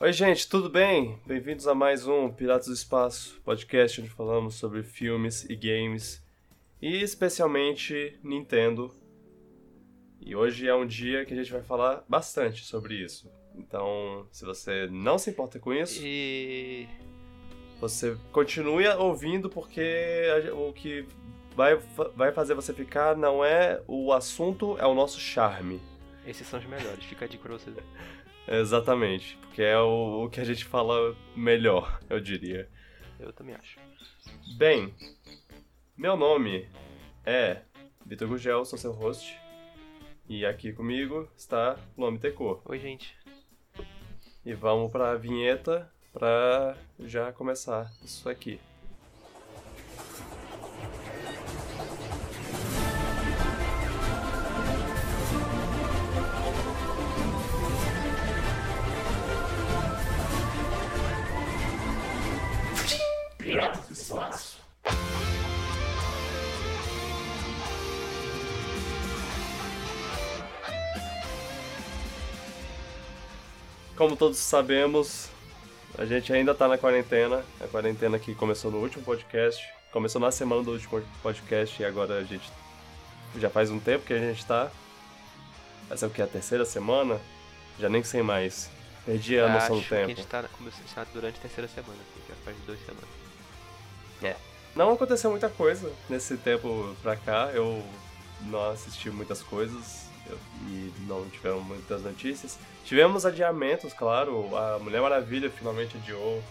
[0.00, 1.18] Oi, gente, tudo bem?
[1.26, 6.24] Bem-vindos a mais um Piratas do Espaço, podcast onde falamos sobre filmes e games,
[6.80, 8.94] e especialmente Nintendo.
[10.20, 13.28] E hoje é um dia que a gente vai falar bastante sobre isso.
[13.56, 16.86] Então, se você não se importa com isso, E.
[17.80, 21.08] você continue ouvindo porque o que
[21.56, 21.74] vai,
[22.14, 25.80] vai fazer você ficar não é o assunto, é o nosso charme.
[26.24, 27.74] Esses são os melhores, fica a dica pra vocês.
[28.50, 32.68] Exatamente, porque é o, o que a gente fala melhor, eu diria.
[33.20, 33.78] Eu também acho.
[34.56, 34.94] Bem,
[35.96, 36.66] meu nome
[37.26, 37.62] é
[38.06, 39.38] Vitor Gugel, sou seu host.
[40.26, 42.62] E aqui comigo está Lome Tecor.
[42.64, 43.14] Oi, gente.
[44.44, 48.58] E vamos para a vinheta para já começar isso aqui.
[73.98, 75.28] Como todos sabemos,
[75.98, 77.44] a gente ainda tá na quarentena.
[77.60, 79.60] A quarentena que começou no último podcast.
[79.90, 82.48] Começou na semana do último podcast e agora a gente
[83.36, 84.70] já faz um tempo que a gente tá.
[85.90, 86.22] Essa é o que?
[86.22, 87.20] A terceira semana?
[87.76, 88.70] Já nem sei mais.
[89.04, 90.08] Perdi a noção do acho que a tempo.
[90.10, 94.38] gente tá começando a durante a terceira semana, já faz duas semanas.
[94.76, 97.50] Não aconteceu muita coisa nesse tempo pra cá.
[97.52, 97.84] Eu
[98.42, 100.07] não assisti muitas coisas
[100.66, 102.58] e não tiveram muitas notícias.
[102.84, 104.56] Tivemos adiamentos, claro.
[104.56, 106.42] A Mulher Maravilha finalmente adiou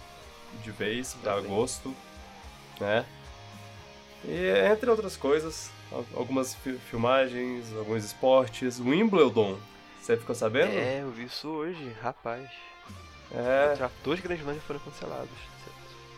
[0.63, 1.45] de vez Também.
[1.45, 1.93] agosto,
[2.79, 3.05] né?
[4.25, 8.79] E entre outras coisas, al- algumas fi- filmagens, alguns esportes.
[8.79, 9.57] Wimbledon,
[10.01, 10.71] você ficou sabendo?
[10.73, 12.49] É, eu vi isso hoje, rapaz.
[13.31, 13.83] É.
[13.83, 15.29] Atores grandes já foram cancelados.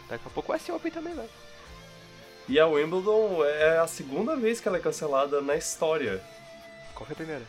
[0.08, 1.28] Daqui a pouco vai ser Open também, né?
[2.48, 6.22] E a Wimbledon é a segunda vez que ela é cancelada na história.
[7.00, 7.46] Qual foi a primeira?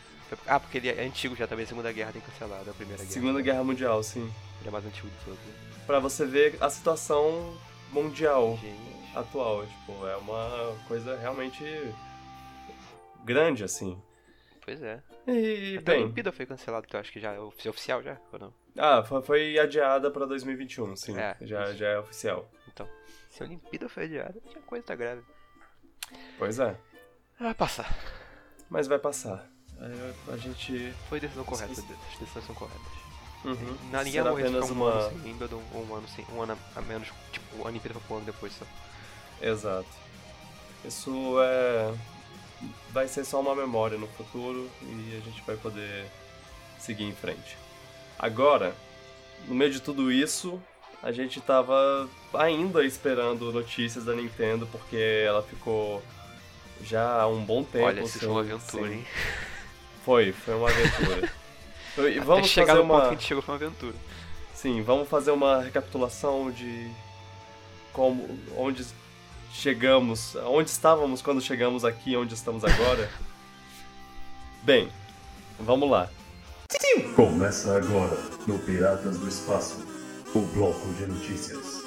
[0.47, 3.11] Ah, porque ele é antigo já também, a Segunda Guerra tem cancelado, a Primeira Guerra.
[3.13, 4.31] Segunda Guerra Mundial, sim.
[4.61, 5.45] Ele é mais antigo do que o outro.
[5.85, 7.57] Pra você ver a situação
[7.91, 9.17] mundial Gente.
[9.17, 9.65] atual.
[9.67, 11.65] Tipo, é uma coisa realmente
[13.25, 14.01] grande, assim.
[14.63, 15.01] Pois é.
[15.27, 18.01] E, Até a bem, Olimpíada foi cancelado, que eu acho que já é ofi- oficial
[18.01, 18.53] já, ou não?
[18.77, 21.17] ah, foi, adiada pra 2021, sim.
[21.19, 21.75] É, já, isso.
[21.75, 22.49] já é oficial.
[22.71, 22.87] Então,
[23.29, 25.23] se a Olimpíada foi adiada, tinha coisa tá grave.
[26.37, 26.77] Pois é.
[27.39, 27.93] Ah, passar.
[28.71, 29.45] Mas vai passar.
[29.81, 30.93] Aí A gente.
[31.09, 33.01] Foi decisão correta, as decisões são corretas.
[33.43, 33.77] Uhum.
[33.91, 34.89] Na morreu se apenas um uma.
[34.91, 37.99] ano sem Wimbledon, ou um ano sem, um ano a menos, tipo, o ano inteiro
[37.99, 38.65] foi um ano depois só.
[39.41, 39.89] Exato.
[40.85, 41.93] Isso é.
[42.91, 46.05] Vai ser só uma memória no futuro e a gente vai poder
[46.79, 47.57] seguir em frente.
[48.17, 48.73] Agora,
[49.47, 50.61] no meio de tudo isso,
[51.03, 56.01] a gente tava ainda esperando notícias da Nintendo porque ela ficou
[56.83, 57.85] já há um bom tempo.
[57.85, 59.05] Olha, esse sem- jogo é aventura, sem- hein?
[60.05, 61.31] Foi, foi uma aventura.
[61.97, 63.01] E Até vamos chegar fazer no ponto uma.
[63.01, 63.95] que a gente chegou foi uma aventura.
[64.55, 66.89] Sim, vamos fazer uma recapitulação de
[67.91, 68.85] como onde
[69.51, 73.09] chegamos, onde estávamos quando chegamos aqui, onde estamos agora.
[74.63, 74.89] Bem,
[75.59, 76.09] vamos lá.
[77.15, 78.17] Começa agora
[78.47, 79.85] no Piratas do Espaço,
[80.33, 81.80] o bloco de notícias.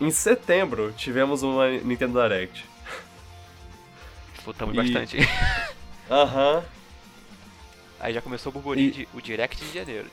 [0.00, 2.64] Em setembro tivemos uma Nintendo Direct.
[4.34, 5.16] Disputamos E- bastante.
[6.10, 6.64] Aham.
[8.00, 10.10] Aí já começou o burburinho E- de o Direct de janeiro.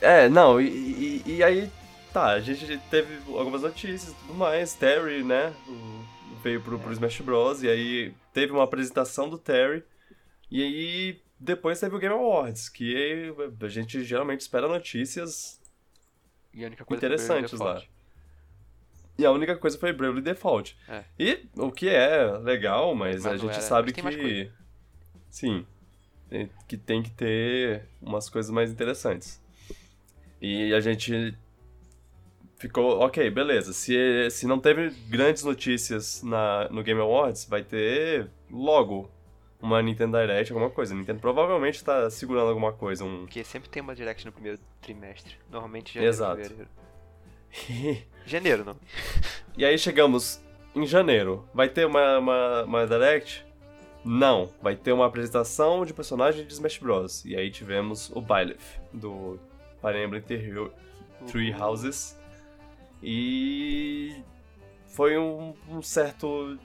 [0.00, 1.70] É, não, e, e- e aí
[2.12, 4.74] tá, a gente teve algumas notícias e tudo mais.
[4.74, 5.54] Terry, né?
[6.42, 7.62] veio pro, pro Smash Bros.
[7.62, 9.84] E aí teve uma apresentação do Terry.
[10.50, 15.60] E aí depois teve o Game Awards, que a gente geralmente espera notícias.
[16.84, 17.74] Coisa Interessantes lá.
[17.74, 17.90] default.
[19.22, 20.76] E a única coisa foi Bravely Default.
[20.88, 21.04] É.
[21.18, 24.50] E o que é legal, mas, Mas a gente era- sabe mas que.
[25.30, 25.64] Sim.
[26.28, 29.40] tem- Que tem que ter umas coisas mais interessantes.
[30.40, 31.36] E a gente
[32.58, 33.72] ficou, ok, beleza.
[33.72, 39.08] Se, se não teve grandes notícias na, no Game Awards, vai ter logo
[39.60, 40.92] uma Nintendo Direct, alguma coisa.
[40.94, 43.04] A Nintendo provavelmente tá segurando alguma coisa.
[43.04, 43.20] Um...
[43.20, 45.36] Porque sempre tem uma Direct no primeiro trimestre.
[45.50, 46.42] Normalmente janeiro, Exato.
[46.42, 46.68] fevereiro.
[48.26, 48.76] Janeiro, não.
[49.56, 50.42] e aí chegamos
[50.74, 51.48] em janeiro.
[51.52, 53.44] Vai ter uma, uma, uma Direct?
[54.04, 54.52] Não.
[54.60, 57.24] Vai ter uma apresentação de personagem de Smash Bros.
[57.24, 59.38] E aí tivemos o Byleth, do
[59.80, 60.70] Fire Emblem Three,
[61.26, 62.18] Three Houses.
[63.02, 64.22] E
[64.86, 66.58] foi um, um certo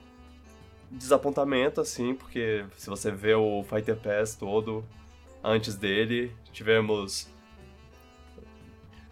[0.92, 4.86] desapontamento, assim, porque se você vê o Fighter Pass todo
[5.44, 7.30] antes dele, tivemos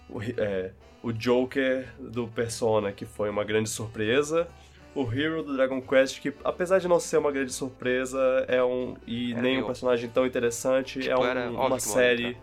[0.09, 0.71] o, é,
[1.05, 4.47] o Joker do Persona, que foi uma grande surpresa.
[4.95, 8.17] O Hero do Dragon Quest, que apesar de não ser uma grande surpresa,
[8.47, 8.95] é um.
[9.05, 12.37] e Era nem um personagem tão interessante, Tipo, é um- uma ia série.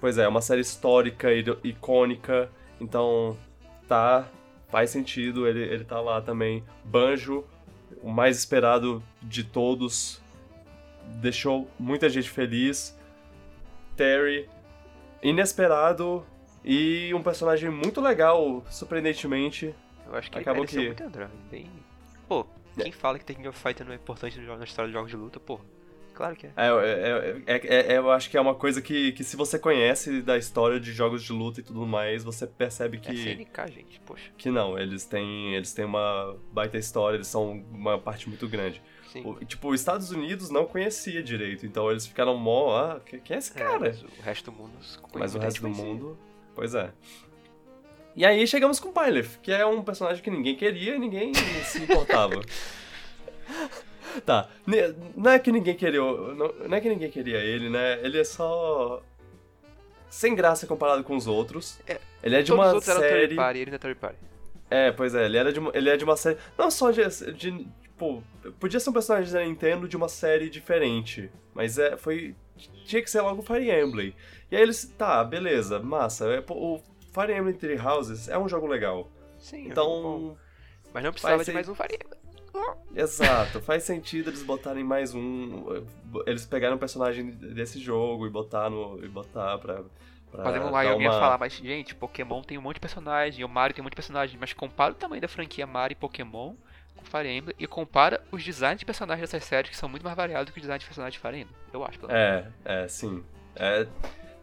[0.00, 2.48] Pois é, uma série histórica e icônica.
[2.80, 3.36] Então,
[3.88, 4.28] tá.
[4.68, 6.62] Faz sentido, ele, ele tá lá também.
[6.84, 7.44] Banjo,
[8.02, 10.22] o mais esperado de todos.
[11.20, 12.96] Deixou muita gente feliz.
[13.96, 14.48] Terry,
[15.22, 16.24] inesperado.
[16.64, 19.74] E um personagem muito legal, surpreendentemente.
[20.06, 21.30] Eu acho que Acabou ele que- muito entrar.
[21.50, 21.70] Bem...
[22.28, 22.46] Pô,
[22.80, 25.40] quem fala que Tekken of Fighter não é importante na história de jogos de luta,
[25.40, 25.60] pô.
[26.14, 26.52] Claro que é.
[26.56, 29.58] É, é, é, é- é- eu acho que é uma coisa que, que se você
[29.58, 33.16] conhece da história de jogos de luta e tudo mais, você percebe É que.
[33.16, 34.30] CNK, gente, poxa.
[34.36, 38.82] Que não, eles têm, eles têm uma baita história, eles são uma parte muito grande.
[39.10, 39.22] Sim.
[39.24, 43.36] O- tipo, os Estados Unidos não conhecia direito, então eles ficaram mó, ah, que- quem
[43.36, 43.78] é esse É, cara?
[43.80, 44.72] mas o resto do mundo...
[45.14, 46.18] Mas o resto do mundo,
[46.54, 46.90] pois é.
[48.16, 51.32] E aí chegamos com o Byleth, que é um personagem que ninguém queria e ninguém
[51.34, 52.40] se importava.
[54.26, 54.48] tá,
[55.16, 58.00] não é que ninguém queria, não, não é que ninguém queria ele, né?
[58.02, 59.02] Ele é só
[60.10, 61.78] sem graça comparado com os outros.
[61.86, 64.18] É, ele é de uma os série party, ele não é third party.
[64.68, 66.36] é, pois é, ele, era de uma, ele é de uma série.
[66.58, 67.02] Não só de,
[67.32, 67.66] de.
[67.82, 68.24] Tipo,
[68.58, 71.30] podia ser um personagem da Nintendo de uma série diferente.
[71.54, 72.34] Mas é, foi.
[72.84, 74.14] Tinha que ser logo Fire Emblem.
[74.50, 74.84] E aí eles.
[74.98, 76.26] Tá, beleza, massa.
[76.26, 76.80] é, o
[77.12, 79.08] Fire Emblem Three Houses é um jogo legal.
[79.38, 79.70] Sim, é um.
[79.70, 80.38] Então.
[80.92, 81.98] Mas não precisava de mais um Faria.
[82.94, 85.84] Exato, faz sentido eles botarem mais um.
[86.26, 89.02] Eles pegaram um personagem desse jogo e botar no.
[89.04, 89.82] e botar pra.
[90.30, 92.80] pra Fazendo um live, alguém ia uma- falar, mas gente, Pokémon tem um monte de
[92.80, 95.94] personagem, o Mario tem um monte de personagem, mas compara o tamanho da franquia Mario
[95.94, 96.54] e Pokémon
[97.00, 100.16] com Fire Emblem e compara os designs de personagens dessas séries que são muito mais
[100.16, 101.56] variados que os designs de personagens de Fire Emblem.
[101.72, 102.46] Eu acho, pelo menos.
[102.64, 103.22] É, é, sim.
[103.56, 103.86] É,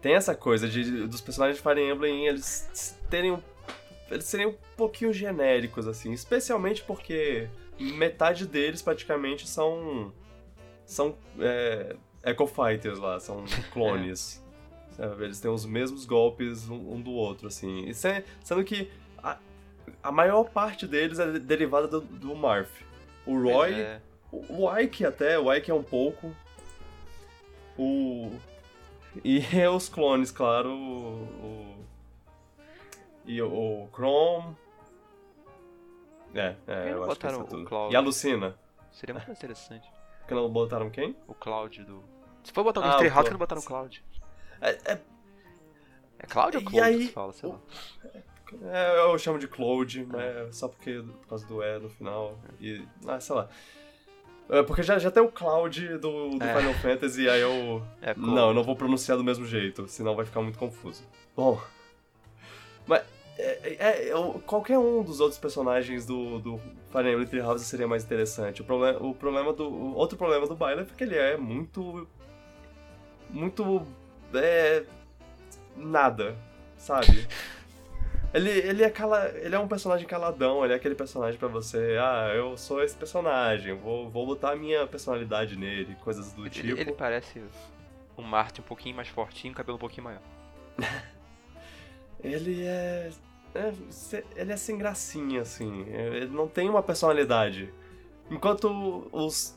[0.01, 3.41] tem essa coisa de dos personagens de Fire Emblem eles terem um,
[4.11, 7.47] eles serem um pouquinho genéricos assim, especialmente porque
[7.79, 10.11] metade deles praticamente são
[10.85, 14.43] são é, Echo Fighters lá, são clones.
[14.91, 15.25] Sabe?
[15.25, 17.85] Eles têm os mesmos golpes um, um do outro assim.
[17.87, 18.89] E se- sendo que
[20.03, 22.69] a, maior parte deles é derivada do, do Marth.
[23.25, 24.01] O Roy, é.
[24.31, 26.33] o o Ike até, o Ike é um pouco.
[27.77, 28.31] O.
[29.23, 30.69] E os clones, claro.
[30.71, 31.23] O.
[31.23, 31.85] o-
[33.25, 33.47] E o,
[33.83, 34.55] o Chrome.
[36.35, 37.65] É, é, que eu acho que botaram é o.
[37.65, 37.93] Cloud?
[37.93, 38.55] E a Lucina.
[38.91, 39.89] Seria muito mais interessante.
[40.27, 41.15] Que não botaram quem?
[41.27, 42.03] O Cloud do.
[42.43, 43.29] Se for botar alguém Ah, o que Cloud.
[43.31, 44.03] não botaram o Cloud.
[44.61, 45.01] É, é-
[46.19, 47.59] É Cloud ou Cloud aí, que fala, sei lá.
[48.63, 52.37] É, eu chamo de Cloud, mas é só porque por causa do E no final.
[52.61, 52.81] E.
[53.07, 53.49] Ah, sei lá.
[54.49, 56.55] É, porque já, já tem o Cloud do, do É.
[56.57, 57.83] Final Fantasy, aí eu.
[58.01, 58.31] É Cloud.
[58.33, 61.03] Não, eu não vou pronunciar do mesmo jeito, senão vai ficar muito confuso.
[61.35, 61.61] Bom.
[62.85, 63.03] Mas
[63.37, 64.11] é, é-
[64.45, 66.57] qualquer um dos outros personagens do, do
[66.91, 68.61] Fire Emblem Three Houses seria mais interessante.
[68.61, 69.67] O problema, o problema do.
[69.67, 72.07] O outro problema do Byleth é que ele é muito.
[73.29, 73.85] Muito.
[74.33, 74.83] É.
[75.75, 76.35] Nada,
[76.77, 77.27] sabe?
[78.33, 81.97] Ele, ele, é cala, ele é um personagem caladão, ele é aquele personagem pra você,
[81.99, 86.49] ah, eu sou esse personagem, vou, vou botar a minha personalidade nele, coisas do Ele,
[86.49, 86.67] tipo.
[86.79, 87.41] ele parece
[88.17, 90.21] um Martin um pouquinho mais fortinho, cabelo um pouquinho maior.
[92.23, 93.11] Ele é,
[93.53, 93.73] é,
[94.35, 95.85] Ele é sem gracinha, assim.
[95.87, 97.71] Ele não tem uma personalidade.
[98.29, 99.55] Enquanto os.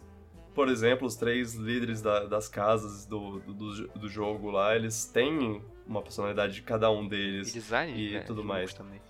[0.54, 5.06] Por exemplo, os três líderes da- das casas do, do, do- do jogo lá, eles
[5.06, 7.52] têm uma personalidade de cada um E deles.
[7.52, 8.72] design e né, tudo mais.
[8.72, 9.00] também.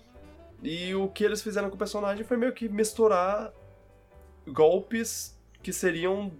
[0.63, 3.53] E o que eles fizeram com o personagem foi meio que misturar
[4.47, 6.31] golpes que seriam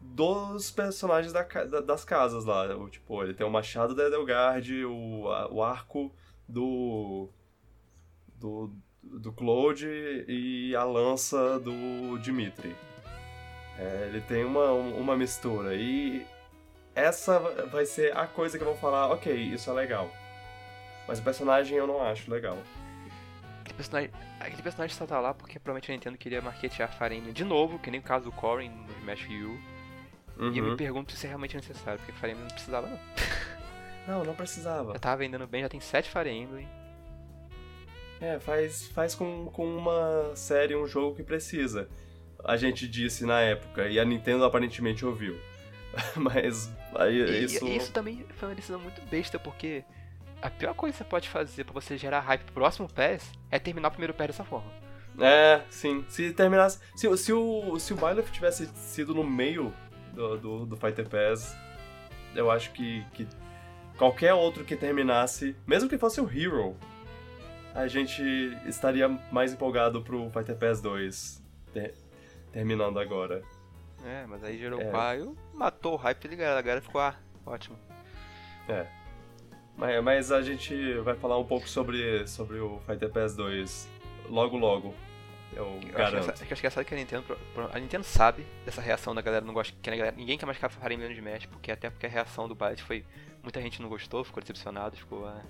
[0.00, 2.76] dos personagens da da- das casas lá.
[2.76, 6.12] O, tipo, ele tem o machado da Edelgard, o, a- o arco
[6.48, 7.28] do.
[8.36, 8.70] do.
[9.02, 9.86] do Claude
[10.28, 12.74] e a lança do Dimitri.
[13.78, 15.74] É, ele tem uma, uma mistura.
[15.74, 16.24] E
[16.94, 17.38] essa
[17.70, 20.10] vai ser a coisa que eu vou falar, ok, isso é legal.
[21.06, 22.56] Mas o personagem eu não acho legal.
[23.60, 24.10] Aquele personagem,
[24.40, 27.78] aquele personagem só tá lá porque provavelmente a Nintendo queria marketear Fire Emblem de novo,
[27.78, 29.28] que nem o caso do Corrin no Smash U.
[30.52, 30.76] E eu me Uhum.
[30.76, 32.98] pergunto se é realmente necessário, porque Emblem não precisava não.
[34.06, 34.92] Não, não precisava.
[34.92, 36.68] Já tava vendendo bem, já tem 7 Fire Emblem.
[38.20, 41.88] É, faz, faz com, com uma série, um jogo que precisa.
[42.44, 45.38] A gente disse na época, e a Nintendo aparentemente ouviu.
[46.16, 47.66] Mas aí E isso.
[47.66, 49.84] isso também foi uma decisão muito besta, porque
[50.42, 53.58] a pior coisa que você pode fazer pra você gerar hype pro próximo PES é
[53.58, 54.70] terminar o primeiro PES dessa forma.
[55.20, 56.04] É, sim.
[56.08, 56.80] Se terminasse.
[56.96, 59.72] Se, se o, se o Byleth tivesse sido no meio
[60.12, 61.56] do, do, do Fighter Pass,
[62.34, 63.26] eu acho que, que
[63.96, 66.76] qualquer outro que terminasse, mesmo que fosse o Hero,
[67.74, 68.22] a gente
[68.66, 71.94] estaria mais empolgado pro Fighter Pass 2 ter,
[72.52, 73.42] terminando agora.
[74.04, 74.90] É, mas aí gerou é.
[74.90, 77.14] paio, matou o hype galera, a galera ficou, ah,
[77.46, 77.78] ótimo.
[78.68, 78.86] É.
[79.76, 83.88] Mas, mas a gente vai falar um pouco sobre, sobre o Fighter Pass 2
[84.28, 84.94] logo logo.
[85.56, 86.30] Eu, eu garanto.
[86.30, 87.38] Acho, acho engraçado que a Nintendo.
[87.72, 89.74] A Nintendo sabe dessa reação da galera não gosta.
[89.80, 92.08] Que a galera, ninguém quer mais ficar Fire Emblem de Smash, porque até porque a
[92.08, 93.04] reação do Byte foi.
[93.42, 95.26] Muita gente não gostou, ficou decepcionado, ficou.
[95.26, 95.42] Ah,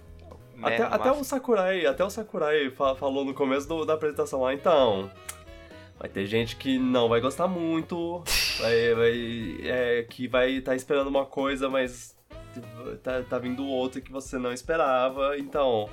[0.62, 5.10] até, até o Sakurai, até o Sakurai falou no começo do, da apresentação lá, então.
[6.04, 8.22] Vai ter gente que não vai gostar muito,
[8.60, 12.14] vai, vai, é, que vai estar tá esperando uma coisa, mas
[13.02, 15.38] tá, tá vindo outra que você não esperava.
[15.38, 15.88] Então,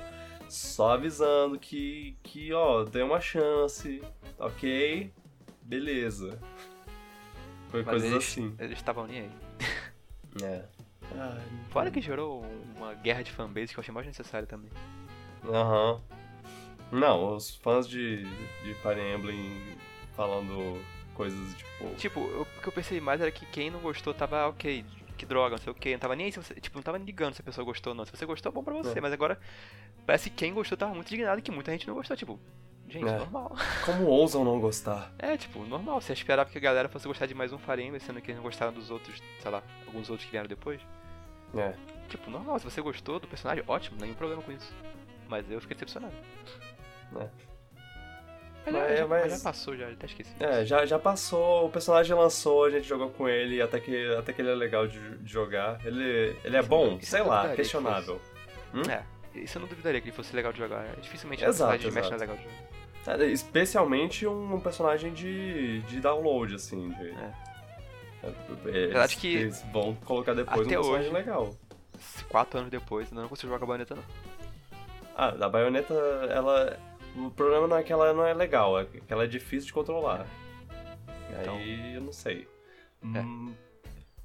[0.50, 4.02] só avisando que, que ó, tem uma chance,
[4.38, 5.10] ok?
[5.62, 6.38] Beleza.
[7.70, 8.54] Foi mas coisas eles, assim.
[8.58, 9.30] Eles estavam nem aí.
[10.42, 10.62] É.
[11.16, 12.44] Ai, Fora que gerou
[12.76, 14.70] uma guerra de fanbase que eu achei mais necessária também.
[15.46, 16.02] Aham.
[16.92, 16.98] Uhum.
[17.00, 18.26] Não, os fãs de,
[18.62, 19.80] de Fire Emblem
[20.14, 20.80] falando
[21.14, 21.94] coisas tipo.
[21.96, 24.84] Tipo, o que eu pensei mais era que quem não gostou tava ok,
[25.16, 26.54] que droga, não sei o que, não tava nem aí se você.
[26.54, 28.04] Tipo, não tava ligando se a pessoa gostou ou não.
[28.04, 29.00] Se você gostou, é bom pra você, é.
[29.00, 29.38] mas agora
[30.06, 32.38] parece que quem gostou tava muito indignado e que muita gente não gostou, tipo.
[32.88, 33.18] Gente, é.
[33.18, 33.56] normal.
[33.86, 35.12] Como ousam não gostar?
[35.18, 36.00] É, tipo, normal.
[36.00, 38.42] Você esperava que a galera fosse gostar de mais um Emblem, sendo que eles não
[38.42, 40.80] gostaram dos outros, sei lá, alguns outros que vieram depois.
[41.54, 41.74] É.
[42.08, 44.74] Tipo, normal, se você gostou do personagem, ótimo, nenhum problema com isso.
[45.28, 46.14] Mas eu fiquei decepcionado.
[47.16, 47.51] É.
[48.64, 49.32] Mas, mas, já, mas...
[49.32, 50.30] já, passou, já, até esqueci.
[50.38, 54.32] É, já, já passou, o personagem lançou, a gente jogou com ele, até que, até
[54.32, 55.84] que ele é legal de, de jogar.
[55.84, 58.20] Ele, ele é bom, sei lá, questionável.
[58.72, 58.82] Hum?
[58.88, 59.02] É,
[59.38, 60.84] isso eu não duvidaria que ele fosse legal de jogar.
[60.84, 61.92] É, dificilmente exato, um personagem exato.
[61.92, 63.20] de Smash não é legal de jogar.
[63.20, 67.08] É, especialmente um, personagem de, de download, assim, de...
[67.08, 67.52] É.
[68.22, 68.30] É,
[68.64, 69.34] Verdade que.
[69.34, 71.54] Eles vão colocar depois até um personagem hoje, legal.
[72.28, 74.04] Quatro anos depois, ainda não consigo jogar a baioneta não.
[75.16, 75.94] Ah, da baioneta,
[76.30, 76.78] ela.
[77.16, 79.72] O problema não é que ela não é legal, é que ela é difícil de
[79.72, 80.26] controlar.
[81.40, 81.56] Então...
[81.56, 82.48] Aí eu não sei.
[83.02, 83.20] É.
[83.20, 83.54] Hum,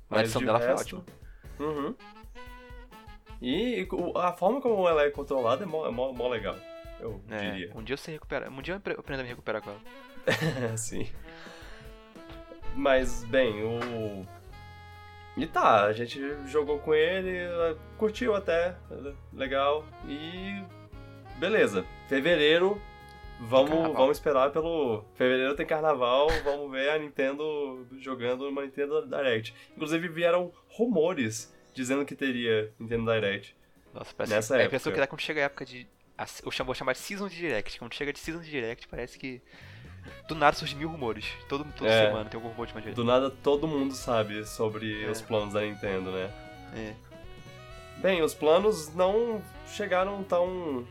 [0.10, 0.89] mas a edição dela resto...
[0.89, 1.06] foi ótima.
[1.60, 1.96] Uhum.
[3.41, 6.56] E a forma como ela é controlada é mó, é mó, mó legal,
[7.00, 7.72] eu é, diria.
[7.75, 8.50] Um dia você recupera.
[8.50, 9.82] Um dia eu aprendo a me recuperar com ela.
[10.77, 11.10] Sim.
[12.75, 14.25] Mas, bem, o.
[15.36, 17.38] E tá, a gente jogou com ele,
[17.98, 18.75] curtiu até,
[19.34, 19.86] legal.
[20.08, 20.63] E.
[21.38, 21.86] Beleza.
[22.08, 22.82] Fevereiro,
[23.39, 25.03] vamos, vamos esperar pelo.
[25.15, 29.53] Fevereiro tem carnaval, vamos ver a Nintendo jogando uma Nintendo Direct.
[29.75, 33.56] Inclusive vieram rumores dizendo que teria Nintendo Direct.
[33.94, 34.75] Nossa, parece nessa é, época.
[34.75, 35.88] É, pessoa que dá quando chega a época de.
[36.44, 37.77] Eu vou chamar de Season de Direct.
[37.77, 39.41] Quando chega de Season de Direct, parece que
[40.27, 41.25] do nada surgem mil rumores.
[41.48, 42.94] Todo, toda é, semana tem algum rumor de magia.
[42.94, 45.10] Do nada todo mundo sabe sobre é.
[45.10, 46.32] os planos da Nintendo, né?
[46.75, 46.94] É.
[47.98, 50.86] Bem, os planos não chegaram tão.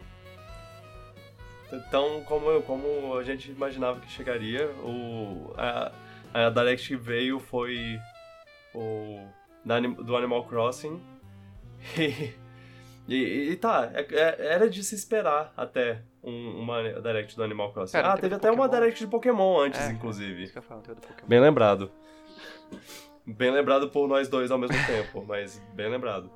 [1.91, 4.69] Tão como, como a gente imaginava que chegaria.
[4.83, 5.93] O, a,
[6.35, 7.99] a Direct que veio foi
[8.75, 9.27] o.
[10.05, 11.01] do Animal Crossing.
[13.09, 17.45] E, e, e tá, é, é, era de se esperar até um, uma Direct do
[17.45, 17.93] Animal Crossing.
[17.93, 18.65] Pera, ah, teve até Pokémon.
[18.65, 20.49] uma Direct de Pokémon antes, é, inclusive.
[20.61, 20.83] Falo.
[21.25, 21.89] Bem lembrado.
[23.25, 26.29] bem lembrado por nós dois ao mesmo tempo, mas bem lembrado.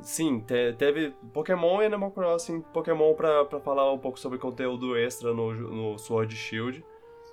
[0.00, 2.60] Sim, te, teve Pokémon e Animal Crossing.
[2.60, 6.84] Pokémon pra, pra falar um pouco sobre conteúdo extra no, no Sword Shield.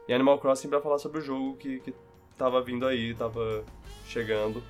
[0.07, 1.93] E Animal Crossing pra falar sobre o jogo que, que
[2.37, 3.63] tava vindo aí, tava
[4.05, 4.61] chegando.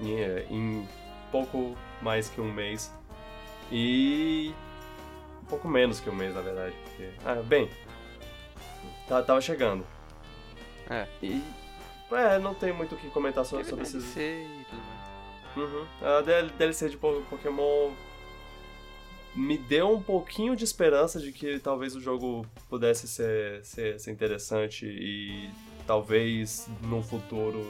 [0.00, 0.88] É, em
[1.30, 2.92] pouco mais que um mês.
[3.70, 4.52] E
[5.48, 6.74] pouco menos que um mês, na verdade.
[6.84, 7.10] Porque...
[7.24, 7.68] Ah, bem.
[9.08, 9.84] Tá, tava chegando.
[10.88, 11.06] É.
[11.22, 11.42] E.
[12.12, 14.16] É, não tem muito o que comentar sobre, sobre esses.
[15.56, 15.86] Uhum.
[16.00, 17.92] A DLC de Pokémon
[19.34, 24.10] me deu um pouquinho de esperança de que talvez o jogo pudesse ser, ser, ser
[24.10, 25.50] interessante e
[25.86, 27.64] talvez num futuro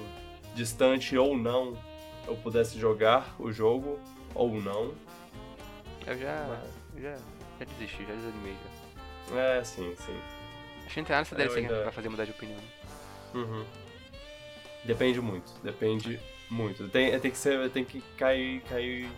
[0.54, 1.76] distante ou não
[2.26, 3.98] eu pudesse jogar o jogo
[4.34, 4.94] ou não.
[6.06, 6.46] Eu já.
[6.48, 7.02] Mas...
[7.02, 7.16] já
[7.60, 9.38] já desisti, já desanimei já.
[9.38, 10.20] É, sim, sim.
[10.92, 11.84] Tem nada nessa DLC ainda...
[11.84, 12.58] vai fazer mudar de opinião.
[13.34, 13.64] Uhum.
[14.84, 16.18] Depende muito, depende
[16.50, 16.88] muito.
[16.88, 17.70] Tem, tem que ser.
[17.70, 19.08] Tem que cair, cair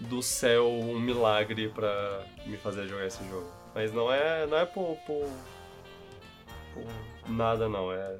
[0.00, 3.50] do céu um milagre pra me fazer jogar esse jogo.
[3.74, 4.46] Mas não é.
[4.46, 4.96] não é por.
[5.06, 5.28] por,
[6.72, 8.18] por nada não, é.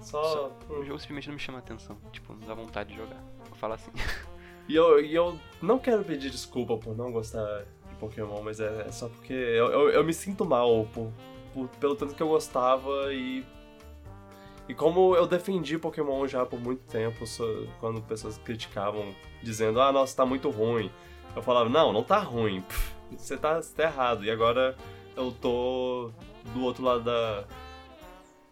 [0.00, 0.22] Só.
[0.22, 1.96] Só o jogo simplesmente não me chama atenção.
[2.12, 3.22] Tipo, não dá vontade de jogar.
[3.48, 3.92] Vou falar assim.
[4.68, 7.64] E eu, e eu não quero pedir desculpa por não gostar
[7.98, 11.10] Pokémon, mas é, é só porque eu, eu, eu, me sinto mal por,
[11.54, 13.44] por, pelo tanto que eu gostava e.
[14.68, 17.24] E como eu defendi Pokémon já por muito tempo,
[17.78, 20.90] quando pessoas criticavam, dizendo, ah, nossa, tá muito ruim.
[21.34, 22.64] Eu falava, não, não tá ruim,
[23.16, 24.24] você tá, você tá errado.
[24.24, 24.76] E agora
[25.16, 26.10] eu tô
[26.52, 27.44] do outro lado da,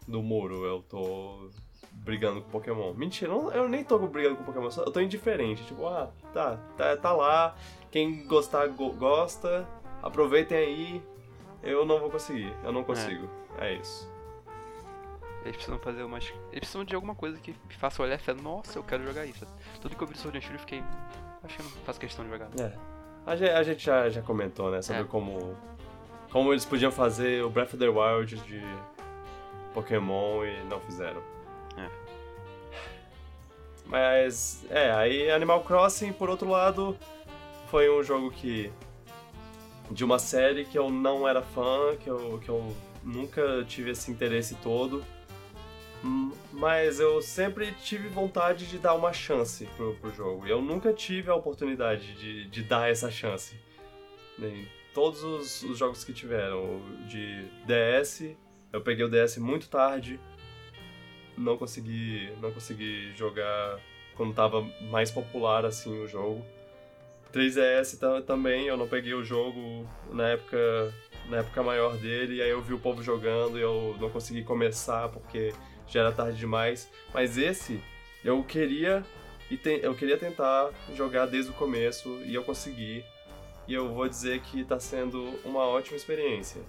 [0.07, 1.51] do muro, eu tô
[1.93, 2.93] brigando com Pokémon.
[2.95, 5.65] Mentira, eu nem tô brigando com Pokémon, eu tô indiferente.
[5.65, 7.57] Tipo, ah, tá, tá, tá lá,
[7.91, 9.67] quem gostar, go gosta,
[10.03, 11.03] aproveitem aí.
[11.63, 13.29] Eu não vou conseguir, eu não consigo.
[13.59, 14.14] É, é isso.
[15.45, 16.25] Eles precisam fazer umas.
[16.51, 19.27] Eles precisam de alguma coisa que me faça olhar e falar, nossa, eu quero jogar
[19.27, 19.47] isso.
[19.81, 20.83] Tudo que eu vi sobre Sword and eu fiquei.
[21.43, 22.49] Acho que eu não faço questão de jogar.
[22.59, 22.73] É.
[23.27, 24.81] A gente, a gente já, já comentou, né?
[24.81, 25.05] Sobre é.
[25.05, 25.57] como.
[26.31, 28.63] Como eles podiam fazer o Breath of the Wild de
[29.73, 31.23] Pokémon e não fizeram.
[31.77, 31.89] É.
[33.87, 36.97] Mas, é, aí Animal Crossing, por outro lado,
[37.71, 38.73] foi um jogo que.
[39.91, 44.11] de uma série que eu não era fã, que eu, que eu nunca tive esse
[44.11, 45.05] interesse todo.
[46.53, 50.47] Mas eu sempre tive vontade de dar uma chance pro, pro jogo.
[50.47, 53.57] Eu nunca tive a oportunidade de, de dar essa chance.
[54.39, 58.37] Em todos os, os jogos que tiveram de DS,
[58.73, 60.21] eu peguei o DS muito tarde.
[61.37, 63.81] Não consegui, não consegui jogar
[64.15, 66.45] quando tava mais popular assim o jogo.
[67.33, 70.95] 3DS também, eu não peguei o jogo na época
[71.29, 74.45] na época maior dele, e aí eu vi o povo jogando e eu não consegui
[74.45, 75.55] começar porque
[75.89, 76.91] já era tarde demais.
[77.13, 77.83] Mas esse
[78.25, 79.05] eu queria
[79.51, 83.05] e te, eu queria tentar jogar desde o começo e eu consegui.
[83.67, 86.61] E eu vou dizer que está sendo uma ótima experiência.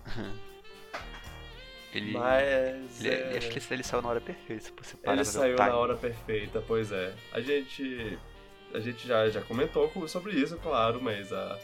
[1.93, 3.03] Ele, Mas.
[3.03, 3.37] Ele, é...
[3.37, 7.13] Acho que ele saiu na hora perfeita, se Ele saiu na hora perfeita, pois é.
[7.31, 8.19] A gente.
[8.73, 11.57] A gente já, já comentou sobre isso, claro, mas a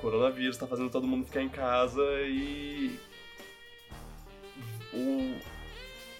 [0.00, 2.98] coronavírus está fazendo todo mundo ficar em casa e.
[4.94, 5.38] O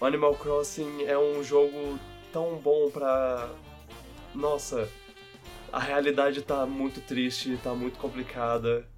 [0.00, 1.98] Animal Crossing é um jogo
[2.32, 3.50] tão bom pra.
[4.34, 4.88] Nossa,
[5.72, 8.88] a realidade tá muito triste, tá muito complicada.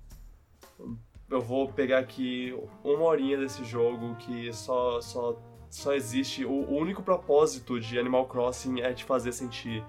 [1.28, 5.36] Eu vou pegar aqui uma horinha desse jogo que só, só,
[5.68, 6.44] só existe.
[6.44, 9.84] O, único propósito de Animal Crossing é te fazer sentir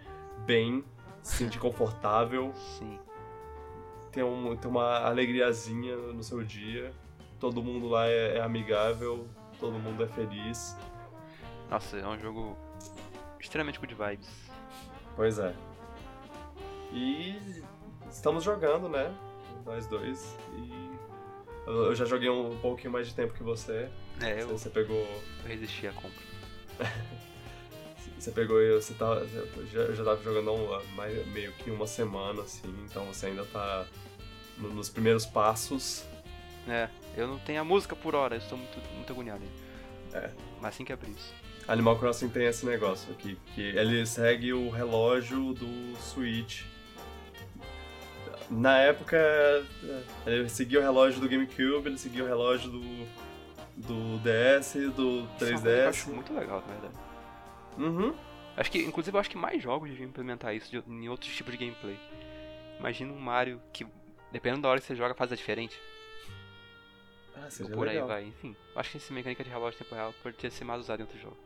[0.45, 0.83] bem,
[1.21, 2.53] se sentir confortável.
[2.55, 2.99] Sim.
[4.11, 6.91] Ter, um, ter uma alegriazinha no seu dia.
[7.39, 9.27] Todo mundo lá é, é amigável,
[9.59, 10.77] todo mundo é feliz.
[11.69, 12.57] Nossa, é um jogo
[13.39, 14.29] extremamente good vibes.
[15.15, 15.53] Pois é.
[16.91, 17.63] E
[18.09, 19.13] estamos jogando, né?
[19.65, 20.37] Nós dois.
[20.55, 20.93] E
[21.65, 23.89] eu já joguei um pouquinho mais de tempo que você.
[24.21, 24.49] É, eu.
[24.49, 24.97] Você pegou.
[25.43, 26.23] Eu resisti à compra.
[28.19, 29.05] você pegou e você tá.
[29.73, 33.85] Eu já tava jogando um, mais, meio que uma semana, assim, então você ainda tá
[34.57, 36.05] nos primeiros passos.
[36.67, 39.43] É, eu não tenho a música por hora, eu estou muito, muito agoniado.
[40.13, 40.29] É.
[40.61, 41.33] Mas assim que abrir isso.
[41.67, 46.63] Animal Crossing tem esse negócio aqui, que ele segue o relógio do Switch.
[48.49, 49.17] Na época,
[50.25, 52.81] ele seguia o relógio do GameCube, ele seguia o relógio do,
[53.77, 55.65] do DS, do 3DS.
[55.65, 56.93] eu acho muito legal, na verdade.
[57.77, 58.13] Uhum.
[58.55, 61.51] Acho que, inclusive, eu acho que mais jogos deviam implementar isso de, em outros tipos
[61.53, 61.97] de gameplay.
[62.77, 63.87] Imagina um Mario que,
[64.31, 65.79] dependendo da hora que você joga, faz a diferente.
[67.35, 68.03] Ah, seria por legal.
[68.03, 68.55] aí vai, enfim.
[68.75, 71.21] Acho que essa mecânica de relógio tempo real pode ter ser mais usada em outros
[71.21, 71.42] jogos.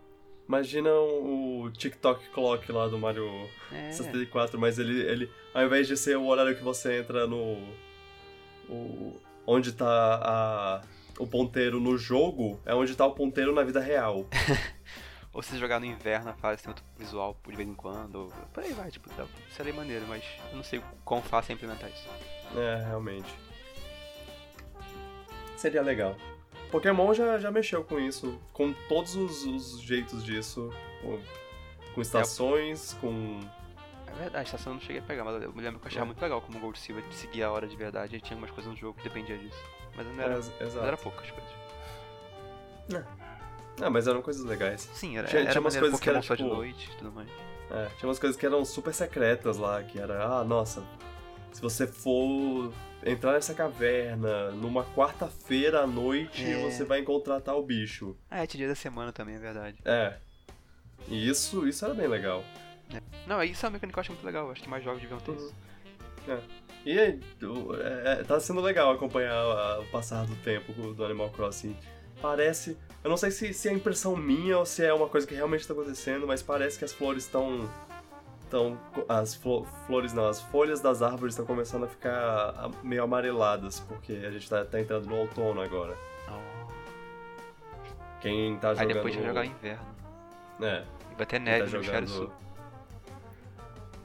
[0.47, 3.27] Imagina o TikTok Clock lá do Mario
[3.71, 3.91] é.
[3.91, 7.57] 64, mas ele, ele, ao invés de ser o horário que você entra no.
[8.69, 9.85] O, onde tá
[10.23, 10.81] a,
[11.19, 14.25] o ponteiro no jogo, é onde tá o ponteiro na vida real.
[15.33, 18.15] ou se jogar no inverno, a fase tem outro visual de vez em quando.
[18.15, 19.09] Ou, por aí vai, tipo,
[19.51, 22.07] seria maneiro, mas eu não sei quão fácil é implementar isso.
[22.57, 23.29] É, realmente.
[25.57, 26.15] Seria legal.
[26.71, 31.19] Pokémon já, já mexeu com isso, com todos os, os jeitos disso, com,
[31.93, 33.39] com estações, com...
[34.07, 35.89] É verdade, a estação eu não cheguei a pegar, mas eu me lembro que eu
[35.89, 36.07] achava é.
[36.07, 38.71] muito legal como o Gold Silver seguia a hora de verdade, e tinha algumas coisas
[38.71, 39.61] no jogo que dependia disso.
[39.95, 41.51] Mas não era, é, mas era poucas coisas.
[42.93, 43.03] É.
[43.79, 44.89] Não, mas eram coisas legais.
[44.93, 46.35] Sim, era, tinha, era tinha umas coisas que eram tipo...
[46.35, 47.29] de noite tudo mais.
[47.69, 50.83] É, tinha umas coisas que eram super secretas lá, que era, ah, nossa,
[51.51, 52.71] se você for
[53.03, 56.61] entrar nessa caverna numa quarta-feira à noite, é.
[56.61, 58.15] você vai encontrar tal bicho.
[58.29, 59.77] Ah, é, dia da semana também, é verdade.
[59.85, 60.15] É.
[61.07, 62.43] E isso, isso era bem legal.
[62.93, 63.01] É.
[63.25, 64.51] Não, isso é uma mecânica que eu acho muito legal.
[64.51, 65.37] Acho que mais jogos deviam ter uhum.
[65.37, 65.55] isso.
[66.27, 66.39] É.
[66.85, 67.19] E é,
[68.05, 71.75] é, tá sendo legal acompanhar o passar do tempo do Animal Crossing.
[72.21, 72.77] Parece.
[73.03, 75.61] Eu não sei se, se é impressão minha ou se é uma coisa que realmente
[75.61, 77.69] está acontecendo, mas parece que as flores estão
[78.47, 78.79] então,
[79.09, 84.31] as flores não, as folhas das árvores estão começando a ficar meio amareladas, porque a
[84.31, 85.97] gente tá, tá entrando no outono agora.
[86.29, 86.71] Oh.
[88.21, 88.87] Quem tá jogando...
[88.87, 89.85] Aí depois de jogar inverno.
[90.61, 90.83] É.
[91.11, 91.97] E vai ter neve tá no jogando...
[91.97, 92.31] hemisfério sul.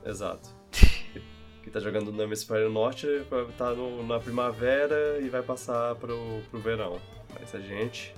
[0.05, 0.49] Exato.
[1.63, 6.43] Quem tá jogando no hemisfério norte vai tá no- na primavera e vai passar pro,
[6.51, 7.01] pro verão.
[7.39, 8.13] Mas a gente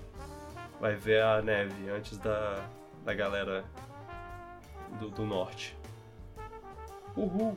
[0.81, 2.67] vai ver a neve antes da,
[3.05, 3.63] da galera
[4.99, 5.77] do, do norte.
[7.17, 7.57] Uhul!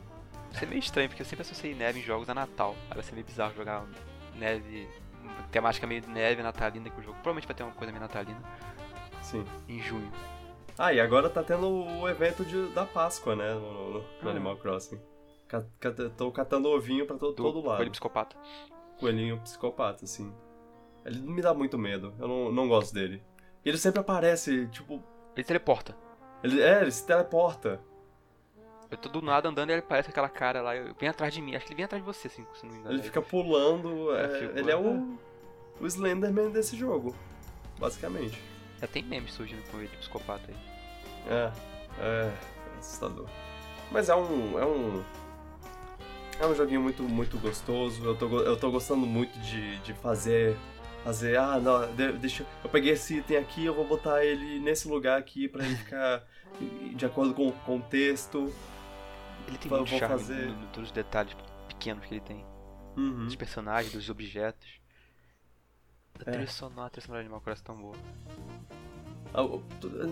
[0.51, 2.75] Isso é meio estranho, porque eu sempre associei neve em jogos a Natal.
[3.03, 3.85] Ser meio bizarro jogar
[4.35, 4.87] neve,
[5.51, 7.15] temática meio de neve natalina que o jogo.
[7.15, 8.41] Provavelmente vai ter uma coisa meio natalina
[9.21, 9.43] Sim.
[9.67, 10.11] em junho.
[10.77, 13.53] Ah, e agora tá tendo o evento de, da Páscoa, né?
[13.55, 14.29] No, no- no Ah.
[14.31, 14.99] Animal Crossing.
[16.17, 17.77] Tô catando ovinho pra to, Do todo lado.
[17.77, 18.35] Coelho psicopata.
[18.99, 20.31] Coelhinho psicopata, assim.
[21.05, 22.13] Ele me dá muito medo.
[22.19, 23.23] Eu não, não gosto dele.
[23.65, 25.01] E ele sempre aparece, tipo.
[25.35, 25.95] Ele teleporta.
[26.43, 27.79] Ele, é, ele se teleporta.
[28.89, 30.71] Eu tô do nada andando e ele parece aquela cara lá.
[30.99, 31.55] Vem atrás de mim.
[31.55, 32.95] Acho que ele vem atrás de você, assim, se não me engano.
[32.95, 34.15] Ele fica pulando.
[34.15, 35.17] É, é, fica- ele é o,
[35.81, 37.13] o Slenderman desse jogo.
[37.77, 38.41] Basicamente.
[38.79, 40.55] Já tem memes surgindo com ele, psicopata aí.
[41.29, 41.51] É.
[41.99, 42.33] É.
[42.79, 43.27] Assustador.
[43.91, 44.57] Mas é um.
[44.59, 45.03] É um.
[46.39, 48.05] É um joguinho muito, muito gostoso.
[48.05, 50.55] Eu tô, eu tô gostando muito de, de fazer.
[51.03, 52.45] Fazer, ah, não, de- deixa.
[52.63, 56.23] Eu peguei esse item aqui, eu vou botar ele nesse lugar aqui pra ele ficar
[56.95, 58.53] de acordo com o contexto.
[59.47, 61.35] Ele tem muito charme fazer- no, no, todos os detalhes
[61.67, 62.45] pequenos que ele tem.
[62.95, 63.25] Uhum.
[63.25, 64.67] Dos personagens, dos objetos.
[66.25, 66.33] A É.
[66.33, 67.95] trilha sonora, a trilha sonora de Animal Crossing é tão boa.
[69.33, 69.43] Ah,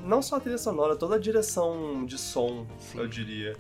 [0.04, 3.00] Não só a trilha sonora, toda a direção de som, Sim.
[3.00, 3.56] eu diria.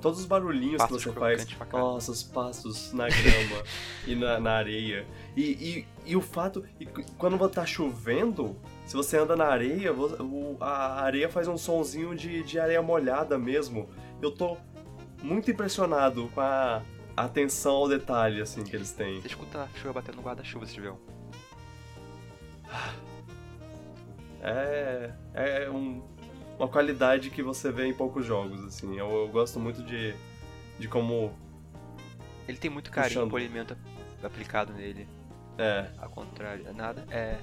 [0.00, 1.46] Todos os barulhinhos Passos que você faz.
[1.72, 3.62] Nossa, os passos na grama
[4.06, 5.06] e na, na areia.
[5.36, 6.64] E, e, e o fato.
[6.80, 6.86] e
[7.18, 9.90] quando tá chovendo, se você anda na areia,
[10.58, 13.90] a areia faz um sonzinho de, de areia molhada mesmo.
[14.22, 14.56] Eu tô
[15.22, 16.80] muito impressionado com a
[17.16, 19.20] atenção ao detalhe assim que eles têm.
[19.20, 20.98] Você escuta a chuva batendo no guarda-chuva se tiver um.
[24.40, 26.02] É, é um-
[26.58, 28.96] uma qualidade que você vê em poucos jogos, assim.
[28.98, 30.14] Eu, eu gosto muito de,
[30.78, 31.32] de como.
[32.48, 33.30] Ele tem muito carinho, Puxando.
[33.30, 33.76] polimento
[34.22, 35.06] aplicado nele.
[35.58, 37.04] É, Ao contrário, nada.
[37.10, 37.38] É.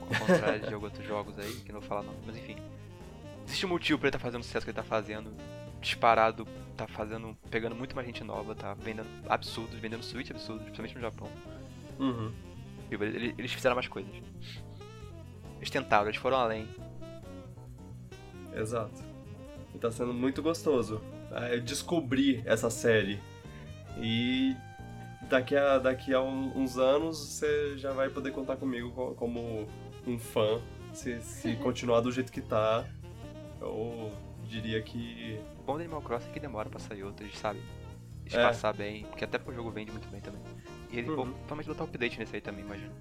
[0.00, 2.56] Ao contrário de outros jogos aí, que não vou falar não, mas enfim.
[3.46, 5.32] Existe um motivo pra ele tá fazendo o sucesso que ele tá fazendo.
[5.80, 7.36] Disparado, tá fazendo.
[7.50, 11.28] pegando muito mais gente nova, tá vendendo absurdos, vendendo Switch absurdos, principalmente no Japão.
[11.98, 12.32] uhum,
[12.88, 14.12] Tipo, ele- Eles fizeram mais coisas.
[15.58, 16.66] Eles tentaram, eles foram além.
[18.54, 19.02] exato.
[19.74, 23.20] E tá sendo muito gostoso é, descobrir essa série.
[23.98, 24.56] E
[25.28, 29.68] daqui a, daqui a uns anos você já vai poder contar comigo co- como
[30.06, 30.60] um fã.
[30.92, 32.84] Se, se continuar do jeito que tá,
[33.60, 34.10] eu
[34.50, 35.40] diria que.
[35.58, 37.62] O bom do Animal Crossing é que demora pra sair outro, eles sabem
[38.26, 38.28] É.
[38.28, 40.40] espaçar bem, porque até porque o jogo vende muito bem também.
[40.90, 41.16] E eles Uhum.
[41.16, 42.92] vão provavelmente botar update nesse aí também, imagino.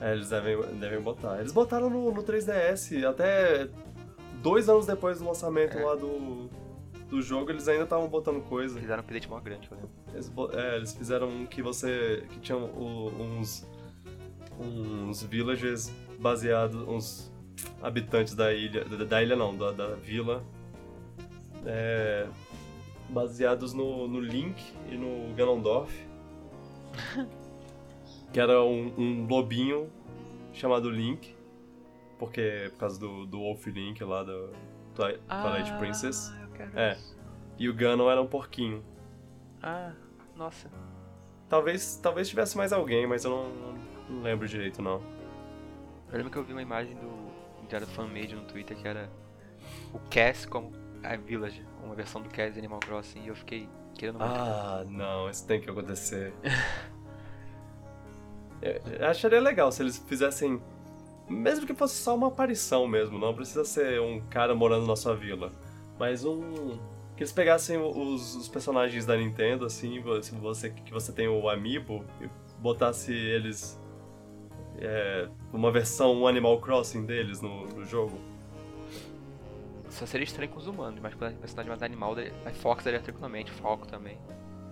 [0.00, 1.38] É, eles devem, devem botar.
[1.40, 3.68] Eles botaram no, no 3DS, até
[4.42, 5.84] dois anos depois do lançamento É.
[5.84, 6.48] lá do,
[7.08, 8.78] do jogo, eles ainda estavam botando coisa.
[8.80, 9.90] Fizeram um update maior grande, eu lembro.
[10.14, 12.24] Eles, é, eles fizeram um que você.
[12.30, 13.66] que tinha o- uns.
[14.58, 16.76] uns villagers baseados.
[16.88, 17.30] uns
[17.82, 18.84] habitantes da ilha.
[18.84, 20.42] Da, da ilha não, da, da vila.
[21.66, 22.26] É,
[23.08, 25.92] baseados no, no Link e no Ganondorf.
[28.32, 29.90] que era um, um lobinho
[30.52, 31.34] chamado Link.
[32.18, 34.50] Porque por causa do, do Wolf Link lá do
[34.94, 36.30] Twi- Twilight Princess.
[36.42, 36.92] eu quero É.
[36.92, 37.18] isso.
[37.58, 38.82] E o Ganon era um porquinho.
[39.62, 39.92] Ah,
[40.36, 40.70] nossa.
[41.48, 43.52] Talvez, talvez tivesse mais alguém, mas eu não,
[44.08, 45.02] não lembro direito, não.
[46.10, 47.66] Eu lembro que eu vi uma imagem do.
[47.68, 49.10] que era fanmade no Twitter que era
[49.92, 53.68] o Cass como a Village, uma versão do Cass de Animal Crossing, e eu fiquei
[53.94, 54.32] querendo muito.
[54.34, 56.32] Ah, não, isso tem que acontecer.
[58.62, 60.60] Eu- eu acharia legal se eles fizessem.
[61.28, 65.14] Mesmo que fosse só uma aparição mesmo, não precisa ser um cara morando na sua
[65.14, 65.52] vila.
[65.98, 66.78] Mas um.
[67.16, 71.48] Que eles pegassem os, os personagens da Nintendo, assim, se você, que você tem o
[71.48, 73.80] Amiibo, e botasse eles.
[74.78, 78.18] É, uma versão Animal Crossing deles no, no jogo.
[79.90, 82.14] Só seria estranho com os humanos, mas com a personagem mais animal,
[82.46, 84.16] a Fox daria tranquilamente, Foco também.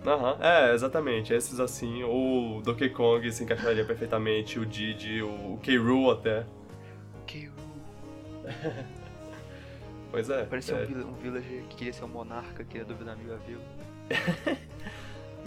[0.05, 1.33] Aham, é, exatamente.
[1.33, 5.77] Esses assim, o Donkey Kong se encaixaria perfeitamente, o Didi, o, o K.
[5.77, 6.45] Rool até.
[7.27, 7.51] Que
[10.11, 10.43] Pois é.
[10.45, 13.61] Parecia é, um, um villager que queria ser um monarca, queria duvidar amigo a vila.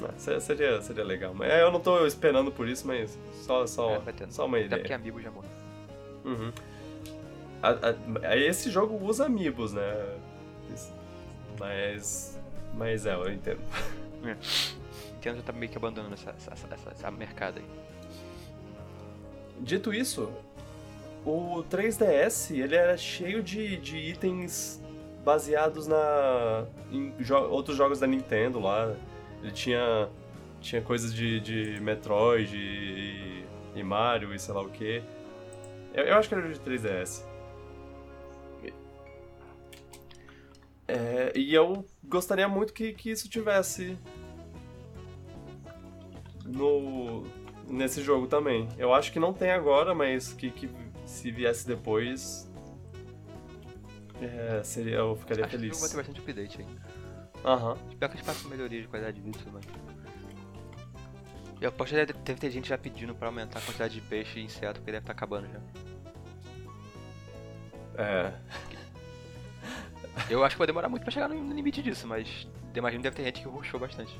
[0.00, 1.34] não, se- seria, seria legal.
[1.34, 4.68] Mas é, eu não tô esperando por isso, mas só, só, É, só uma Até
[4.68, 4.96] porque ideia.
[4.96, 5.50] amigo já morreu.
[6.24, 6.52] Uhum.
[7.62, 7.78] A-
[8.28, 10.18] a- esse jogo usa amiibos, né?
[11.58, 12.38] Mas.
[12.74, 13.60] Mas é, eu entendo.
[15.14, 17.64] Nintendo já tá meio que abandonando essa, essa, essa, essa, essa mercado aí.
[19.60, 20.32] Dito isso,
[21.24, 24.82] o 3DS, ele era cheio de, de itens
[25.24, 28.92] baseados na em jo outros jogos da Nintendo lá.
[29.40, 30.08] Ele tinha
[30.60, 33.44] tinha coisas de, de Metroid e,
[33.74, 35.02] e Mario e sei lá o que.
[35.94, 37.24] Eu, eu, acho que era de 3DS.
[40.92, 43.96] É, e eu gostaria muito que, que isso tivesse
[46.44, 47.24] no
[47.66, 48.68] nesse jogo também.
[48.76, 50.68] Eu acho que não tem agora, mas que, que
[51.06, 52.46] se viesse depois
[54.20, 55.70] é, seria, eu ficaria acho feliz.
[55.70, 56.66] Que o jogo vai ter bastante update aí.
[57.42, 57.70] Aham.
[57.70, 57.88] Uhum.
[57.90, 59.64] Espero que eles façam melhoria de qualidade de vida mais.
[61.58, 64.40] Eu aposto que deve, deve ter gente já pedindo pra aumentar a quantidade de peixe
[64.40, 65.60] e inseto, porque deve estar tá acabando já.
[68.02, 68.34] É.
[70.32, 73.16] Eu acho que vai demorar muito pra chegar no limite disso, mas imagino que deve
[73.16, 74.18] ter gente que rushou bastante.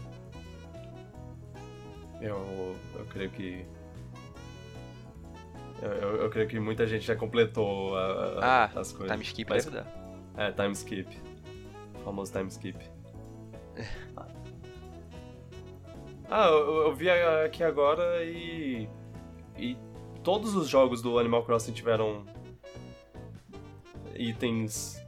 [2.20, 3.64] Eu, eu creio que.
[5.81, 9.11] Eu, eu, eu, creio que muita gente já completou a, a, ah, as coisas.
[9.11, 9.87] Time skip Mas, deve dar.
[10.37, 11.18] É, time skip.
[11.94, 12.79] O famoso time skip.
[16.29, 18.87] ah, eu, eu vi aqui agora e.
[19.57, 19.79] E
[20.22, 22.27] todos os jogos do Animal Crossing tiveram
[24.14, 25.01] itens,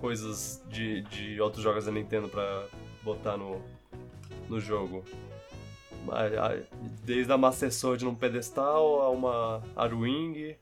[0.00, 2.66] coisas de, de outros jogos da Nintendo pra
[3.02, 3.60] botar no,
[4.48, 5.04] no jogo.
[7.04, 10.56] Desde a Master Sword num pedestal a uma Arwing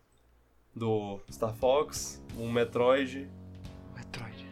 [0.75, 3.29] do Star Fox, um Metroid.
[3.97, 4.47] Metroid.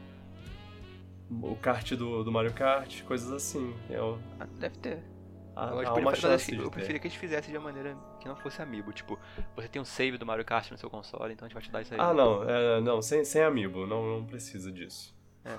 [1.43, 3.75] O kart do, do Mario Kart, coisas assim.
[3.91, 4.19] Eu...
[4.39, 5.16] É ah, deve ter.
[5.57, 8.93] Eu, uma chance eu preferia que eles fizessem de uma maneira que não fosse amiibo.
[8.93, 9.19] Tipo,
[9.55, 11.71] você tem um save do Mario Kart no seu console, então a gente vai te
[11.71, 12.01] dar isso aí.
[12.01, 15.17] Ah, não, é, não, sem, sem amiibo, não, não precisa disso.
[15.45, 15.59] É.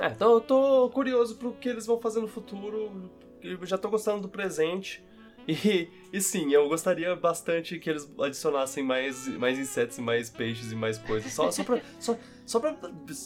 [0.00, 3.10] É, então eu tô curioso pro que eles vão fazer no futuro.
[3.42, 5.04] Eu já tô gostando do presente.
[5.64, 10.74] E, e sim, eu gostaria bastante que eles adicionassem mais, mais insetos, mais peixes e
[10.74, 11.30] mais coisas.
[11.32, 12.74] Só, só pra, só, só pra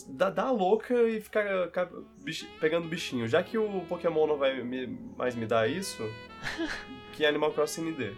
[0.08, 1.88] dar, dar louca e ficar, ficar
[2.24, 3.28] bich, pegando bichinho.
[3.28, 6.02] Já que o Pokémon não vai me, mais me dar isso,
[7.14, 8.12] que Animal Crossing me dê.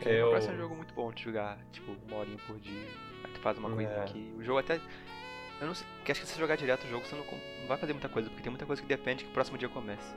[0.00, 2.88] É, Animal Crossing é um jogo muito bom de jogar, tipo, uma horinha por dia.
[3.24, 4.00] Aí tu faz uma coisa é.
[4.00, 4.32] aqui.
[4.38, 4.80] O jogo até
[5.60, 7.66] eu não sei, que acho que se você jogar direto o jogo, você não, não
[7.66, 10.14] vai fazer muita coisa, porque tem muita coisa que depende que o próximo dia comece.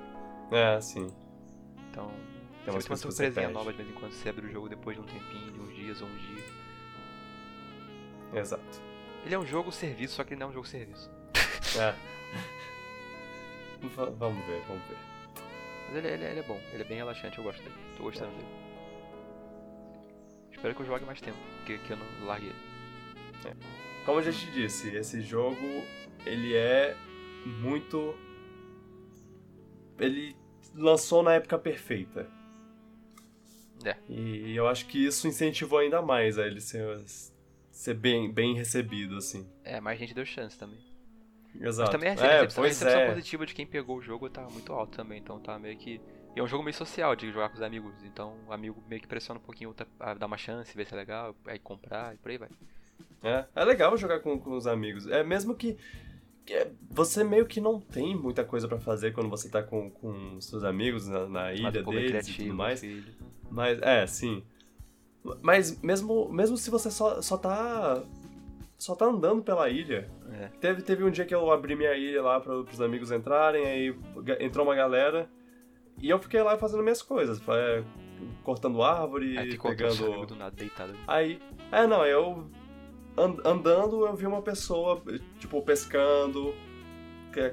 [0.51, 1.07] É, sim.
[1.91, 2.09] Então,
[2.63, 5.05] tem uma surpresinha nova de vez em quando você abre o jogo depois de um
[5.05, 6.43] tempinho, de uns dias ou um dia.
[8.33, 8.81] Exato.
[9.25, 11.11] Ele é um jogo serviço, só que ele não é um jogo serviço.
[11.79, 11.95] É.
[14.17, 14.97] vamos ver, vamos ver.
[15.87, 17.75] Mas ele, ele, ele, é bom, ele é bem relaxante, eu gosto dele.
[17.95, 18.35] Tô gostando é.
[18.35, 18.49] dele.
[20.51, 22.55] Espero que eu jogue mais tempo, que, que eu não largue ele.
[23.45, 23.53] É.
[24.05, 25.65] Como eu já te disse, esse jogo
[26.25, 26.95] ele é
[27.45, 28.15] muito.
[29.97, 30.35] Ele
[30.75, 32.27] lançou na época perfeita.
[33.83, 33.95] É.
[34.07, 37.03] E eu acho que isso incentivou ainda mais a ele ser,
[37.71, 39.49] ser bem, bem recebido, assim.
[39.63, 40.79] É, mais gente deu chance também.
[41.59, 41.91] Exato.
[41.91, 43.09] Mas também a recepção, é, a recepção é.
[43.09, 45.99] positiva de quem pegou o jogo tá muito alta também, então tá meio que.
[46.35, 49.01] E é um jogo meio social de jogar com os amigos, então o amigo meio
[49.01, 52.17] que pressiona um pouquinho a dar uma chance, ver se é legal, aí comprar e
[52.17, 52.49] por aí vai.
[53.21, 55.07] É, é legal jogar com, com os amigos.
[55.07, 55.77] É mesmo que, é,
[56.89, 60.63] você meio que não tem muita coisa para fazer quando você tá com, com seus
[60.63, 62.79] amigos na, na ilha deles e tudo mais.
[62.79, 63.03] Filho.
[63.49, 64.43] Mas, é, sim.
[65.41, 68.03] Mas mesmo, mesmo se você só, só tá.
[68.77, 70.09] Só tá andando pela ilha.
[70.31, 70.47] É.
[70.59, 73.95] Teve, teve um dia que eu abri minha ilha lá para pros amigos entrarem, aí
[74.39, 75.29] entrou uma galera.
[76.01, 77.39] E eu fiquei lá fazendo minhas coisas.
[77.47, 77.83] É,
[78.43, 80.25] cortando árvore, aí pegando.
[80.25, 80.95] Do nada, deitado.
[81.07, 81.39] Aí.
[81.71, 82.49] É, não, eu
[83.17, 85.01] andando eu vi uma pessoa,
[85.39, 86.53] tipo, pescando,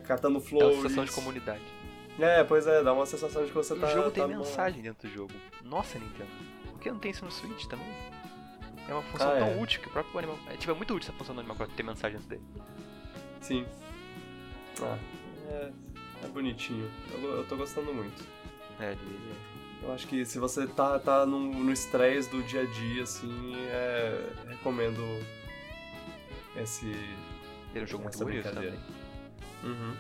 [0.05, 0.69] catando flores.
[0.69, 1.63] É uma sensação de comunidade.
[2.19, 3.87] É, pois é, dá uma sensação de que você o tá.
[3.87, 5.33] O jogo tem tá mensagem dentro do jogo.
[5.63, 6.31] Nossa, Nintendo.
[6.71, 7.87] Por que não tem isso no Switch também?
[8.89, 9.61] É uma função ah, tão é.
[9.61, 10.39] útil que o próprio Animal.
[10.49, 12.43] É, tipo, é muito útil essa função do Animal Crossing ter mensagem dentro dele.
[13.41, 13.67] Sim.
[14.83, 14.99] Ah,
[15.49, 15.73] é,
[16.25, 16.91] é bonitinho.
[17.13, 18.25] Eu, eu tô gostando muito.
[18.81, 19.59] É, ele é.
[19.87, 24.33] Eu acho que se você tá, tá no estresse do dia a dia, assim, é,
[24.49, 25.03] recomendo
[26.63, 26.87] esse.
[26.87, 28.75] Ele é um jogo muito bonito também.
[29.65, 29.95] Uhum.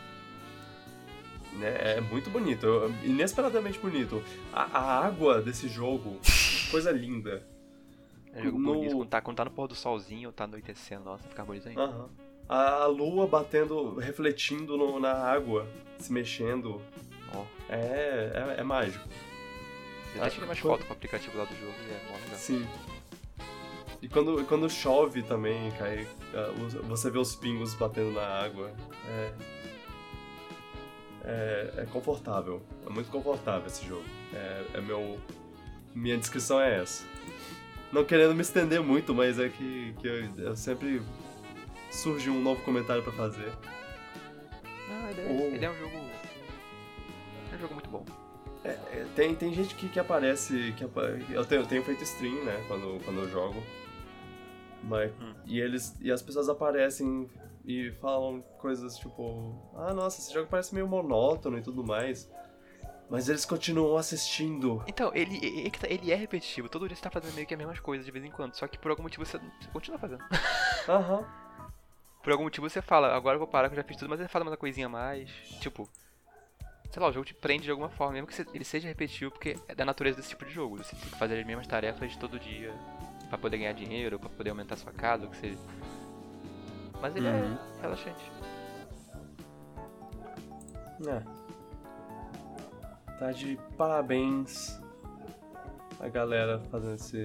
[1.60, 2.66] É, é, muito bonito,
[3.02, 4.22] inesperadamente bonito.
[4.52, 6.20] A, a, água desse jogo,
[6.70, 7.42] coisa linda.
[8.32, 8.74] É um jogo no...
[8.74, 11.86] bonito, quando tá, quando tá no pôr do solzinho, tá anoitecendo, nossa, fica bonito ainda.
[11.86, 12.08] Uhum.
[12.48, 15.66] A, lua batendo, refletindo no, na água,
[15.98, 16.80] se mexendo.
[17.34, 17.44] Oh.
[17.68, 19.06] É, é, é mágico.
[20.14, 22.38] Eu até tirei mais foto com o aplicativo lá do jogo e é mó legal.
[22.38, 22.66] Sim.
[24.00, 26.52] E quando, quando chove também, cai, ah,
[26.84, 28.70] você vê os pingos batendo na água.
[29.08, 29.32] É,
[31.24, 32.62] é, é confortável.
[32.86, 34.04] É muito confortável esse jogo.
[34.32, 35.18] É, é meu.
[35.94, 37.04] Minha descrição é essa.
[37.92, 41.02] não querendo me estender muito, mas é que, que eu, eu sempre
[41.90, 43.52] surge um novo comentário pra fazer.
[44.88, 45.54] Não, ele, é, oh.
[45.54, 45.96] ele é um jogo.
[47.52, 48.04] É um jogo muito bom.
[48.64, 50.72] É, é, tem, tem gente que, que aparece.
[50.76, 52.64] Que, eu, tenho, eu tenho feito stream, né?
[52.68, 53.60] Quando, quando eu jogo.
[54.82, 55.34] Mas, hum.
[55.44, 57.28] e, eles, e as pessoas aparecem
[57.64, 62.30] e falam coisas tipo: Ah, nossa, esse jogo parece meio monótono e tudo mais.
[63.10, 64.82] Mas eles continuam assistindo.
[64.86, 66.68] Então, ele, ele, ele é repetitivo.
[66.68, 68.54] Todo dia você tá fazendo meio que as mesmas coisas de vez em quando.
[68.54, 70.22] Só que por algum motivo você, você continua fazendo.
[70.86, 71.26] Aham.
[72.22, 74.20] Por algum motivo você fala, agora eu vou parar que eu já fiz tudo, mas
[74.20, 75.30] você fala uma coisinha a mais.
[75.60, 75.88] Tipo,
[76.90, 79.56] sei lá, o jogo te prende de alguma forma, mesmo que ele seja repetitivo, porque
[79.66, 80.76] é da natureza desse tipo de jogo.
[80.76, 82.74] Você tem que fazer as mesmas tarefas todo dia
[83.28, 85.58] para poder ganhar dinheiro, para poder aumentar sua casa, o que seja.
[87.00, 87.56] Mas ele é uhum.
[87.78, 88.32] é relaxante.
[91.06, 91.22] É.
[93.18, 94.80] Tá de parabéns
[96.00, 97.22] a galera fazendo esse,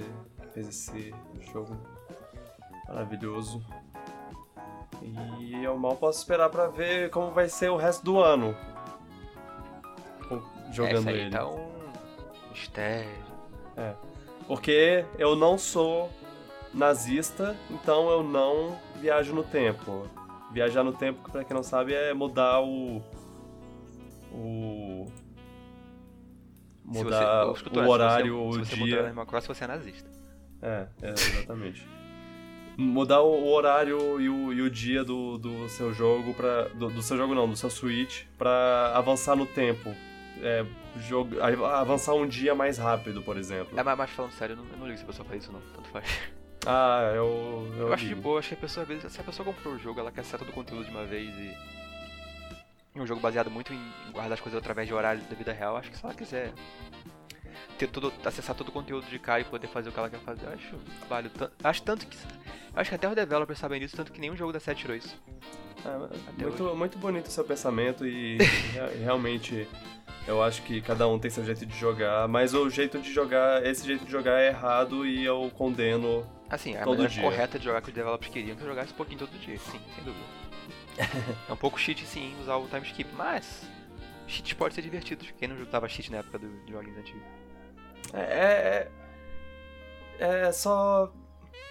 [0.54, 1.14] fez esse
[1.52, 1.76] jogo
[2.88, 3.64] maravilhoso.
[5.02, 8.56] E eu mal posso esperar para ver como vai ser o resto do ano.
[10.72, 11.30] Jogando Essa aí ele.
[11.30, 11.70] Tá um
[12.50, 13.10] mistério.
[13.78, 13.94] É.
[14.48, 16.12] Porque eu não sou
[16.74, 20.08] nazista, então eu não viajo no tempo.
[20.52, 23.02] Viajar no tempo, para quem não sabe, é mudar o.
[24.32, 25.08] O.
[26.86, 28.66] Mudar você, o horário, o dia.
[28.66, 30.10] Se você mudar Cross, você é nazista.
[30.62, 31.88] É, é exatamente
[32.78, 37.02] mudar o horário e o, e o dia do, do seu jogo para do, do,
[37.02, 39.94] seu jogo não, do seu Switch para avançar no tempo.
[40.42, 40.66] É,
[41.08, 43.78] jogo, avançar um dia mais rápido, por exemplo.
[43.78, 45.52] É, mas, mas falando sério, eu não, eu não ligo se a pessoa faz isso
[45.52, 46.06] não, tanto faz.
[46.66, 47.68] Ah, eu.
[47.78, 49.74] Eu, eu acho de boa, acho que a pessoa, às vezes, se a pessoa comprou
[49.74, 51.58] o jogo, ela quer todo o conteúdo de uma vez e.
[52.96, 55.76] E um jogo baseado muito em guardar as coisas através de horário da vida real,
[55.76, 56.54] acho que se ela quiser
[57.78, 60.20] ter tudo, acessar todo o conteúdo de cara e poder fazer o que ela quer
[60.20, 60.78] fazer, eu acho
[61.10, 61.52] válido.
[61.64, 62.18] Acho tanto que.
[62.76, 65.22] Acho que até os developers sabem disso, tanto que nenhum jogo da 7 tirou isso.
[65.86, 68.38] É, muito, muito bonito o seu pensamento e
[69.04, 69.68] realmente
[70.28, 73.66] eu acho que cada um tem seu jeito de jogar, mas o jeito de jogar,
[73.66, 76.26] esse jeito de jogar é errado e eu condeno.
[76.50, 77.24] Assim, a todo maneira dia.
[77.24, 79.80] correta de jogar que os developers queriam que eu jogasse um pouquinho todo dia, sim,
[79.96, 80.26] sem dúvida.
[81.50, 83.70] é um pouco cheat sim usar o time skip, mas
[84.28, 85.34] cheats pode ser divertidos.
[85.38, 87.24] Quem não dava cheat na época dos jogos antigos?
[88.14, 88.92] É, é.
[90.20, 91.12] É só.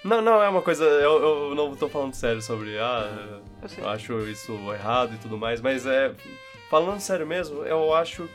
[0.05, 0.85] Não, não é uma coisa.
[0.85, 2.77] Eu, eu não tô falando sério sobre.
[2.79, 6.13] Ah, eu, eu acho isso errado e tudo mais, mas é.
[6.69, 8.29] Falando sério mesmo, eu acho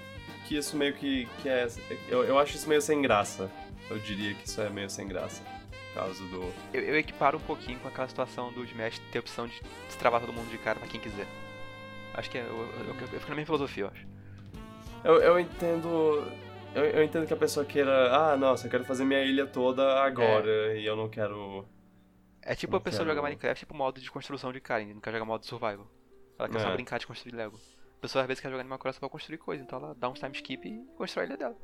[0.48, 1.68] que isso meio que, que é.
[2.08, 3.50] Eu, eu acho isso meio sem graça.
[3.90, 5.44] Eu diria que isso é meio sem graça.
[5.94, 6.52] Causa do.
[6.74, 10.22] Eu, eu equiparo um pouquinho com aquela situação do Smash ter a opção de destravar
[10.22, 11.28] todo mundo de cara pra quem quiser.
[12.14, 12.42] Acho que é.
[12.42, 14.08] Eu, eu, eu, eu fico na minha filosofia, eu acho.
[15.04, 16.26] Eu, eu entendo
[16.78, 20.00] eu, eu, entendo que a pessoa queira, ah, nossa, eu quero fazer minha ilha toda
[20.00, 20.80] agora é.
[20.80, 21.66] e eu não quero.
[22.42, 23.16] É tipo a pessoa quero...
[23.16, 25.88] joga Minecraft tipo modo de construção de cara, não quer jogar modo survival.
[26.38, 26.60] Ela quer é.
[26.60, 27.60] só brincar de construir Lego.
[27.98, 30.14] A pessoa às vezes quer jogar Animal Crossing pra construir coisa, então ela dá um
[30.14, 31.56] time skip e constrói a ilha dela.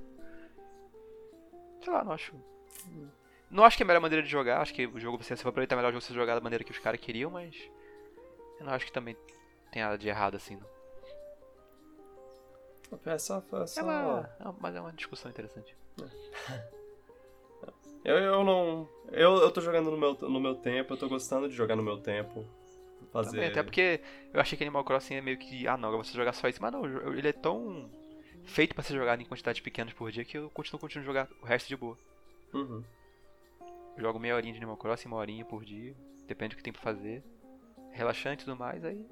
[1.83, 2.33] Sei lá, não acho.
[3.51, 5.49] Não acho que é a melhor maneira de jogar, acho que o jogo você, vai
[5.49, 7.55] aproveitar melhor o jogo você jogar da maneira que os caras queriam, mas.
[8.59, 9.15] Eu não acho que também
[9.71, 10.73] tem nada de errado assim, não.
[13.05, 13.43] É só.
[13.53, 13.81] É, só...
[13.81, 15.75] É uma, é mas é uma discussão interessante.
[18.03, 18.89] Eu, eu não.
[19.11, 21.83] Eu, eu tô jogando no meu, no meu tempo, eu tô gostando de jogar no
[21.83, 22.45] meu tempo.
[23.13, 23.31] Fazer...
[23.31, 24.01] Também, até porque
[24.33, 25.67] eu achei que Animal Crossing é meio que.
[25.67, 26.61] Ah não, agora você jogar só isso.
[26.61, 27.89] Mas não, ele é tão
[28.43, 31.45] feito para ser jogado em quantidades pequenas por dia que eu continuo, continuo jogar o
[31.45, 31.97] resto de boa.
[32.53, 32.83] Uhum.
[33.97, 35.95] jogo meia horinha de Animal Crossing, uma horinha por dia.
[36.27, 37.23] Depende do que tem pra fazer.
[37.91, 39.05] Relaxante e tudo mais, aí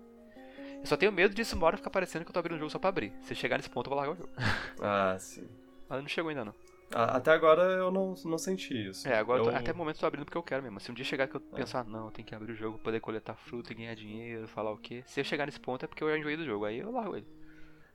[0.82, 2.72] eu só tenho medo disso uma hora ficar parecendo que eu tô abrindo o jogo
[2.72, 3.14] só pra abrir.
[3.22, 4.30] Se chegar nesse ponto, eu vou largar o jogo.
[4.82, 5.48] Ah, sim.
[5.88, 6.56] Mas não chegou ainda não.
[6.94, 9.08] Até agora eu não, não senti isso.
[9.08, 9.46] É, agora eu...
[9.46, 10.80] tô, até o momento eu tô abrindo porque eu quero mesmo.
[10.80, 11.56] Se um dia chegar que eu é.
[11.56, 14.72] pensar, não, eu tenho que abrir o jogo, poder coletar fruta e ganhar dinheiro, falar
[14.72, 15.04] o quê.
[15.06, 17.16] Se eu chegar nesse ponto é porque eu já enjoei do jogo, aí eu largo
[17.16, 17.28] ele.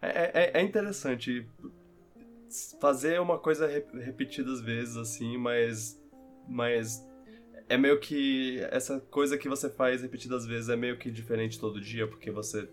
[0.01, 1.47] É, é, é, é interessante
[2.81, 6.01] fazer uma coisa repetidas vezes, assim, mas.
[6.49, 7.05] Mas
[7.69, 11.81] é meio que essa coisa que você faz repetidas vezes é meio que diferente todo
[11.81, 12.69] dia, porque você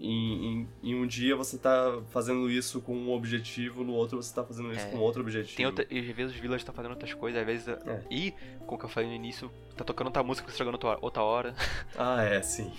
[0.00, 4.32] em, em, em, um dia você tá fazendo isso com um objetivo, no outro você
[4.32, 5.56] tá fazendo isso é, com outro objetivo.
[5.56, 7.68] Tem outra, e às vezes os villas estão fazendo outras coisas, às vezes.
[7.68, 8.04] É.
[8.10, 8.32] E,
[8.66, 11.54] como que eu falei no início, tá tocando outra música que você jogando outra hora.
[11.96, 12.72] Ah, é, sim.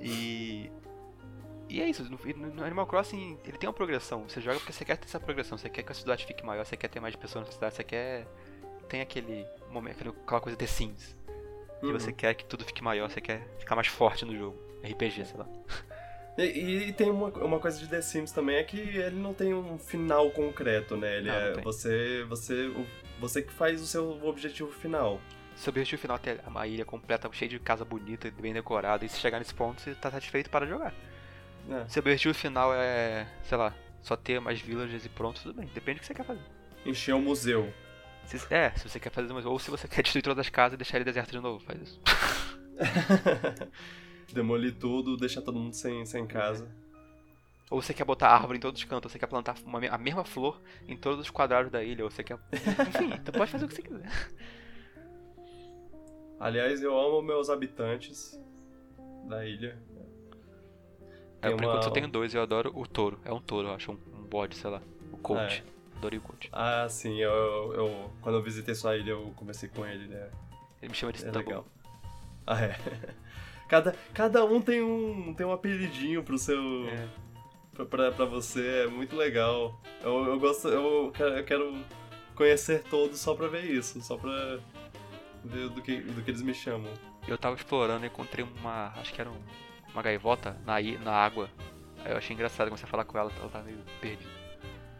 [0.00, 0.70] E.
[1.70, 4.26] E é isso, no, no, Animal Crossing ele tem uma progressão.
[4.26, 6.64] Você joga porque você quer ter essa progressão, você quer que a cidade fique maior,
[6.64, 8.26] você quer ter mais pessoas na cidade, você quer
[8.88, 11.16] tem aquele momento, aquela coisa The Sims.
[11.82, 11.92] Uhum.
[11.92, 14.58] você quer que tudo fique maior, você quer ficar mais forte no jogo.
[14.82, 15.46] RPG, sei lá.
[16.38, 19.52] E, e tem uma, uma coisa de The Sims também, é que ele não tem
[19.52, 21.16] um final concreto, né?
[21.18, 21.64] Ele Não, não é tem.
[21.64, 22.70] você, você,
[23.20, 25.20] você que faz o seu objetivo final.
[25.56, 29.08] Seu objetivo final é ter uma ilha completa, cheia de casa bonita, bem decorada, e
[29.08, 30.94] se chegar nesse ponto, você tá satisfeito para jogar.
[31.66, 31.84] né?
[31.88, 35.68] Seu objetivo final é, sei lá, só ter mais villagers e pronto, tudo bem.
[35.74, 36.40] Depende do que você quer fazer.
[36.86, 37.74] Encher o museu.
[38.24, 39.44] Se- é, se você quer fazer mais.
[39.44, 41.80] Ou se você quer destruir todas as casas e deixar ele deserto de novo, faz
[41.82, 42.00] isso.
[44.32, 46.68] Demolir tudo, deixar todo mundo sem, sem casa.
[47.70, 49.98] Ou você quer botar árvore em todos os cantos, ou você quer plantar uma a
[49.98, 52.38] mesma flor em todos os quadrados da ilha, ou você quer.
[52.88, 54.08] Enfim, tu pode fazer o que você quiser.
[56.40, 58.40] Aliás, eu amo meus habitantes
[59.28, 59.76] da ilha.
[61.42, 63.18] É, Tem por enquanto uma- só tenho dois, eu adoro o touro.
[63.24, 64.80] É um touro, eu acho, um, um bode, sei lá.
[65.12, 65.64] O coach.
[65.96, 66.48] Adorei o coach.
[66.52, 70.30] Ah, sim, eu, eu, eu- quando eu visitei sua ilha, eu conversei com ele, né?
[70.80, 71.44] Ele me chama de É Stubble.
[71.44, 71.66] legal.
[72.46, 72.76] Ah, é.
[73.68, 76.88] Cada, cada um tem um, tem um apelidinho pro seu.
[76.88, 77.06] É.
[77.74, 79.80] Pra, pra, pra você, é muito legal.
[80.02, 80.68] Eu, eu gosto.
[80.68, 81.84] Eu quero, eu quero
[82.34, 84.58] conhecer todos só pra ver isso, só pra
[85.44, 86.92] ver do que, do que eles me chamam.
[87.26, 88.92] Eu tava explorando e encontrei uma.
[88.96, 89.42] Acho que era um-
[89.92, 91.48] uma gaivota na, na água.
[92.04, 94.30] Aí eu achei engraçado comecei a falar com ela, ela tava meio perdida.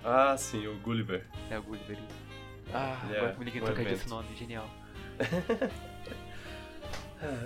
[0.05, 1.27] Ah, sim, o Gulliver.
[1.51, 1.97] É o Gulliver.
[1.97, 2.29] isso.
[2.73, 3.93] Ah, é agora que me liguei um no evento.
[3.93, 4.69] esse nome, genial.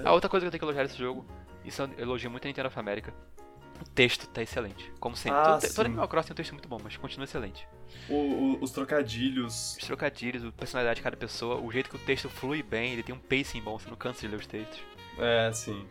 [0.04, 1.26] A outra coisa que eu tenho que elogiar nesse jogo,
[1.64, 3.12] isso eu elogio muito a Nintendo of America.
[3.80, 5.40] O texto tá excelente, como sempre.
[5.40, 7.66] Ah, todo, todo Animal Crossing tem um texto muito bom, mas continua excelente.
[8.08, 9.76] O- o- os trocadilhos.
[9.80, 13.02] Os trocadilhos, a personalidade de cada pessoa, o jeito que o texto flui bem, ele
[13.02, 14.80] tem um pacing bom, você não cansa de ler os textos.
[15.18, 15.84] É, sim.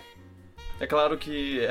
[0.79, 1.65] É claro que é,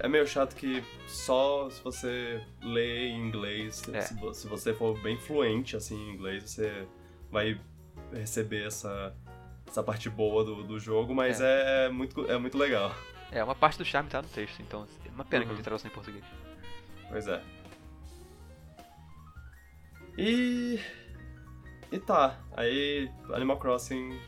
[0.00, 4.00] é, é meio chato que só se você lê em inglês, É.
[4.00, 6.86] se, se você for bem fluente assim em inglês, você
[7.30, 7.60] vai
[8.12, 9.14] receber essa,
[9.74, 11.88] essa parte boa do, do jogo, mas é.
[11.88, 12.94] muito, é muito legal.
[13.32, 15.58] É, uma parte do charme tá no texto, então é uma pena que Uhum.
[15.58, 16.24] eu tradução em português.
[17.08, 17.42] Pois é.
[20.16, 20.78] E.
[21.90, 22.38] E tá.
[22.56, 24.20] Aí Animal Crossing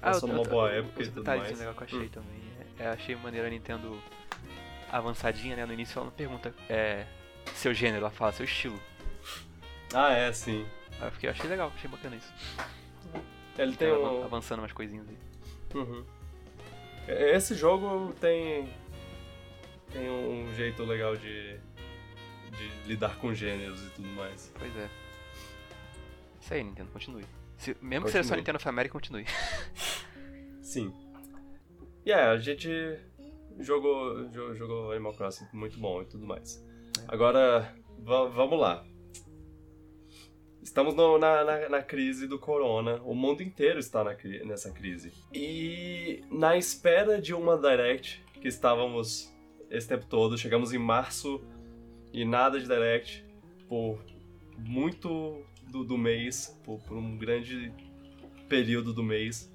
[0.00, 1.58] passou numa boa época e outro tudo mais.
[1.58, 2.08] legal que eu achei Hum.
[2.10, 2.42] também.
[2.78, 3.98] É, é, achei maneiro a Nintendo
[4.92, 5.64] avançadinha, né?
[5.64, 7.06] No início ela não pergunta é,
[7.54, 8.78] seu gênero, ela fala seu estilo.
[9.94, 10.66] Ah, é, sim.
[11.00, 12.32] Aí eu fiquei, achei legal, achei bacana isso.
[13.58, 14.24] Ele tem um.
[14.24, 15.16] avançando umas coisinhas aí.
[15.74, 16.04] Uhum.
[17.08, 18.68] Esse jogo tem.
[19.92, 21.56] tem um jeito legal de.
[22.50, 24.52] de lidar com gêneros e tudo mais.
[24.58, 24.88] Pois é.
[26.40, 27.24] Isso aí, Nintendo, continue.
[27.58, 28.40] Se- mesmo que seja só Continue.
[28.40, 29.24] Nintendo of America, continue.
[30.62, 30.92] Sim.
[32.04, 32.68] E é, a gente
[33.58, 36.64] jogou, jo- jogou Animal Crossing muito bom e tudo mais.
[37.08, 38.84] Agora, va- vamos lá.
[40.66, 45.12] Estamos no- na, na, na crise do corona, o mundo inteiro está na, nessa crise.
[45.32, 49.32] E na espera de uma Direct, que estávamos
[49.70, 51.40] esse tempo todo, chegamos em março
[52.12, 53.24] e nada de Direct
[53.68, 54.00] por
[54.58, 55.40] muito
[55.70, 57.72] do, do mês, por, por um grande
[58.48, 59.48] período do mês.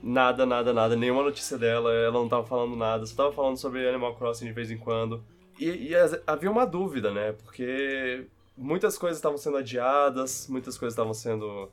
[0.00, 3.88] Nada, nada, nada, nenhuma notícia dela, ela não tava falando nada, só tava falando sobre
[3.88, 5.24] Animal Crossing de vez em quando.
[5.58, 7.32] E, e havia uma dúvida, né?
[7.32, 8.28] Porque
[8.58, 11.72] muitas coisas estavam sendo adiadas, muitas coisas estavam sendo.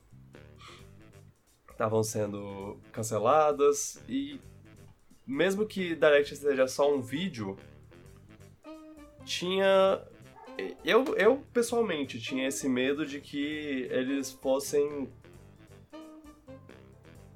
[1.70, 4.40] estavam sendo canceladas, e
[5.26, 7.58] mesmo que Direct seja só um vídeo,
[9.26, 10.02] tinha.
[10.86, 15.10] Eu, eu pessoalmente tinha esse medo de que eles fossem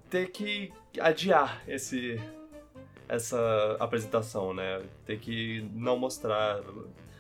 [0.10, 2.18] ter que adiar esse
[3.10, 4.84] essa apresentação, né?
[5.06, 6.62] Ter que não mostrar.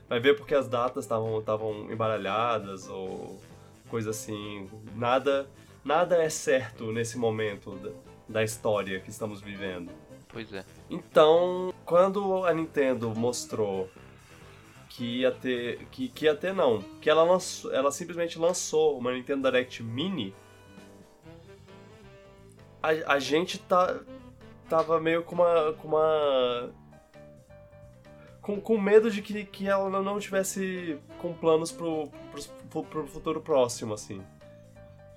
[0.09, 3.39] Vai ver porque as datas estavam embaralhadas ou
[3.87, 4.69] coisa assim.
[4.95, 5.47] Nada
[5.83, 7.91] nada é certo nesse momento da,
[8.27, 9.91] da história que estamos vivendo.
[10.27, 10.63] Pois é.
[10.89, 13.89] Então, quando a Nintendo mostrou
[14.89, 15.85] que ia ter.
[15.91, 16.81] Que, que ia ter não.
[17.01, 17.73] Que ela lançou.
[17.73, 20.35] Ela simplesmente lançou uma Nintendo Direct Mini.
[22.81, 23.99] A, a gente tá.
[24.67, 25.73] Tava meio com uma.
[25.73, 26.69] com uma.
[28.49, 32.09] Com, com medo de que, que ela não- tivesse com planos pro,
[32.71, 34.23] pro, pro futuro próximo, assim.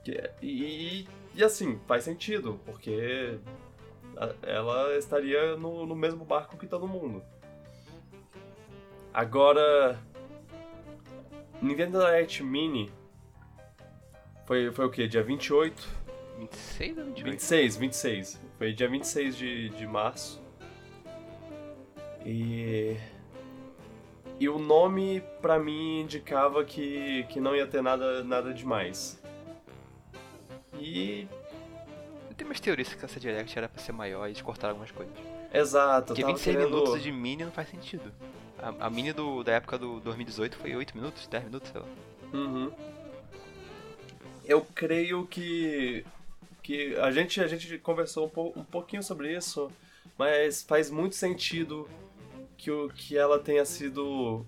[0.04, 3.38] Que- e, e assim, faz sentido, porque
[4.42, 7.22] ela estaria no, no mesmo barco que todo mundo.
[9.14, 9.98] Agora,
[11.62, 12.92] Nintendo Direct Mini
[14.44, 15.08] foi, foi o que?
[15.08, 15.88] Dia 28?
[16.38, 17.30] 26 ou 28?
[17.30, 18.40] 26, 26.
[18.58, 20.38] Foi dia 26 de, de março.
[22.26, 22.94] E.
[24.42, 29.22] E o nome, pra mim, indicava que, que não ia ter nada, nada demais.
[30.80, 31.28] E.
[32.36, 35.14] Tem umas teorias que essa Direct era pra ser maior e eles cortaram algumas coisas.
[35.54, 36.74] Exato, Porque eu tava 26 querendo...
[36.74, 38.12] minutos de mini não faz sentido.
[38.58, 41.86] A, a mini do, da época do 2018 foi 8 minutos, 10 minutos, sei lá.
[42.32, 42.72] Uhum.
[44.44, 46.04] Eu creio que
[46.64, 49.70] que a gente a gente conversou um, po, um pouquinho sobre isso,
[50.18, 51.88] mas faz muito sentido
[52.62, 54.46] que o que ela tenha sido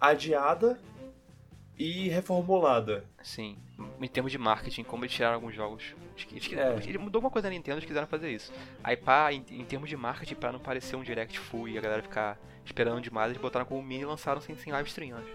[0.00, 0.80] adiada
[1.78, 3.04] e reformulada.
[3.22, 3.56] Sim,
[4.00, 5.94] em termos de marketing, como eles tiraram alguns jogos.
[6.16, 6.74] Acho que, acho que É.
[6.88, 8.52] ele mudou alguma coisa na Nintendo, eles quiseram fazer isso.
[8.82, 11.80] Aí, pá, em, em termos de marketing, pra não parecer um direct full e a
[11.80, 15.32] galera ficar esperando demais, eles botaram como mini e lançaram sem, sem live stream antes.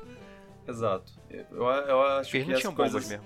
[0.68, 1.14] Exato.
[1.30, 3.26] Eu, eu acho eles que não as tinham bombas coisas, mesmo.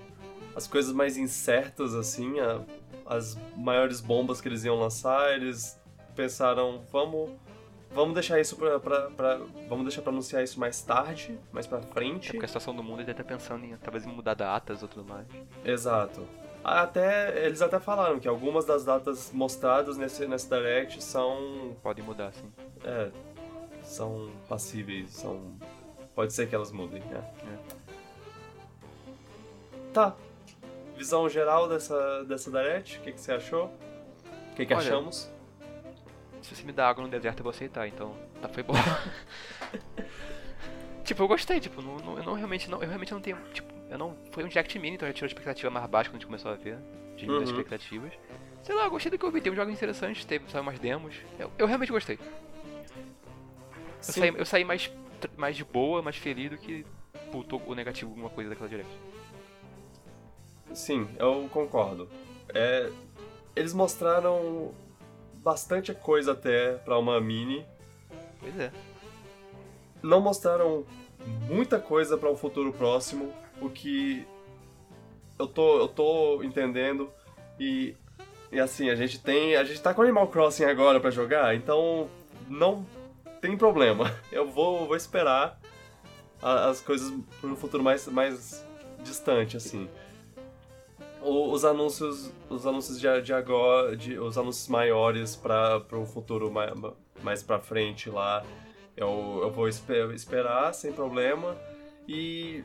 [0.56, 2.62] as coisas mais incertas, assim, a-
[3.08, 5.80] as maiores bombas que eles iam lançar, eles
[6.16, 7.32] pensaram, vamos,
[7.94, 11.80] vamos deixar isso pra, pra, pra- vamos deixar pra anunciar isso mais tarde, mais pra
[11.80, 12.32] É frente.
[12.32, 15.08] porque a situação do mundo ele tá pensando em talvez em mudar datas ou tudo
[15.08, 15.28] mais.
[15.64, 16.26] Exato.
[16.64, 22.28] Até, eles até falaram que algumas das datas mostradas nesse, nesse Direct são, Podem mudar,
[22.28, 22.52] assim.
[22.84, 23.10] é,
[23.84, 25.42] são passíveis, são,
[26.14, 27.24] pode ser que elas mudem, né?
[29.94, 30.16] Tá.
[30.96, 33.66] Visão geral dessa, dessa Direct, o que, que você achou?
[34.52, 35.32] O que, que Olha, achamos?
[36.42, 38.74] Se você me dá água no deserto, eu vou aceitar, então tá, foi bom.
[41.06, 43.72] tipo, eu gostei, tipo, não, não- eu não realmente não, eu realmente não tenho, tipo,
[43.90, 46.20] eu não, foi um Direct Mini, então já tirou a expectativa mais baixa quando a
[46.20, 46.78] gente começou a ver,
[47.16, 47.56] diminuiu as Uhum.
[47.58, 48.14] expectativas.
[48.64, 50.80] Sei lá, eu gostei do que eu vi, tem uns jogos interessantes, teve, saiu umas
[50.80, 52.18] demos, eu, eu realmente gostei.
[54.08, 54.92] Eu saí, eu saí mais,
[55.38, 56.86] mais de boa, mais feliz do que
[57.32, 58.92] putou o negativo alguma coisa daquela Direct.
[60.74, 62.08] Sim, eu concordo.
[62.54, 62.90] É,
[63.56, 64.74] eles mostraram
[65.44, 67.66] bastante coisa até pra uma mini.
[68.40, 68.72] Pois é.
[70.02, 70.86] Não mostraram
[71.48, 73.32] muita coisa pra um futuro próximo,
[73.62, 74.26] o que
[75.38, 77.12] eu tô, eu tô entendendo.
[77.60, 77.96] E,
[78.52, 79.56] e assim, a gente tem.
[79.56, 82.08] A gente tá com Animal Crossing agora pra jogar, então
[82.48, 82.86] não
[83.40, 84.12] tem problema.
[84.32, 85.60] Eu vou, vou esperar
[86.42, 88.66] a- as coisas para um futuro mais, mais
[89.04, 89.88] distante, assim.
[91.24, 96.74] Os anúncios, os anúncios de, de agora, de, os anúncios maiores para um futuro mais,
[97.22, 98.44] mais pra frente lá,
[98.98, 101.56] eu, eu vou espe- esperar sem problema.
[102.08, 102.64] E,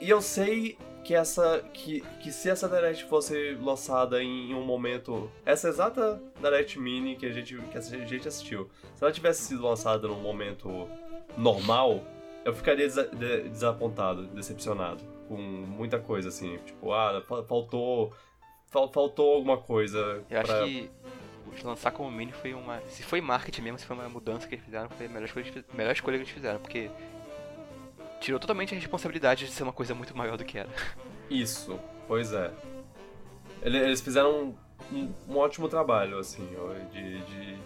[0.00, 5.30] e eu sei que essa que, que se essa Direct fosse lançada em um momento,
[5.46, 9.62] essa exata Direct Mini que a gente que a gente assistiu, se ela tivesse sido
[9.62, 10.88] lançada num momento
[11.38, 12.02] normal,
[12.44, 18.12] eu ficaria desa- de- desapontado, decepcionado com muita coisa assim, tipo, ah, fa- faltou
[18.66, 20.90] fal- faltou alguma coisa Eu acho pra- que
[21.46, 22.80] o lançar como mini foi uma.
[22.88, 25.44] Se foi marketing mesmo, se foi uma mudança que eles fizeram, foi a melhor escolha,
[25.50, 26.90] que melhor escolha que eles fizeram, porque
[28.20, 30.68] tirou totalmente a responsabilidade de ser uma coisa muito maior do que era.
[31.30, 32.50] Isso, pois é.
[33.62, 34.54] Ele- Eles fizeram
[34.92, 36.46] um, um- ótimo trabalho, assim,
[36.92, 37.58] de, de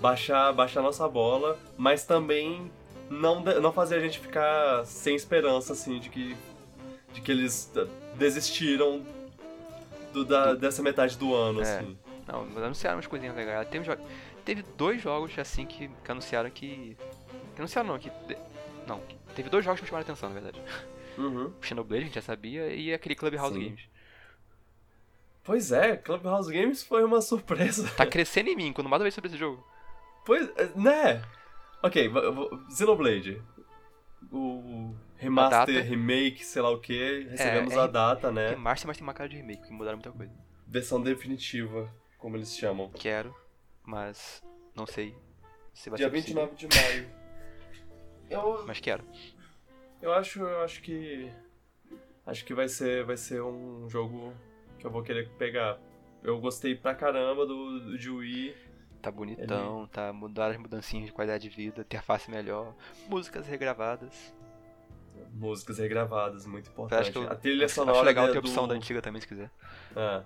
[0.00, 2.70] baixar, baixar nossa bola, mas também
[3.10, 6.36] não, não fazer a gente ficar sem esperança, assim, de que,
[7.12, 7.70] de que eles
[8.16, 9.04] desistiram
[10.12, 11.78] do, da, dessa metade do ano, É.
[11.78, 11.98] assim.
[12.26, 13.68] Não, mas anunciaram umas coisinhas legais.
[13.68, 14.02] Teve, jo-
[14.44, 16.96] teve dois jogos assim que, que anunciaram que.
[17.54, 18.10] que anunciaram não, que.
[18.10, 18.38] de-
[18.86, 19.00] Não,
[19.34, 20.60] teve dois jogos que me chamaram a atenção, na verdade.
[21.18, 21.46] Uhum.
[21.46, 23.64] O Xenoblade, a gente já sabia, e aquele Clubhouse Sim.
[23.64, 23.82] Games.
[25.44, 27.88] Pois é, Clubhouse Games foi uma surpresa.
[27.96, 29.66] Tá crescendo em mim quando mais eu vejo sobre esse jogo.
[30.24, 31.22] Pois, é, né?
[31.82, 32.08] Ok,
[32.76, 33.42] Xenoblade.
[34.30, 35.88] O remaster, data.
[35.88, 38.50] remake, sei lá o que, recebemos é a re- data, né?
[38.50, 40.32] Remaster, mas tem uma cara de remake, que mudaram muita coisa.
[40.66, 42.90] Versão definitiva, como eles chamam.
[42.90, 43.34] Quero,
[43.84, 44.42] mas
[44.74, 45.14] não sei
[45.74, 46.46] se vai Dia ser possível.
[46.46, 47.08] 29 de maio.
[48.30, 49.04] Eu, Mas quero.
[50.00, 51.30] eu acho, eu acho que
[52.24, 54.32] acho que vai ser vai ser um jogo
[54.78, 55.78] que eu vou querer pegar.
[56.22, 58.54] Eu gostei pra caramba do, do de Wii.
[59.02, 62.72] Tá bonitão, tá mudaram as mudancinhas de qualidade de vida, interface melhor,
[63.08, 64.32] músicas regravadas.
[65.32, 67.00] Músicas regravadas, muito Eu importante.
[67.00, 68.68] acho que eu, a trilha sonora acho legal ter a opção do...
[68.68, 69.50] da antiga também, se quiser.
[69.96, 70.22] É.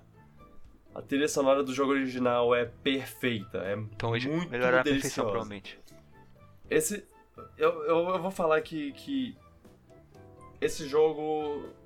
[0.94, 5.78] A trilha sonora do jogo original é perfeita, é Então muito melhorar a perfeição, provavelmente.
[6.68, 7.04] Esse.
[7.56, 9.36] Eu, eu, eu vou falar que, que.
[10.60, 11.22] Esse jogo.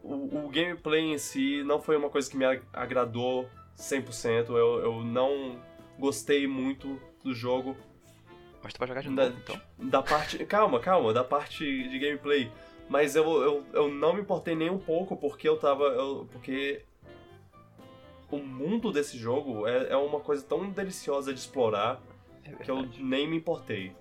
[0.02, 4.48] O, o gameplay em si não foi uma coisa que me ag- agradou 100%.
[4.50, 5.60] Eu, eu não
[5.98, 7.76] gostei muito do jogo.
[8.62, 9.60] Mas tu vai jogar de Da, novo, então.
[9.78, 10.38] da parte.
[10.46, 12.50] Calma, calma, da parte de gameplay.
[12.90, 15.84] Mas eu, eu, eu não me importei nem um pouco porque eu tava.
[15.84, 16.84] eu- porque.
[18.30, 22.00] O mundo desse jogo é, é uma coisa tão deliciosa de explorar
[22.44, 23.92] É que eu nem me importei.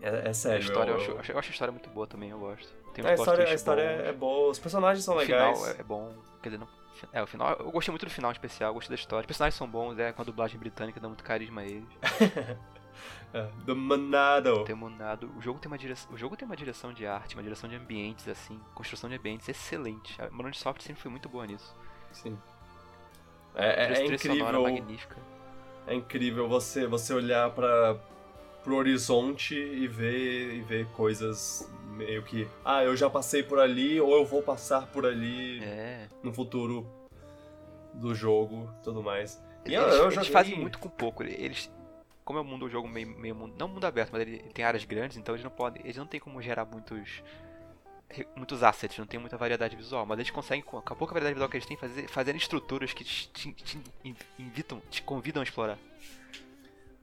[0.00, 0.60] É, é A sério.
[0.62, 2.68] história, eu, eu- acho, eu acho- eu acho a história muito boa também, eu gosto.
[2.92, 4.04] Tem uns a história, a história bons.
[4.08, 5.58] é boa, os personagens são O legais.
[5.58, 6.12] final é, é bom.
[6.42, 6.68] Quer dizer, não,
[7.12, 7.50] é, o final.
[7.58, 9.22] Eu gostei muito do final em especial, gostei da história.
[9.22, 11.88] Os personagens são bons, é com a dublagem britânica, dá muito carisma a eles.
[13.34, 14.64] É, Demonado.
[14.64, 15.30] Demonado.
[15.36, 17.76] O jogo tem uma direção, o jogo tem uma direção de arte, uma direção de
[17.76, 20.20] ambientes assim, construção de ambientes excelente.
[20.20, 21.74] A Moron Soft sempre foi muito boa nisso.
[22.12, 22.36] Sim.
[23.54, 24.62] É, é, é incrível.
[24.62, 25.16] magnífica.
[25.86, 27.96] É incrível você, você olhar para
[28.62, 32.46] pro horizonte e ver, e ver coisas meio que.
[32.64, 36.06] Ah, eu já passei por ali, ou eu vou passar por ali É.
[36.22, 36.86] no futuro
[37.94, 39.42] do jogo tudo mais.
[39.66, 41.22] E eu, Eles, eu eles joguei- fazem muito com pouco.
[41.24, 41.70] Eles,
[42.24, 44.64] como é um mundo, um jogo meio, meio mundo, não mundo aberto, mas ele, tem
[44.64, 47.22] áreas grandes, então eles não podem, eles não tem como gerar muitos
[48.36, 51.48] muitos assets, não tem muita variedade visual, mas eles conseguem com a pouca variedade visual
[51.48, 55.44] que eles têm fazer fazendo estruturas que te, te- te in- invitam, te convidam a
[55.44, 55.78] explorar.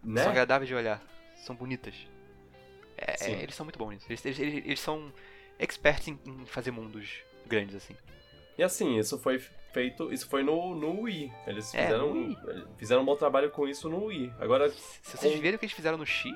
[0.03, 0.21] Né?
[0.21, 1.01] São agradáveis de olhar,
[1.43, 1.95] são bonitas.
[2.95, 4.05] É, é, eles são muito bons nisso.
[4.07, 5.11] Eles, eles, eles- eles são
[5.57, 7.09] experts em, em fazer mundos
[7.47, 7.95] grandes assim.
[8.57, 10.11] E assim, isso foi feito.
[10.13, 11.31] Isso foi no, no Wii.
[11.47, 12.37] Eles É, fizeram, Wii.
[12.77, 14.33] fizeram um bom trabalho com isso no Wii.
[14.39, 16.33] Agora, Se vocês Com- verem o que eles fizeram no X,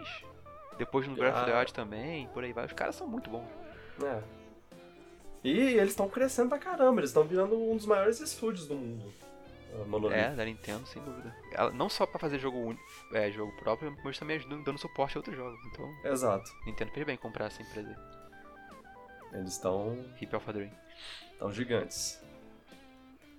[0.77, 1.59] depois no Breath of the Ah.
[1.59, 3.47] Wild também, por aí vai, os caras são muito bons.
[4.03, 4.21] É.
[5.43, 9.13] E eles estão crescendo pra caramba, eles estão virando um dos maiores estúdios do mundo.
[9.81, 10.15] A Monolith.
[10.15, 11.35] É, da Nintendo, sem dúvida.
[11.51, 12.79] Ela, não só pra fazer jogo, uni-
[13.13, 15.59] é, jogo próprio, mas também ajudando dando suporte a outros jogos.
[15.65, 16.49] Então, Exato.
[16.65, 17.97] Nintendo fez bem em comprar essa empresa.
[19.33, 20.71] Eles estão Hip Alpha Dream.
[21.39, 22.22] tão gigantes.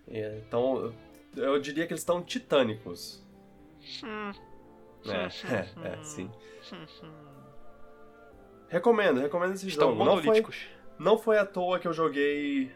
[0.09, 0.93] É, Então,
[1.37, 3.23] eu diria que eles estão titânicos.
[5.07, 5.29] É,
[5.87, 6.31] é, é, sim.
[8.69, 10.05] Recomendo, recomendo esse Estão jogo.
[10.05, 10.43] Não foi,
[10.99, 12.71] não foi à toa que eu joguei.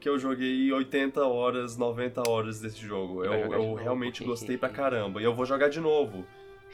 [0.00, 3.24] Que eu joguei 80 horas, 90 horas desse jogo.
[3.24, 5.20] Eu, eu realmente gostei pra caramba.
[5.20, 6.24] E eu vou jogar de novo.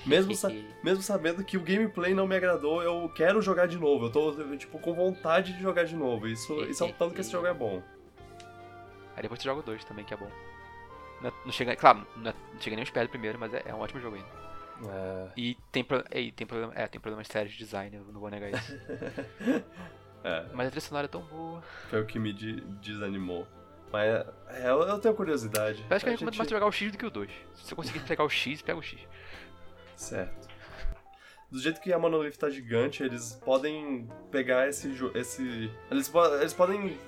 [0.04, 0.50] Mesmo, sa-
[0.82, 4.06] mesmo sabendo que o gameplay não me agradou, eu quero jogar de novo.
[4.06, 6.26] Eu tô, tipo, com vontade de jogar de novo.
[6.26, 7.82] Isso, isso é o tanto que esse jogo é bom.
[9.16, 10.30] Aí depois tu joga o 2 também, que é bom.
[11.20, 13.52] Não, é- não chega, claro, não, é- não chega nem aos pés do primeiro, mas
[13.54, 14.28] é, é um ótimo jogo ainda.
[14.92, 18.20] É, E tem, pro, e tem, problema, é, tem problemas sérios de design, eu não
[18.20, 18.74] vou negar isso.
[20.24, 21.62] é, mas a trilha sonora é tão boa.
[21.90, 23.46] foi o que me de- desanimou.
[23.92, 25.84] Mas é, eu, eu tenho curiosidade.
[25.88, 27.10] Eu acho que eu A recomendo gente- mais tu jogar o X do que o
[27.10, 27.30] 2.
[27.54, 29.00] Se você conseguir pegar o X, pega o X.
[29.94, 30.48] Certo.
[31.50, 36.52] Do jeito que a Monolith tá gigante, eles podem pegar esse esse eles, po- eles
[36.52, 36.98] podem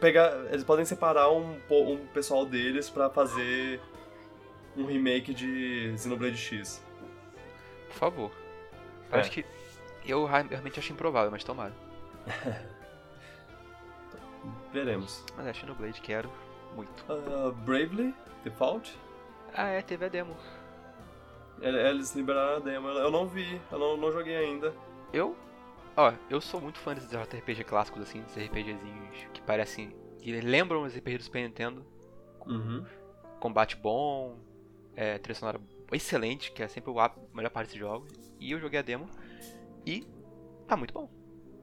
[0.00, 3.80] pegar, eles podem separar um, um pessoal deles pra fazer
[4.76, 6.82] um remake de Xenoblade X.
[7.88, 8.30] Por favor.
[9.10, 9.18] É.
[9.20, 9.44] acho que.
[10.06, 11.72] Eu realmente acho improvável, mas tomara.
[14.72, 15.24] Veremos.
[15.36, 16.30] Mas é, Xenoblade, quero
[16.74, 17.04] muito.
[17.08, 18.14] Ah, Bravely
[18.44, 18.96] Default?
[19.54, 20.36] Ah, é, teve a demo.
[21.60, 22.88] Ele- Eles liberaram a demo.
[22.88, 24.72] Eu não vi, eu não, não joguei ainda.
[25.12, 25.34] Eu.
[25.98, 29.92] Ó, eu sou muito fã desses JRPG clássicos, assim, desses RPGzinhos que parecem.
[30.20, 31.84] que lembram os RPG do Super Nintendo.
[32.46, 32.86] Uhum.
[33.40, 34.38] Combate bom,
[34.94, 38.12] é, trilha sonora excelente, que é sempre a melhor parte desses jogos.
[38.38, 39.08] E eu joguei a demo
[39.84, 40.06] e
[40.68, 41.10] tá muito bom.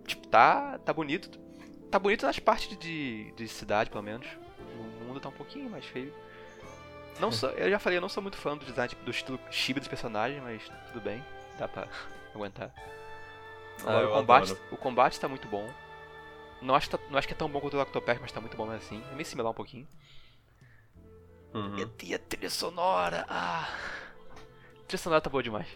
[0.05, 1.39] Tipo, tá, tá bonito.
[1.89, 4.27] Tá bonito nas partes de, de cidade, pelo menos.
[4.77, 6.13] O mundo tá um pouquinho mais feio.
[7.21, 9.39] Não sou, eu já falei, eu não sou muito fã do design, tipo, do estilo
[9.49, 11.23] chibi dos personagens, mas tudo bem,
[11.57, 11.87] dá pra
[12.35, 12.73] aguentar.
[13.83, 14.67] Ah, Agora, o, combate, adoro.
[14.71, 15.67] o combate tá muito bom.
[16.61, 18.39] Não acho, que tá- não acho que é tão bom quanto o Octopath, mas tá
[18.41, 19.03] muito bom mesmo assim.
[19.11, 19.87] É meio similar um pouquinho.
[21.53, 21.89] Uhum.
[22.03, 23.67] E a trilha sonora, ah...
[24.81, 25.67] A trilha sonora tá boa demais.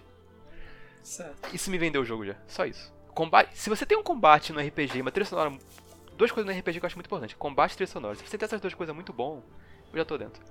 [1.04, 1.56] Certo.
[1.56, 2.93] Isso me vendeu o jogo já, só isso.
[3.14, 5.58] Combate, se você tem um combate no RPG e uma trilha sonora...
[6.16, 7.36] Duas coisas no RPG que eu acho muito importante.
[7.36, 8.16] Combate e trilha sonora.
[8.16, 9.41] Se você tem essas duas coisas muito bom,
[9.93, 10.43] eu já tô dentro.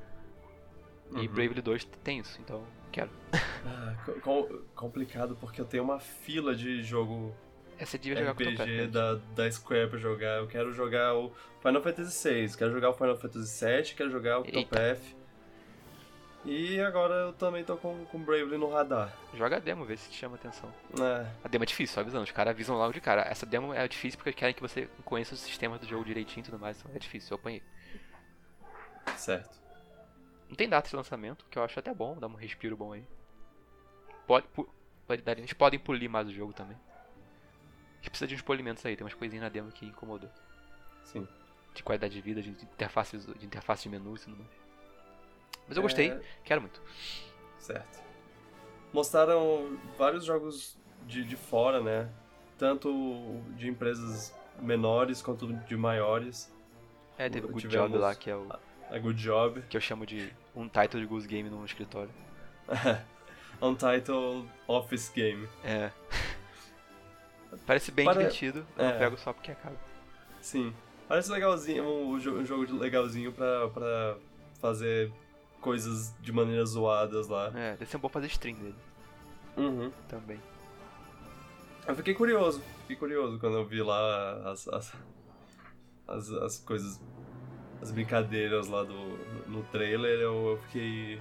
[1.12, 1.26] E Uhum.
[1.28, 3.10] Bravely 2 tem isso, então quero.
[3.64, 7.34] Ah, co- com- complicado porque eu tenho uma fila de jogo
[7.78, 8.90] Essa é devia jogar com o RPG Octopath.
[8.90, 10.38] da, da Square pra jogar.
[10.38, 11.32] Eu quero jogar o
[11.62, 14.40] Final Fantasy VI, quero jogar o Final Fantasy VII, quero jogar o.
[14.42, 15.16] Octopath.
[16.44, 19.12] E agora eu também tô com, com Bravely no radar.
[19.34, 20.72] Joga a demo, vê se te chama atenção.
[20.98, 22.24] É, A demo é difícil, só avisando.
[22.24, 23.22] Os caras avisam logo de cara.
[23.22, 26.44] Essa demo é difícil porque querem que você conheça os sistemas do jogo direitinho e
[26.44, 26.78] tudo mais.
[26.80, 27.62] Então é difícil, eu apanhei.
[29.16, 29.58] certo.
[30.48, 33.04] Não tem data de lançamento, que eu acho até bom, dá um respiro bom aí.
[34.26, 34.68] Pode, pu-
[35.06, 36.76] pode dar, eles podem polir mais o jogo também.
[36.76, 40.30] A gente precisa de uns polimentos aí, tem umas coisinhas na demo que incomodou.
[41.04, 41.26] Sim.
[41.74, 44.50] De qualidade de vida, de interface, de interface de menu e tudo mais.
[45.66, 46.80] Mas eu gostei, É, quero muito.
[47.58, 48.02] certo.
[48.92, 52.10] Mostraram vários jogos de, de fora, né?
[52.56, 52.90] Tanto
[53.54, 56.50] de empresas menores quanto de maiores.
[57.18, 58.48] É, teve o Good Tivemos- Job lá, que é o
[58.90, 59.62] A Good Job.
[59.68, 62.10] que eu chamo de um title de Goose Game no escritório.
[63.60, 65.48] Untitled Office Game.
[65.64, 65.90] É.
[67.66, 68.92] Parece bem Para- divertido, eu é.
[68.92, 69.76] não pego só porque é caro.
[70.40, 70.72] Sim.
[71.08, 74.16] Parece legalzinho, um, jo- um jogo legalzinho pra, pra
[74.60, 75.10] fazer
[75.60, 77.50] coisas de maneiras zoadas lá.
[77.54, 78.74] É, deve ser bom fazer stream dele.
[79.56, 79.90] Uhum.
[80.08, 80.40] também.
[81.86, 84.92] Eu fiquei curioso, fiquei curioso quando eu vi lá as, as,
[86.06, 87.00] as, as coisas,
[87.80, 88.94] as brincadeiras lá do,
[89.48, 91.20] no trailer, eu, eu fiquei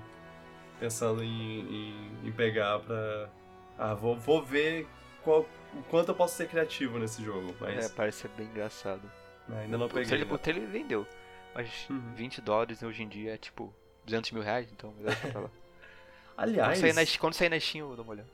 [0.79, 3.29] pensando em, em, em pegar pra.
[3.77, 4.87] Ah, vou, vou ver
[5.23, 9.01] qual, o quanto eu posso ser criativo nesse jogo, mas É, parece ser bem engraçado.
[9.49, 10.05] ainda não O peguei.
[10.05, 10.33] trailer, né?
[10.33, 11.07] o trailer vendeu.
[11.53, 12.13] Mas Uhum.
[12.15, 13.73] 20 dólares hoje em dia é tipo
[14.05, 14.93] 200 mil reais, então
[15.31, 15.49] pra lá.
[16.35, 18.29] Quando Aliás, sair, na, quando sair na Steam eu dou uma olhada.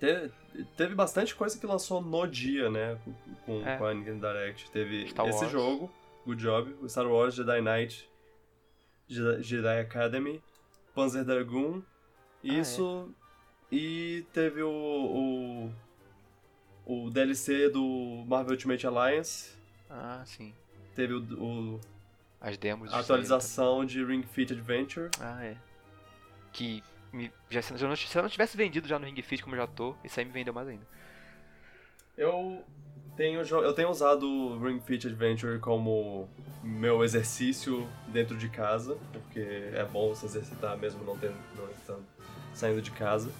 [0.00, 2.98] te- teve bastante coisa que lançou no dia, né?
[3.44, 3.76] Com, É.
[3.76, 4.68] com a Nintendo Direct.
[4.72, 5.88] Teve esse jogo,
[6.26, 8.10] Good Job, o Star Wars Jedi Knight,
[9.08, 10.42] Jedi, Academy,
[10.94, 11.80] Panzer Dragoon,
[12.44, 12.48] Ah, é.
[12.60, 13.14] isso.
[13.72, 15.70] E teve o,
[16.84, 17.04] o.
[17.06, 19.56] o DLC do Marvel Ultimate Alliance.
[19.88, 20.52] Ah, sim.
[20.94, 21.80] Teve o, o-
[22.40, 22.92] As demos.
[22.92, 25.10] a atualização de Ring Fit Adventure.
[25.20, 25.56] Ah, é.
[26.52, 29.42] Que me, já, se, eu não, se eu não tivesse vendido já no Ring Fit
[29.42, 30.86] como eu já tô, isso aí me vendeu mais ainda.
[32.16, 32.64] Eu
[33.16, 36.28] tenho, eu tenho usado o Ring Fit Adventure como
[36.62, 39.40] meu exercício dentro de casa, porque
[39.72, 42.04] é bom se exercitar mesmo não, tendo, não estando
[42.54, 43.30] saindo de casa.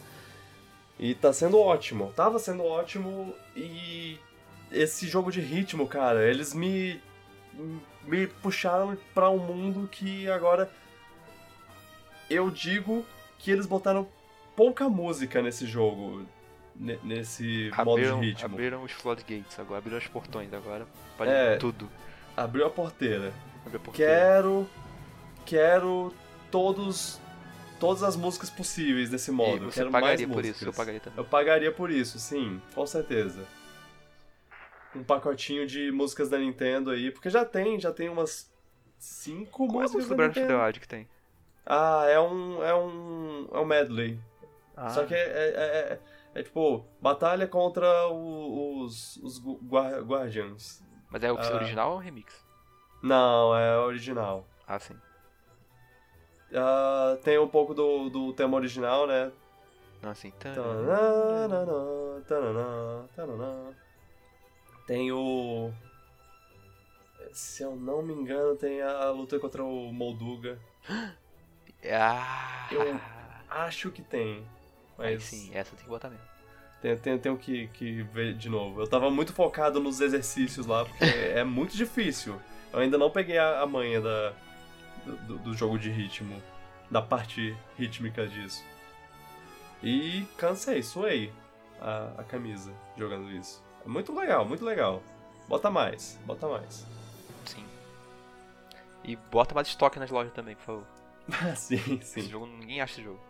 [0.99, 2.13] E tá sendo ótimo.
[2.17, 4.19] Tava sendo ótimo e
[4.71, 7.01] esse jogo de ritmo, cara, eles me
[8.07, 10.71] me puxaram pra um mundo que agora
[12.31, 13.05] eu digo
[13.39, 14.07] que eles botaram
[14.55, 16.25] pouca música nesse jogo,
[16.79, 18.45] ne- nesse modo de Abriram, ritmo.
[18.55, 20.87] abriram os floodgates agora, abriram os portões agora.
[21.17, 21.57] Pode É.
[21.57, 21.91] tudo.
[22.37, 23.33] Abriu a porteira.
[23.65, 24.13] Abriu a porteira.
[24.13, 24.69] Quero.
[25.45, 26.15] Quero
[26.51, 27.21] todos.
[27.79, 29.67] Todas as músicas possíveis desse E modo.
[29.67, 30.57] você quero pagaria mais por músicas.
[30.57, 31.19] isso, eu pagaria também.
[31.19, 33.45] Eu pagaria por isso, sim, com certeza.
[34.95, 38.51] Um pacotinho de músicas da Nintendo aí, porque já tem, já tem umas
[38.99, 40.65] cinco Qual é a músicas música do da Breath of the.
[40.65, 41.09] Wild que tem?
[41.67, 42.63] Ah, é um.
[42.65, 43.49] é um.
[43.53, 44.19] é um medley.
[44.75, 45.51] Ah, Só que é, é,
[45.93, 45.99] é-
[46.37, 50.05] é- tipo, batalha contra os, os guar-.
[51.11, 51.55] Mas é o ah.
[51.55, 52.45] original ou o remix?
[53.03, 54.47] Não, é original.
[54.67, 54.97] Ah, sim.
[56.55, 59.33] Ah, tem um pouco do, do tema original, né?
[60.03, 60.31] Não, assim.
[62.27, 63.77] Tananana, tananana.
[64.87, 65.73] Tem o.
[67.33, 70.59] Se eu não me engano, tem a luta contra o Molduga.
[71.89, 73.01] Ah, Eu-
[73.49, 74.45] Acho que tem.
[74.99, 76.25] Aí Mas sim, essa tem que botar mesmo.
[76.81, 78.81] tem, tem, tenho que, que ver de novo.
[78.81, 82.41] Eu tava muito focado nos exercícios lá, porque é muito difícil.
[82.73, 84.33] Eu ainda não peguei a, a manha da,
[85.27, 86.43] do, do- jogo de ritmo,
[86.91, 88.65] da parte rítmica disso.
[89.83, 91.33] E cansei, suei
[91.81, 93.63] a, a camisa jogando isso.
[93.85, 95.03] É muito legal, muito legal.
[95.49, 96.87] Bota mais, bota mais.
[97.45, 97.65] Sim.
[99.05, 100.87] E bota mais estoque nas lojas também, por favor.
[101.57, 102.29] sim, Esse sim.
[102.29, 103.21] jogo, ninguém acha esse jogo.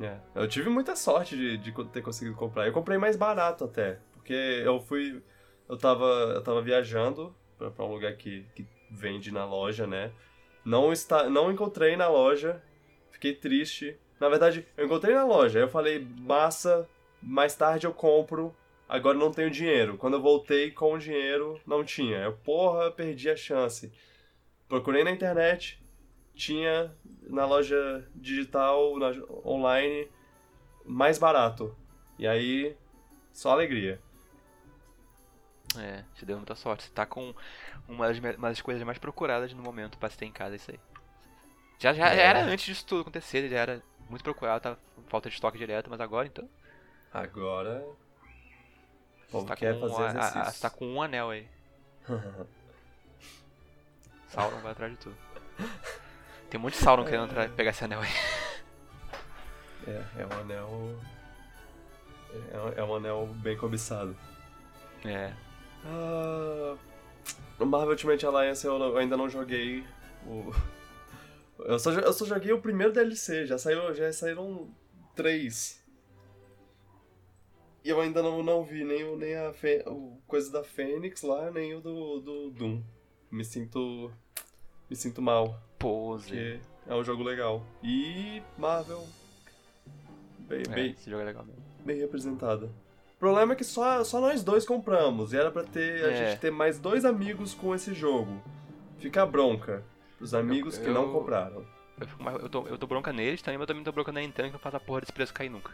[0.00, 0.16] É.
[0.34, 2.66] Eu tive muita sorte de, de ter conseguido comprar.
[2.66, 5.22] Eu comprei mais barato até, porque eu fui.
[5.68, 10.10] Eu tava, eu tava viajando pra, pra um lugar que, que vende na loja, né?
[10.64, 12.62] Não, está, não encontrei na loja,
[13.10, 13.96] fiquei triste.
[14.18, 16.88] Na verdade, eu encontrei na loja, eu falei, massa,
[17.22, 18.54] mais tarde eu compro,
[18.88, 19.96] agora não tenho dinheiro.
[19.96, 22.18] Quando eu voltei com o dinheiro, não tinha.
[22.18, 23.92] Eu, porra, perdi a chance.
[24.68, 25.79] Procurei na internet,
[26.40, 26.90] tinha
[27.28, 29.08] na loja digital, na,
[29.44, 30.08] online,
[30.84, 31.76] mais barato.
[32.18, 32.74] E aí,
[33.32, 34.00] só alegria.
[35.78, 36.84] É, te deu muita sorte.
[36.84, 37.34] Você tá com
[37.86, 40.70] uma das, uma das coisas mais procuradas no momento pra se ter em casa isso
[40.70, 40.80] aí.
[41.78, 42.26] Já, já, já É.
[42.26, 46.00] era antes disso tudo acontecer, já era muito procurado, com falta de estoque direto, mas
[46.00, 46.48] agora então.
[47.12, 47.84] Agora.
[49.30, 51.46] Você tá, quer com fazer um, a- a- você tá com um anel aí.
[54.28, 55.16] Sauron vai atrás de tudo.
[56.50, 58.08] Tem um monte de Sauron querendo tra- pegar esse anel aí.
[59.86, 61.00] é, é um anel.
[62.52, 64.16] É, um- é um anel bem cobiçado.
[65.04, 65.32] É.
[65.84, 66.76] Ah,
[67.58, 69.84] o Marvel Ultimate Alliance eu, não- eu ainda não joguei.
[70.26, 70.50] O...
[71.62, 74.74] Eu, só, eu só joguei o primeiro DLC, já, saiu, já saíram
[75.14, 75.84] três.
[77.84, 81.20] E eu ainda não, não vi nem, o, nem a Fê- o coisa da Fênix
[81.20, 82.82] lá, nem o do, do Doom.
[83.30, 84.10] Me sinto.
[84.90, 86.26] Me sinto mal, Pose.
[86.28, 87.64] porque é um jogo legal.
[87.82, 89.06] E Marvel.
[90.40, 91.62] Bem, É, bem, esse jogo é legal mesmo.
[91.84, 92.66] bem representada.
[92.66, 95.32] O problema é que só, só nós dois compramos.
[95.32, 96.30] E era pra ter, a É.
[96.30, 98.42] gente ter mais dois amigos com esse jogo.
[98.98, 99.84] Fica a bronca.
[100.20, 101.64] Os amigos que não eu- compraram.
[102.00, 104.48] Eu, eu, tô, eu tô bronca neles também, mas eu também tô bronca na Nintendo
[104.48, 105.72] que não faz a porra desse preço cair nunca.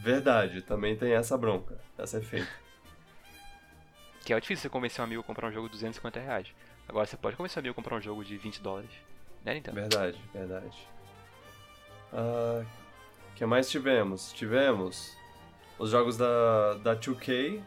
[0.00, 1.78] Verdade, também tem essa bronca.
[1.98, 2.48] Essa é feita.
[4.24, 6.48] Que é difícil você convencer um amigo a comprar um jogo de 250 reais.
[6.88, 8.90] Agora você pode um amigo a comprar um jogo de 20 dólares.
[9.44, 9.76] Né, Nintendo?
[9.76, 10.88] Verdade, verdade.
[12.12, 12.64] Ah,
[13.34, 14.32] que mais tivemos?
[14.32, 15.16] Tivemos
[15.78, 17.60] os jogos da, da 2K,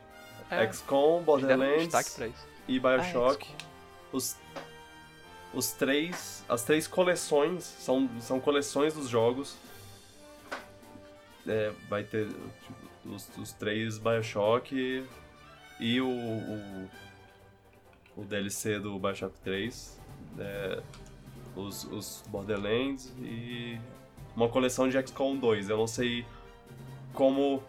[0.49, 2.47] É, XCOM, um Borderlands isso.
[2.67, 3.45] e Ah, Bioshock.
[3.45, 3.57] XCOM.
[4.13, 4.37] os,
[5.53, 6.43] os três.
[6.47, 9.57] As três coleções são, são coleções dos jogos.
[11.45, 15.05] É, vai ter tipo, os, os três Bioshock
[15.79, 16.89] e o, o,
[18.17, 19.99] o DLC do Bioshock 3.
[20.39, 20.81] é,
[21.55, 23.79] os, os Borderlands e
[24.35, 25.69] uma coleção de XCOM 2.
[25.69, 26.25] Eu não sei
[27.13, 27.63] como,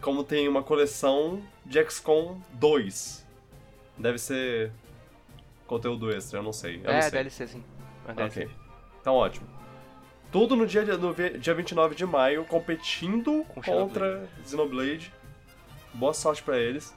[0.00, 3.26] como tem uma coleção de XCOM 2.
[3.98, 4.70] Deve ser
[5.66, 6.76] conteúdo extra, eu não sei.
[6.76, 7.10] Eu não É, sei.
[7.10, 7.64] DLC sim.
[8.06, 8.44] É DLC.
[8.44, 8.54] Ok.
[9.00, 9.46] Então ótimo.
[10.30, 15.12] Tudo no dia, no dia 29 de maio, competindo Com contra Xenoblade.
[15.94, 16.94] Boa sorte pra eles.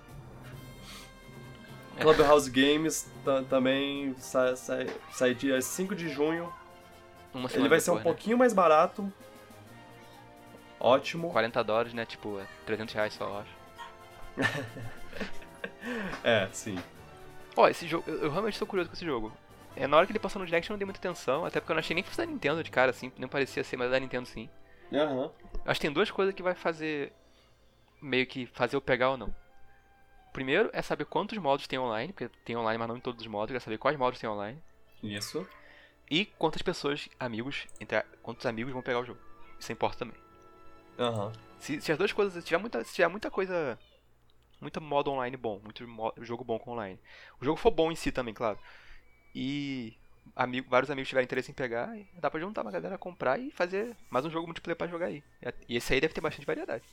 [2.02, 6.52] Clubhouse Games ta- também sai, sai, sai dia 5 de junho.
[7.34, 8.02] Uma Ele vai ser um né?
[8.04, 9.12] pouquinho mais barato.
[10.80, 11.30] Ótimo.
[11.32, 12.06] 40 dólares, né?
[12.06, 13.60] Tipo, é 300 reais só, eu acho.
[16.24, 16.78] É, sim.
[17.56, 19.32] Ó, esse jogo, eu, eu realmente tô curioso com esse jogo.
[19.76, 21.72] É, na hora que ele passou no Direct eu não dei muita atenção, até porque
[21.72, 23.88] eu não achei nem que fosse da Nintendo de cara, assim, nem parecia ser, mas
[23.88, 24.50] é da Nintendo sim.
[24.93, 25.32] Aham.
[25.66, 27.14] Acho que tem duas coisas que vai fazer.
[28.02, 29.34] meio que fazer eu pegar ou não.
[30.39, 33.27] Primeiro é saber quantos modos tem online, porque tem online, mas não em todos os
[33.27, 34.57] modos, quero saber quais modos tem online.
[35.03, 35.45] Isso.
[36.09, 39.19] E quantas pessoas, amigos, entre quantos amigos vão pegar o jogo.
[39.59, 40.15] Isso importa também.
[40.97, 41.33] Aham.
[41.59, 43.77] Se, se as duas coisas, se tiver muita, se tiver muita coisa,
[44.61, 46.97] muita modo online bom, muito mo- jogo bom com online.
[47.41, 48.57] O jogo for bom em si também, claro.
[49.35, 49.93] E
[50.37, 53.93] amigo, vários amigos tiverem interesse em pegar, dá pra juntar uma galera, comprar e fazer
[54.09, 55.21] mais um jogo multiplayer pra jogar aí.
[55.67, 56.85] E esse aí deve ter bastante variedade.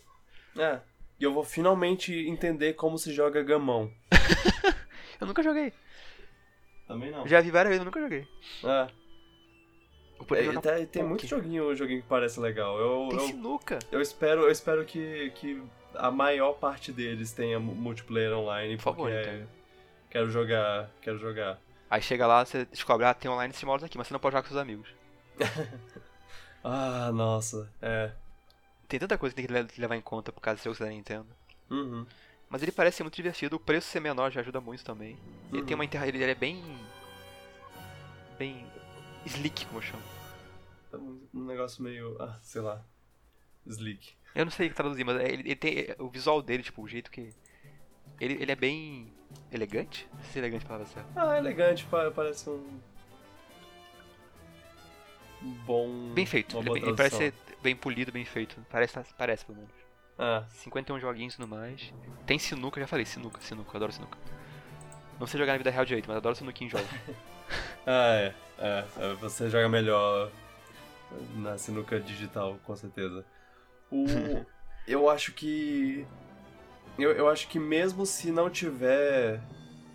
[0.59, 0.80] É.
[1.19, 3.91] E eu vou finalmente entender como se joga gamão.
[5.21, 5.73] Eu nunca joguei.
[6.87, 7.27] Também não.
[7.27, 8.29] Já vi várias vezes, eu nunca joguei.
[8.62, 8.89] É.
[10.35, 12.79] É, tem, tem muito joguinho, joguinho que parece legal.
[12.79, 13.79] Eu, Tem eu, sinuca.
[13.91, 15.62] eu espero, eu espero que, que
[15.95, 19.49] a maior parte deles tenha mu- multiplayer online, Por favor, porque então.
[20.11, 21.59] quero jogar, quero jogar.
[21.91, 24.33] Aí chega lá, você descobre, ah, tem online esses modos aqui, mas você não pode
[24.35, 24.89] jogar com seus amigos.
[26.69, 28.11] Ah, nossa, é.
[28.89, 30.87] Tem tanta coisa que tem que le- levar em conta por causa do jogo da
[30.91, 31.26] Nintendo.
[31.70, 32.07] Uhum.
[32.49, 35.18] Mas ele parece ser muito divertido, o preço ser menor já ajuda muito também.
[35.51, 35.66] Ele Uhum.
[35.66, 36.03] tem uma inter...
[36.05, 36.62] ele é bem.
[38.39, 38.64] bem.
[39.26, 40.03] slick, como eu chamo.
[40.95, 42.82] Um um negócio meio, ah, sei lá,
[43.66, 44.14] slick.
[44.34, 45.78] Eu não sei traduzir, mas ele, ele tem.
[45.80, 47.34] é, O visual dele, tipo, o jeito que.
[48.20, 49.12] Ele, ele é bem.
[49.51, 50.09] elegante?
[50.14, 51.11] Não sei se elegante é a palavra certa.
[51.16, 52.80] Ah, elegante, pa- parece um
[55.66, 56.12] bom.
[56.14, 56.57] Bem feito.
[56.59, 58.57] Ele, é ele parece ser bem polido, bem feito.
[58.71, 59.75] Parece, parece pelo menos.
[60.19, 61.93] Ah, 51 joguinhos tudo mais.
[62.27, 64.19] Tem sinuca, já falei, sinuca, sinuca, adoro sinuca.
[65.21, 66.89] Não sei jogar na vida real direito, mas adoro sinuca em jogos.
[67.87, 70.31] ah, é, é, é, Você joga melhor
[71.37, 73.25] na sinuca digital, com certeza.
[73.91, 74.05] O,
[74.87, 76.07] eu acho que.
[76.99, 79.41] Eu, eu acho que mesmo se não tiver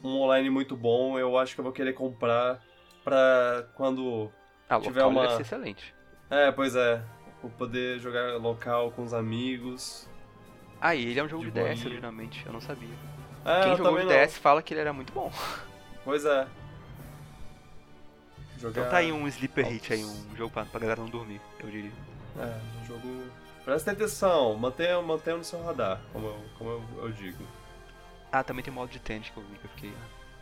[0.04, 2.62] um online muito bom, eu acho que eu vou querer comprar
[3.04, 4.32] pra quando.
[4.70, 5.96] Ah, Tiver uma- deve ser excelente.
[6.30, 7.04] É, pois é.
[7.50, 10.08] Poder jogar local com os amigos.
[10.80, 12.90] Ah, e ele é um jogo De de, DS originalmente, eu não sabia.
[13.46, 14.26] É, Quem jogou de não.
[14.26, 15.32] DS fala que ele era muito bom.
[16.04, 16.48] Pois é.
[18.58, 18.82] Jogar...
[18.82, 21.70] Então tá aí um sleeper hit aí, um jogo pra, pra galera não dormir, eu
[21.70, 21.92] diria.
[22.40, 23.24] É, um jogo.
[23.66, 27.44] Presta atenção, mantenha, mantenha no seu radar, como eu, como eu, eu digo.
[28.32, 29.94] Ah, também tem modo de tênis que eu vi, que eu fiquei...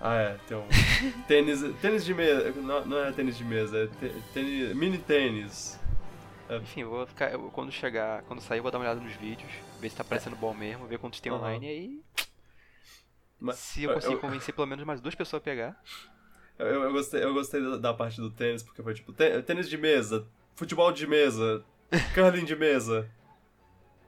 [0.01, 0.65] Ah, é, tem um.
[1.27, 1.61] tênis.
[1.81, 2.51] Tênis de mesa.
[2.51, 5.78] Não, não é tênis de mesa, é tê- tênis, mini tênis.
[6.57, 7.31] Enfim, eu vou ficar...
[7.31, 10.03] eu- quando chegar, quando sair eu vou dar uma olhada nos vídeos, ver se tá
[10.03, 11.41] parecendo bom mesmo, ver quantos tem Aham.
[11.41, 12.01] online e aí...
[13.39, 15.81] Mas Se eu conseguir convencer pelo menos mais duas pessoas a pegar...
[16.57, 19.69] eu, eu, eu gostei, eu gostei da, parte do tênis, porque foi tipo: tê- tênis
[19.69, 21.63] de mesa, futebol de mesa,
[22.13, 23.09] curling de mesa.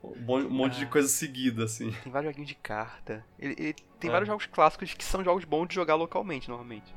[0.03, 0.89] Um mon- monte de Ah.
[0.89, 1.91] coisa seguida, assim.
[2.03, 3.23] Tem vários joguinhos de carta.
[3.39, 4.11] Ele, ele tem É.
[4.11, 6.93] vários jogos clássicos que são jogos bons de jogar localmente, normalmente.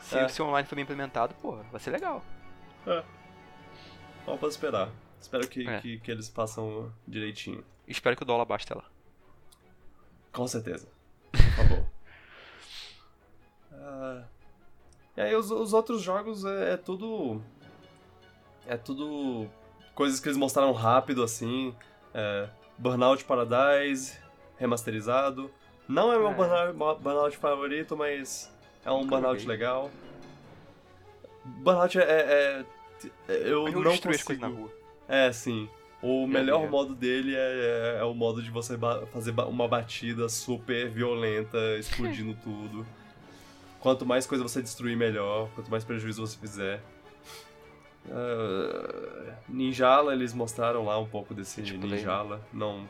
[0.00, 0.26] Se É.
[0.26, 2.22] o seu online for bem implementado, porra, vai ser legal.
[4.24, 4.90] Vamos posso esperar.
[5.20, 5.80] Espero que, É.
[5.80, 7.64] que, que eles façam direitinho.
[7.86, 8.84] Espero que o dólar baixe até lá.
[10.32, 10.88] Com certeza.
[11.30, 11.86] Por favor.
[13.72, 14.24] Ah,
[15.16, 17.42] e aí os, os outros jogos é, é tudo.
[18.66, 19.48] É tudo.
[19.94, 21.74] Coisas que eles mostraram rápido, assim.
[22.14, 22.48] É,
[22.78, 24.18] Burnout Paradise,
[24.56, 25.50] remasterizado.
[25.88, 26.34] Não é meu É.
[26.34, 28.50] Burnout, Burnout favorito, mas
[28.84, 29.90] é um Burnout legal.
[31.44, 32.64] Burnout é.
[33.28, 34.24] É- eu eu não consigo.
[34.24, 34.70] coisas na rua.
[35.08, 35.68] É, sim.
[36.02, 36.68] O melhor é.
[36.68, 40.88] modo dele é, é- é o modo de você ba- fazer ba- uma batida super
[40.90, 42.84] violenta, explodindo tudo.
[43.80, 45.48] Quanto mais coisa você destruir, melhor.
[45.54, 46.80] Quanto mais prejuízo você fizer.
[48.06, 52.40] Uh, Ninjala, eles mostraram lá um pouco desse Free to play, Ninjala.
[52.52, 52.86] Não,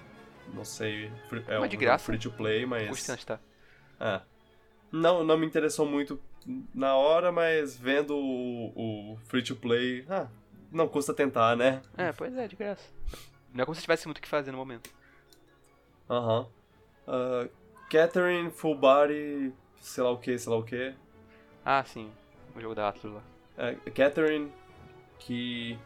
[0.55, 1.11] não sei.
[1.29, 2.05] free- É um de graça.
[2.05, 2.89] free to play, mas.
[2.89, 3.39] Custa tá?
[4.01, 4.21] É.
[4.91, 6.19] Não, não me interessou muito
[6.75, 10.05] na hora, mas vendo o, o free to play.
[10.09, 10.27] Ah,
[10.71, 11.83] não custa tentar, né?
[11.97, 12.89] É, pois é, de graça.
[13.53, 14.91] Não é como se tivesse muito o que fazer no momento.
[16.09, 16.47] Aham.
[17.07, 17.49] Ah,
[17.91, 20.95] Catherine, Full Body, sei lá o que, sei lá o que.
[21.65, 22.11] Ah, sim.
[22.57, 23.23] O jogo da Atlas lá.
[23.57, 24.51] É, Catherine,
[25.19, 25.79] que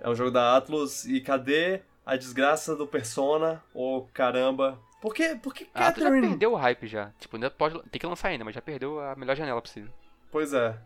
[0.00, 3.62] é um jogo da Atlus, e cadê a desgraça do Persona?
[3.74, 4.78] Ô caramba.
[5.00, 6.28] Por que, por que A Atlas já Catherine?
[6.28, 7.12] perdeu o hype já.
[7.20, 7.80] Tipo, ainda pode.
[7.90, 9.90] Tem que lançar ainda, mas já perdeu a melhor janela possível.
[10.30, 10.76] Pois é.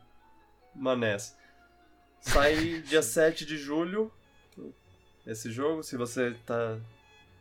[0.74, 1.36] Manés.
[2.20, 4.12] Sai dia 7 de julho.
[5.26, 6.78] Esse jogo, se você tá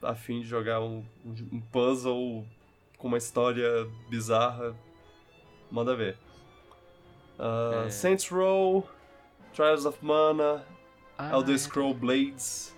[0.02, 2.46] afim de jogar um, um puzzle
[2.98, 3.68] com uma história
[4.10, 4.76] bizarra,
[5.72, 6.18] manda ver.
[7.40, 7.90] Ah, É.
[7.90, 8.88] Saints Row,
[9.54, 10.64] Trials of Mana,
[11.18, 11.58] Ah, Elder é.
[11.58, 12.76] Scroll Blades,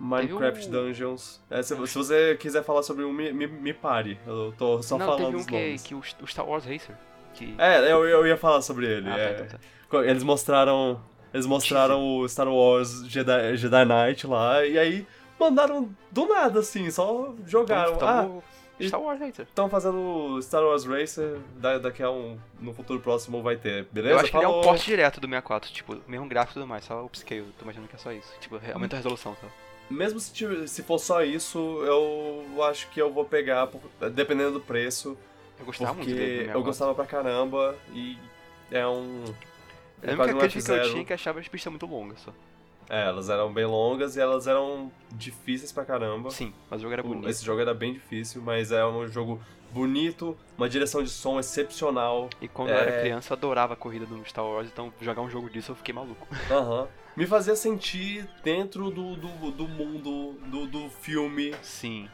[0.00, 1.40] Minecraft um- Dungeons.
[1.50, 4.18] É, se, se você quiser falar sobre um, me, me, me pare.
[4.26, 5.82] Eu tô só Não, falando teve um os que, nomes.
[5.82, 6.96] que o, o Star Wars Racer.
[7.34, 7.54] Que...
[7.58, 9.08] É, eu, eu ia falar sobre ele.
[9.10, 9.32] ah, é.
[9.34, 9.64] tá, então tá.
[9.88, 11.00] Co- Eles mostraram.
[11.32, 15.06] Eles mostraram o Star Wars Jedi, Jedi Knight lá, e aí
[15.38, 17.94] mandaram do nada, assim, só jogaram.
[17.94, 18.44] Então, ah, tamo-
[18.82, 19.44] Star Wars Racer.
[19.46, 22.36] estão fazendo Star Wars Racer, da- daqui a um.
[22.58, 24.14] No futuro próximo vai ter, beleza?
[24.14, 24.64] Eu acho que ele é um Falou.
[24.64, 27.94] porte direto do 64, tipo, mesmo gráfico e tudo mais, só upscale, tô imaginando que
[27.96, 28.32] é só isso.
[28.40, 29.46] Tipo, aumenta a resolução, tá?
[29.90, 30.32] Mesmo se,
[30.68, 33.80] se for só isso, eu acho que eu vou pegar, por-
[34.10, 35.16] dependendo do preço,
[35.58, 36.28] Eu gostava muito porque dele.
[36.28, 36.62] do eu 64.
[36.62, 38.16] gostava pra caramba e
[38.70, 39.24] é um.
[40.02, 40.90] É a crítica que eu F0.
[40.90, 42.32] tinha é que achava as pistas muito longas só.
[42.88, 46.30] É, elas eram bem longas e elas eram difíceis pra caramba.
[46.30, 47.28] Sim, mas o jogo era bonito.
[47.28, 49.40] Esse jogo era bem difícil, mas é um jogo
[49.72, 52.28] bonito, uma direção de som excepcional.
[52.40, 53.00] E quando eu era É.
[53.00, 55.94] criança, eu adorava a corrida do Star Wars, então jogar um jogo disso eu fiquei
[55.94, 56.26] maluco.
[56.50, 56.88] Aham.
[57.16, 62.08] Me fazia sentir dentro do, do, do mundo do, do filme, Sim.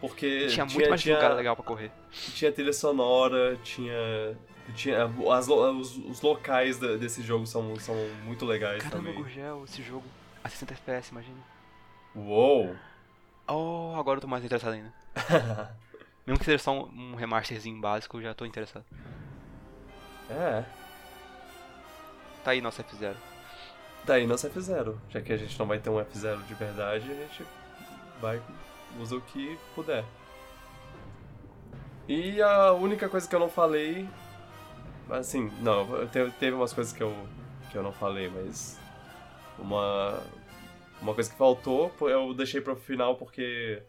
[0.00, 1.90] porque tinha muito mais tinha, lugar legal pra correr.
[2.10, 4.36] tinha trilha sonora, tinha.
[4.74, 7.94] tinha as os, os locais da- desse jogo são, são
[8.24, 9.14] muito legais Caramba, também.
[9.14, 10.04] Gurgel, esse jogo
[10.42, 11.38] a 60 FPS, imagina.
[12.14, 12.74] Uou!
[13.46, 14.92] Oh, agora eu tô mais interessado ainda.
[16.26, 18.84] Mesmo que seja só um, um remasterzinho básico, eu já tô interessado.
[20.28, 20.64] É.
[22.44, 23.14] Tá aí nosso F0.
[24.10, 24.96] Daí nosso F0.
[25.08, 27.46] Já que a gente não vai ter um F0 de verdade, a gente
[28.20, 28.42] vai
[28.98, 30.04] usa o que puder.
[32.08, 34.08] E a única coisa que eu não falei.
[35.08, 37.14] Assim, não, teve, teve umas coisas que eu,
[37.70, 38.80] que eu não falei, mas.
[39.56, 40.20] Uma.
[41.00, 43.80] Uma coisa que faltou, eu deixei pro final porque.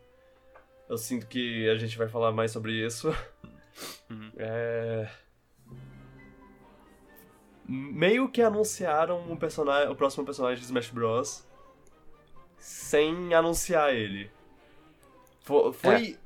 [0.87, 3.09] Eu sinto que a gente vai falar mais sobre isso.
[4.07, 4.31] Uhum.
[4.37, 5.09] É
[7.71, 11.43] meio que anunciaram um personagem, o próximo personagem de Smash Bros.
[12.57, 14.29] sem anunciar ele.
[15.43, 16.17] Fo- Foi,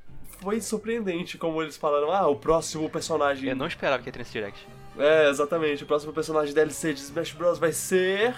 [0.41, 3.49] foi, surpreendente como eles falaram, ah, o próximo personagem.
[3.49, 4.67] Eu não esperava que ia ter nesse direct.
[4.97, 7.59] É, exatamente, o próximo personagem DLC de Smash Bros.
[7.59, 8.35] vai ser.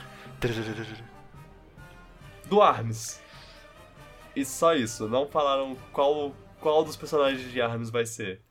[2.45, 3.19] do ARMS.
[4.35, 8.41] E só isso, não falaram qual, qual dos personagens de ARMS vai ser.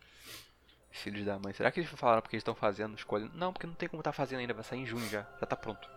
[0.97, 1.53] Filhos da mãe.
[1.53, 3.33] Será que eles falaram porque eles estão fazendo, escolhendo?
[3.35, 5.27] Não, porque não tem como tá fazendo ainda, vai sair em junho já.
[5.41, 5.89] Já tá pronto.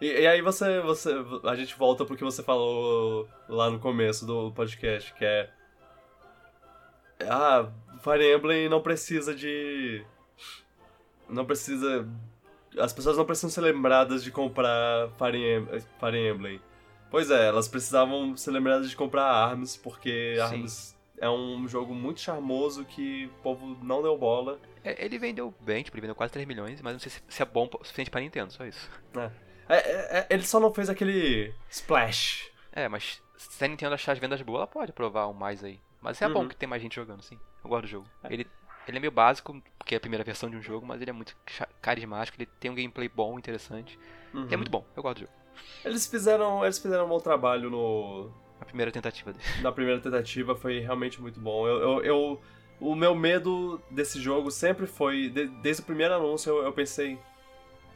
[0.00, 1.12] E, e aí você, você.
[1.44, 5.50] A gente volta pro que você falou lá no começo do podcast, que é.
[7.28, 7.68] Ah,
[8.02, 10.04] Fire Emblem não precisa de.
[11.28, 12.08] Não precisa.
[12.78, 15.66] As pessoas não precisam ser lembradas de comprar Fire, Em-
[15.98, 16.60] Fire Emblem.
[17.10, 20.66] Pois é, elas precisavam ser lembradas de comprar ARMS, porque Sim.
[21.20, 24.58] É um jogo muito charmoso que o povo não deu bola.
[24.82, 27.42] É, ele vendeu bem, tipo, ele vendeu quase 3 milhões, mas não sei se, se
[27.42, 28.90] é bom o suficiente pra Nintendo, só isso.
[29.14, 29.30] É,
[29.76, 32.50] é, é, ele só não fez aquele splash.
[32.72, 35.78] É, mas se a Nintendo achar as vendas boas, ela pode provar um mais aí.
[36.00, 36.48] Mas é bom Uhum.
[36.48, 37.38] que tem mais gente jogando, sim.
[37.62, 38.06] Eu gosto do jogo.
[38.30, 38.46] Ele,
[38.88, 41.12] ele é meio básico, porque é a primeira versão de um jogo, mas ele é
[41.12, 41.36] muito
[41.82, 43.98] carismático, ele tem um gameplay bom, interessante.
[44.32, 44.48] Uhum.
[44.50, 45.32] É muito bom, eu gosto do jogo.
[45.84, 49.44] Eles fizeram, eles fizeram um bom trabalho no, A primeira tentativa dele.
[49.62, 51.66] na primeira tentativa, foi realmente muito bom.
[51.66, 52.40] Eu, eu, eu-
[52.80, 57.18] o meu medo desse jogo sempre foi, de- desde o primeiro anúncio, eu, eu pensei,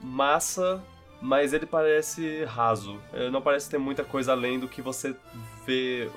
[0.00, 0.82] massa,
[1.22, 3.00] mas ele parece raso.
[3.12, 5.14] Ele não parece ter muita coisa além do que você
[5.66, 6.10] vê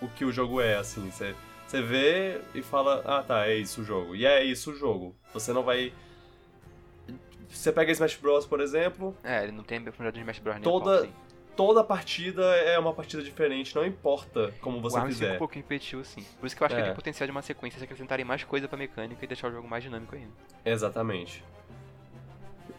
[0.00, 1.10] o que o jogo é, assim.
[1.10, 1.34] Você,
[1.66, 4.14] você vê e fala, ah tá, é isso o jogo.
[4.14, 5.14] E é isso o jogo.
[5.32, 5.92] Você não vai...
[7.48, 10.60] Você pega Smash Bros, por exemplo, É, ele não tem a profundidade de Smash Bros.
[10.62, 11.12] Toda- assim.
[11.56, 15.36] Toda partida é uma partida diferente, não importa como você o Arms fica fizer.
[15.36, 16.22] um pouco repetitivo, assim.
[16.40, 16.84] Por isso que eu acho que É.
[16.84, 19.52] ele tem potencial de uma sequência se acrescentarem mais coisa pra mecânica e deixar o
[19.52, 20.32] jogo mais dinâmico ainda.
[20.64, 21.44] Exatamente.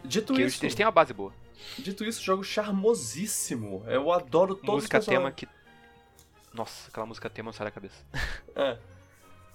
[0.04, 1.32] Dito Porque isso, eles, têm uma base boa.
[1.78, 3.82] dito isso, jogo charmosíssimo.
[3.86, 5.48] Eu adoro todos música os tema que.
[6.54, 8.02] Nossa, aquela música tema não sai da cabeça.
[8.54, 8.78] É.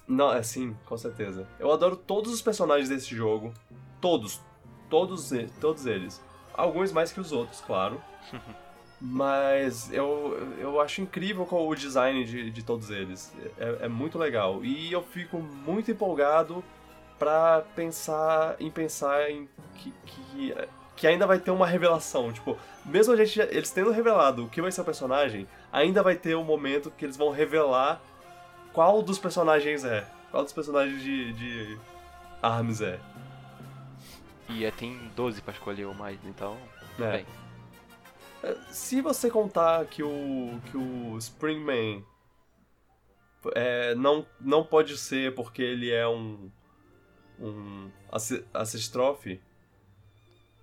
[0.07, 1.47] Não, é sim, com certeza.
[1.57, 3.53] Eu adoro todos os personagens desse jogo.
[4.01, 4.41] Todos.
[4.89, 5.29] Todos,
[5.61, 6.21] todos eles.
[6.53, 8.01] Alguns mais que os outros, claro.
[9.01, 13.33] Mas eu, eu acho incrível com o design de, de todos eles.
[13.57, 14.63] É, é muito legal.
[14.63, 16.63] E eu fico muito empolgado
[17.17, 20.55] pra pensar em pensar em que, que,
[20.95, 22.31] que ainda vai ter uma revelação.
[22.31, 26.15] Tipo, mesmo a gente, eles tendo revelado o que vai ser o personagem, ainda vai
[26.15, 27.99] ter um momento que eles vão revelar
[28.71, 30.05] qual dos personagens é.
[30.29, 31.77] Qual dos personagens de, de
[32.41, 32.99] ARMS é.
[34.47, 36.55] E é, tem 12 pra escolher ou mais, então.
[36.99, 37.17] É.
[37.17, 37.25] Bem,
[38.71, 42.03] Se você contar que o que o Springman
[43.55, 46.51] é, não, não pode ser porque ele é um
[47.39, 49.41] um assi- assist trophy,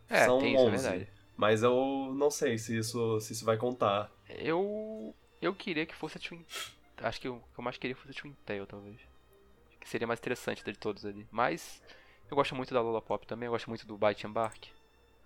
[0.09, 0.83] é, São tem isso, é 11.
[0.89, 1.13] verdade.
[1.37, 4.11] mas eu não sei se isso se isso vai contar.
[4.29, 5.15] Eu.
[5.41, 6.45] Eu queria que fosse a Twin.
[6.99, 8.97] Acho que o que eu mais queria fosse a Twin Tail, talvez.
[8.97, 11.27] Acho que seria mais interessante de todos ali.
[11.31, 11.83] Mas.
[12.31, 14.67] Eu gosto muito da Lola Pop também, eu gosto muito do Bite and Bark.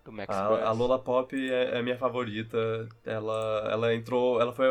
[0.04, 2.88] Do Max A, a Lola Pop é, é minha favorita.
[3.04, 4.68] Ela ela entrou, ela foi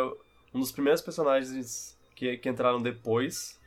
[0.53, 3.59] um dos primeiros personagens que, que entraram depois.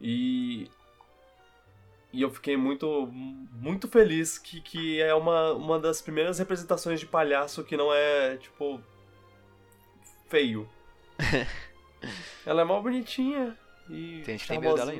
[0.00, 0.70] E
[2.12, 3.08] e eu fiquei muito
[3.52, 8.36] muito feliz que, que é uma, uma das primeiras representações de palhaço que não é,
[8.36, 8.80] tipo,
[10.28, 10.68] feio.
[12.46, 13.56] ela é mó bonitinha
[13.88, 14.94] e Tem gente que tem medo dela.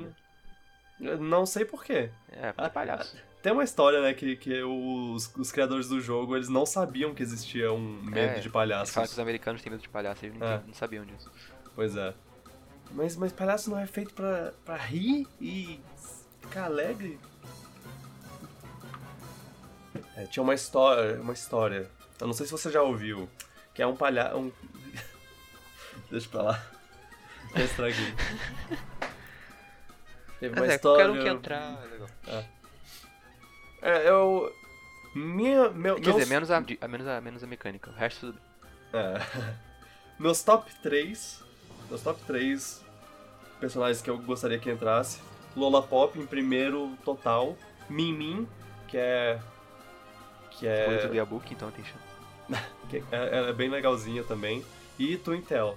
[1.00, 2.10] Eu Não sei porquê.
[2.30, 3.16] É, porque Ah, é palhaço.
[3.46, 7.22] Tem uma história, né, que, que os, os criadores do jogo, eles não sabiam que
[7.22, 8.92] existia um medo É, de palhaços.
[8.92, 10.60] falam que os americanos têm medo de palhaço, eles não, É.
[10.66, 11.30] não sabiam disso.
[11.72, 12.12] Pois é.
[12.90, 15.78] Mas, mas palhaço não é feito pra, pra rir e
[16.40, 17.20] ficar alegre?
[20.16, 21.88] É, tinha uma história, uma história.
[22.20, 23.28] Eu não sei se você já ouviu.
[23.72, 24.38] Que é um palhaço.
[24.38, 24.50] Um...
[26.10, 26.66] Deixa pra lá.
[27.54, 28.12] Já estraguei.
[30.40, 31.04] Teve uma é, história.
[31.06, 32.08] qualquer um que entrar é legal.
[33.88, 34.52] É, eu.
[35.14, 35.70] Minha.
[35.70, 37.90] Meu, Quer meus- dizer, menos a, a- menos, a, menos a mecânica.
[37.90, 38.38] O resto tudo
[38.92, 39.00] bem.
[39.00, 39.56] É.
[40.18, 41.42] Meus top 3.
[41.88, 42.82] Meus top 3
[43.60, 45.20] personagens que eu gostaria que entrasse.
[45.54, 47.56] Lola Pop em primeiro total.
[47.88, 48.48] Min Min,
[48.88, 49.38] que é.
[50.50, 51.16] Que Favorito do é.
[51.18, 52.66] Yabuki, então tem chance.
[53.12, 54.64] é, ela é bem legalzinha também.
[54.98, 55.76] E Twintel.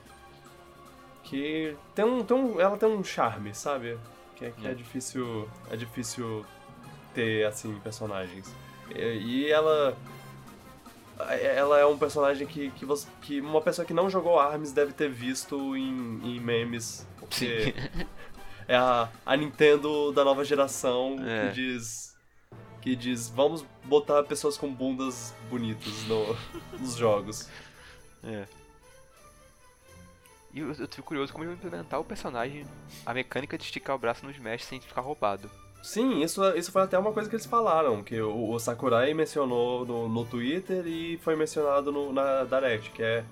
[1.23, 2.59] Que tem um, tem um.
[2.59, 3.97] Ela tem um charme, sabe?
[4.35, 4.73] Que, é- que é É.
[4.73, 5.47] difícil.
[5.69, 6.45] É difícil
[7.19, 8.53] ter, assim, personagens.
[8.95, 9.97] E, ela.
[11.19, 14.93] Ela é um personagem que, que, você, que uma pessoa que não jogou ARMS deve
[14.93, 17.05] ter visto em, em memes.
[17.19, 17.73] Porque
[18.65, 21.47] é a, a Nintendo da nova geração É.
[21.49, 22.09] que diz.
[22.81, 26.37] Que diz, vamos botar pessoas com bundas bonitas no,
[26.79, 27.49] nos jogos.
[28.23, 28.45] É.
[30.53, 32.65] E eu, eu fico curioso como ele vai implementar o personagem,
[33.05, 35.51] a mecânica de esticar o braço nos Smash sem ficar roubado.
[35.81, 39.85] Sim, isso, isso foi até uma coisa que eles falaram, que o, o Sakurai mencionou
[39.85, 43.23] no, no Twitter e foi mencionado no- na Direct, que é.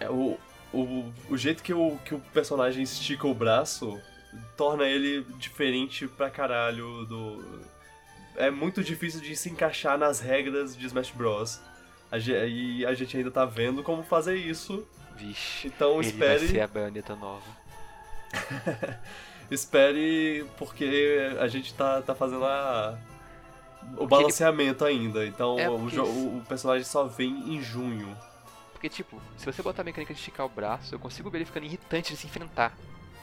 [0.00, 0.38] é o,
[0.72, 3.98] o, o jeito que o, que o personagem estica o braço
[4.56, 7.60] torna ele diferente pra caralho do.
[8.36, 11.60] É muito difícil de se encaixar nas regras de Smash Bros.
[12.12, 14.86] A E a gente ainda tá vendo como fazer isso.
[15.16, 16.38] Vixe, Então ele espere.
[16.38, 17.42] vai ser a baioneta nova.
[19.50, 22.98] Espere, porque a gente tá, tá fazendo a,
[23.96, 25.26] o balanceamento ainda.
[25.26, 28.16] Então É, o, porque o personagem só vem em junho.
[28.72, 31.44] Porque, tipo, se você botar a mecânica de esticar o braço, eu consigo ver ele
[31.46, 32.76] ficando irritante de se enfrentar.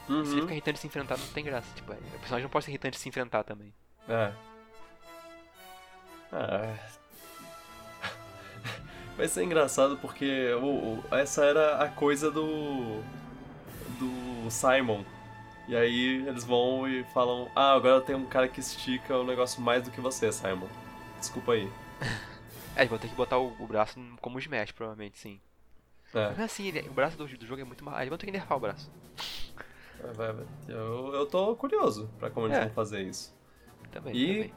[0.06, 0.40] Se ele Uhum.
[0.42, 1.66] ficar irritante de se enfrentar, não tem graça.
[1.74, 3.72] Tipo, é, o personagem não pode ser irritante de se enfrentar também.
[4.08, 4.32] É.
[6.32, 6.74] Ah.
[9.16, 13.00] Vai ser engraçado porque o- essa era a coisa do.
[13.98, 15.04] do Simon.
[15.68, 19.60] E aí eles vão e falam: Ah, agora tem um cara que estica o negócio
[19.60, 20.68] mais do que você, Simon.
[21.18, 21.70] Desculpa aí.
[22.76, 25.40] É, eles vão ter que botar o, o braço como Smash, provavelmente, sim.
[26.14, 26.28] É.
[26.28, 27.96] Mas assim, ele- o braço do, do jogo é muito mais.
[28.00, 28.90] Eles vão ter que nerfar o braço.
[30.14, 32.64] Vai- vai- Eu, eu tô curioso pra como eles É.
[32.66, 33.34] vão fazer isso.
[33.90, 34.52] Também, E-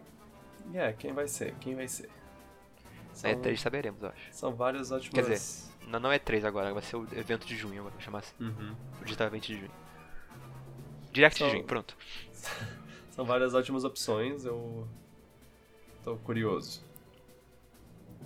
[0.65, 0.81] também.
[0.81, 1.55] É, quem vai ser?
[1.61, 2.07] Quem vai ser?
[2.09, 4.27] Na São, E3 saberemos, eu acho.
[4.33, 5.13] são vários ótimos.
[5.15, 8.19] Quer dizer, Não, não é 3 agora, vai ser o evento de junho, vou chamar
[8.19, 8.35] assim.
[8.37, 8.75] Uhum.
[9.01, 9.71] O digital event de junho.
[11.11, 11.95] Direct Só- de pronto.
[13.11, 14.87] São várias ótimas opções, eu
[16.03, 16.81] tô curioso.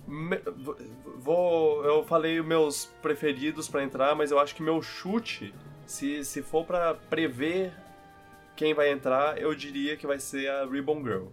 [0.06, 0.40] Me-
[1.16, 5.54] Vou, eu falei meus preferidos pra entrar, mas eu acho que meu chute,
[5.86, 7.72] se, se for pra prever
[8.54, 11.26] quem vai entrar, eu diria que vai ser a Ribbon Girl.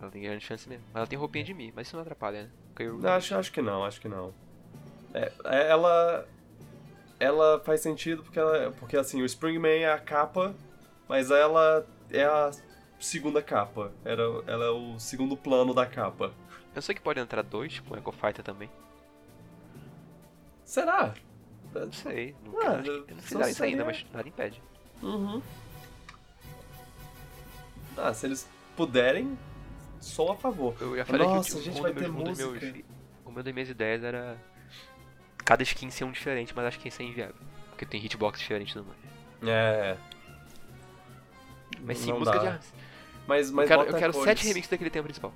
[0.00, 0.84] Ela tem grande chance mesmo.
[0.88, 2.50] Mas ela tem roupinha de mim, mas isso não atrapalha, né?
[2.78, 2.98] Eu...
[2.98, 4.32] Não, acho, acho que não, acho que não.
[5.12, 6.28] É, é, ela.
[7.18, 8.70] Ela faz sentido porque ela.
[8.78, 10.54] Porque assim, o Springman é a capa,
[11.08, 12.50] mas ela é a
[12.98, 13.92] segunda capa.
[14.04, 16.32] Era, ela é o segundo plano da capa.
[16.74, 18.70] Eu sei que pode entrar dois, tipo um Echo Fighter também.
[20.64, 21.14] Será?
[21.74, 22.34] Não sei.
[22.44, 24.62] Não, Ah, acho que- não fizeram isso ainda, mas nada impede.
[25.02, 25.42] Uhum.
[27.96, 29.38] Ah, se eles puderem,
[30.00, 30.74] sou a favor.
[30.80, 32.66] Eu já falei Nossa, que a o, gente um vai ter meus, música.
[32.66, 32.84] meus,
[33.24, 34.36] o meu das minhas ideias era
[35.38, 37.36] cada skin ser um diferente, mas acho que isso é inviável.
[37.70, 38.96] Porque tem hitbox diferente no mundo.
[39.46, 39.96] É.
[41.84, 42.42] Mas sim, Não música dá.
[42.42, 42.74] de armas.
[43.26, 44.28] Mas, mas eu quero, eu quero cores.
[44.28, 45.32] sete remixes daquele tema principal.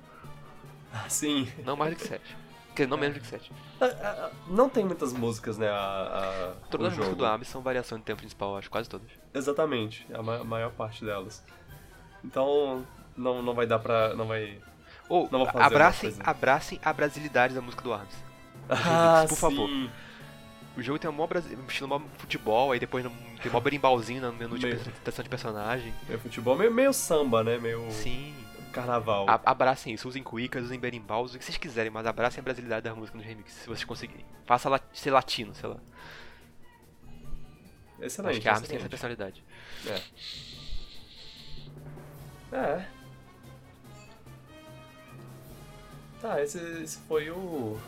[1.09, 1.51] Sim.
[1.65, 2.37] Não mais do que sete.
[2.75, 3.51] Quer dizer, não menos do que sete.
[3.81, 5.69] Ah, ah, ah, Não tem muitas músicas, né?
[5.69, 9.07] A, a, Todas as músicas do Arms são variação de tema principal, acho, quase todas.
[9.33, 11.43] Exatamente, a ma- maior parte delas.
[12.23, 12.85] Então,
[13.15, 14.13] não, não vai dar pra.
[14.15, 14.57] Não vai.
[15.09, 18.15] Ou, Não vou fazer abracem, abracem a brasilidade da música do Arms.
[18.69, 19.69] Ah, por favor.
[20.77, 21.27] O jogo tem um mó
[21.67, 23.05] estilo mó futebol, aí depois
[23.41, 24.77] tem mó berimbalzinho no menu de Meio.
[24.79, 25.93] apresentação de personagem.
[26.07, 27.57] Meio futebol, meio, meio samba, né?
[27.57, 28.33] Meio Sim.
[28.71, 29.25] carnaval.
[29.29, 32.83] A- abracem isso, usem cuicas, usem berimbaus, o que vocês quiserem, mas abracem a brasilidade
[32.83, 34.25] da música nos remixes, se vocês conseguirem.
[34.45, 35.77] Faça la ser latino, sei lá.
[37.99, 38.31] Excelente.
[38.31, 39.43] Acho que a Arms tem essa personalidade.
[42.53, 42.85] É.
[46.21, 47.79] Tá, esse, esse foi o.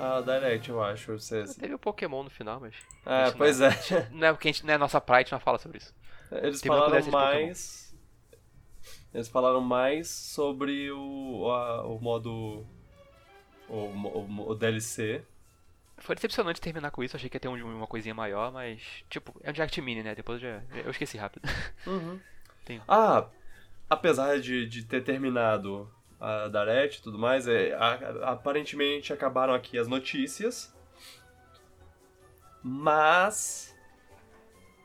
[0.00, 1.12] A Direct, eu acho.
[1.18, 1.54] Vocês...
[1.56, 2.74] Teve o Pokémon no final, mas.
[3.04, 3.70] É, pois é.
[4.12, 5.94] Não é porque a gente, não é nossa praia, a gente não fala sobre isso.
[6.30, 7.94] Eles Teve falaram mais.
[9.12, 12.66] Eles falaram mais sobre o, a- o modo.
[13.68, 15.22] O, o, o DLC.
[15.98, 18.80] Foi decepcionante terminar com isso, achei que ia ter um- uma coisinha maior, mas.
[19.10, 20.14] Tipo, é um Direct Mini, né?
[20.14, 20.62] Depois eu já.
[20.84, 21.48] Eu esqueci rápido.
[22.64, 22.80] Tem.
[22.86, 23.26] Ah,
[23.88, 29.78] apesar de, de ter terminado a Direct e tudo mais, é, a- aparentemente acabaram aqui
[29.78, 30.74] as notícias.
[32.62, 33.74] Mas.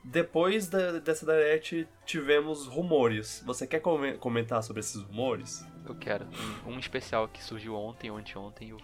[0.05, 3.41] Depois da- dessa Direct tivemos rumores.
[3.45, 5.65] Você quer come- comentar sobre esses rumores?
[5.87, 6.25] Eu quero.
[6.65, 8.77] Um, um especial que surgiu ontem ou anteontem, eu.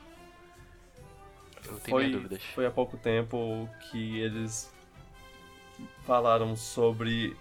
[1.66, 2.42] Eu tenho foi, dúvidas.
[2.56, 4.74] foi há pouco tempo que eles
[6.06, 7.36] falaram sobre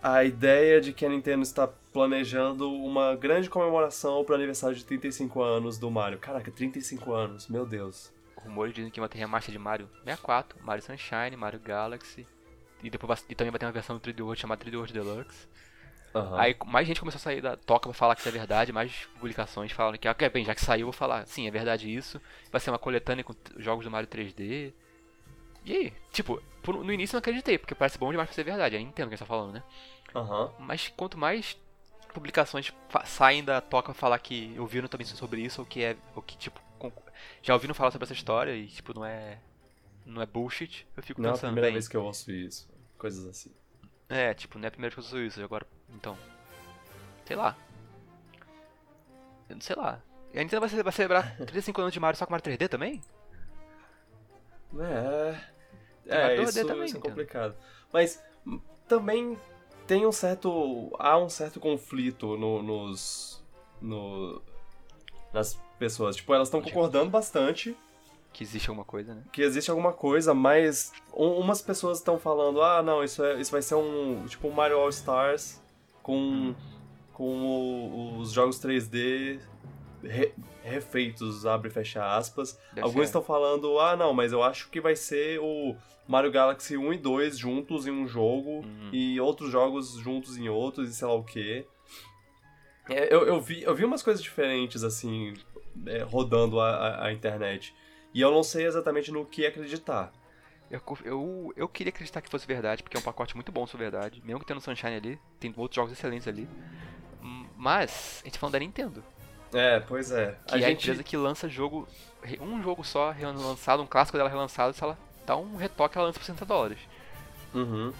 [0.00, 4.84] a ideia de que a Nintendo está planejando uma grande comemoração para o aniversário de
[4.84, 6.18] 35 anos do Mario.
[6.18, 8.12] Caraca, 35 anos, meu Deus.
[8.36, 12.26] Rumores dizem que vai ter remaster de Mario 64, Mario Sunshine, Mario Galaxy.
[12.82, 15.46] E, depois e também vai ter uma versão do 3D World chamada 3D World Deluxe.
[16.14, 16.38] Aham.
[16.40, 19.06] Aí mais gente começou a sair da toca pra falar que isso é verdade, mais
[19.18, 22.20] publicações falando que, ok, bem, já que saiu, vou falar, sim, é verdade isso.
[22.50, 24.72] Vai ser uma coletânea com jogos do Mario 3D.
[25.64, 28.44] E aí, tipo, por- no início eu não acreditei, porque parece bom demais pra ser
[28.44, 29.62] verdade, aí entendo o que ele tá falando, né?
[30.14, 30.50] Aham.
[30.58, 31.56] Mas quanto mais
[32.12, 32.72] publicações
[33.06, 35.96] saem da toca falar que ouviram também sobre isso, ou que é.
[36.14, 36.60] Ou que, tipo,
[37.42, 39.38] já ouviram falar sobre essa história e, tipo, não é.
[40.06, 42.32] Não é bullshit, eu fico Não é a pensando, primeira bem, vez que eu ouço
[42.32, 42.68] isso.
[42.98, 43.52] Coisas assim.
[44.08, 46.16] é, tipo, não é a primeira vez que eu sou isso, agora, então.
[47.26, 47.56] Sei lá.
[49.48, 50.00] Eu não sei lá.
[50.32, 52.68] E a Nintendo vai, ce- vai celebrar 35 anos de Mario só com Mario 3D
[52.68, 53.00] também?
[54.78, 55.40] É.
[56.06, 57.00] É, isso, 2D também, isso é Nintendo.
[57.00, 57.56] complicado.
[57.92, 59.38] Mas hum, também
[59.90, 60.90] tem um certo.
[60.98, 63.42] Há um certo conflito no- nos.
[63.82, 64.40] No,
[65.32, 66.14] nas pessoas.
[66.16, 67.76] Tipo, elas estão concordando bastante
[68.32, 69.22] Que existe alguma coisa, né?
[69.32, 73.50] que existe alguma coisa, mas um- umas pessoas estão falando, ah, não, isso, é, isso
[73.50, 74.24] vai ser um.
[74.26, 75.60] Tipo um Mario All Stars
[76.02, 76.54] com.
[77.12, 79.40] com o- os jogos 3D
[80.02, 80.32] re-
[80.62, 82.58] refeitos, abre e fecha aspas.
[82.72, 83.04] Deve Alguns ser.
[83.06, 85.76] estão falando, ah, não, mas eu acho que vai ser o
[86.08, 88.90] Mario Galaxy 1 e 2 juntos em um jogo Uhum.
[88.92, 91.66] e outros jogos juntos em outros e sei lá o quê.
[92.88, 95.34] É, eu, eu, vi, eu vi umas coisas diferentes, assim,
[95.86, 97.74] é, rodando a, a- a internet.
[98.12, 100.12] E eu não sei exatamente no que acreditar.
[100.68, 103.72] Eu, eu, eu queria acreditar que fosse verdade, porque é um pacote muito bom, se
[103.72, 104.20] for verdade.
[104.24, 106.48] Mesmo que tendo Sunshine ali, tem outros jogos excelentes ali.
[107.56, 109.04] Mas, a gente tá falando da Nintendo,
[109.52, 110.36] É, pois é.
[110.46, 110.82] que a é a gente.
[110.82, 111.88] empresa que lança jogo,
[112.40, 114.96] um jogo só relançado, um clássico dela relançado, se ela
[115.26, 116.78] dá um retoque, ela lança por 60 dólares.
[117.54, 117.92] Uhum.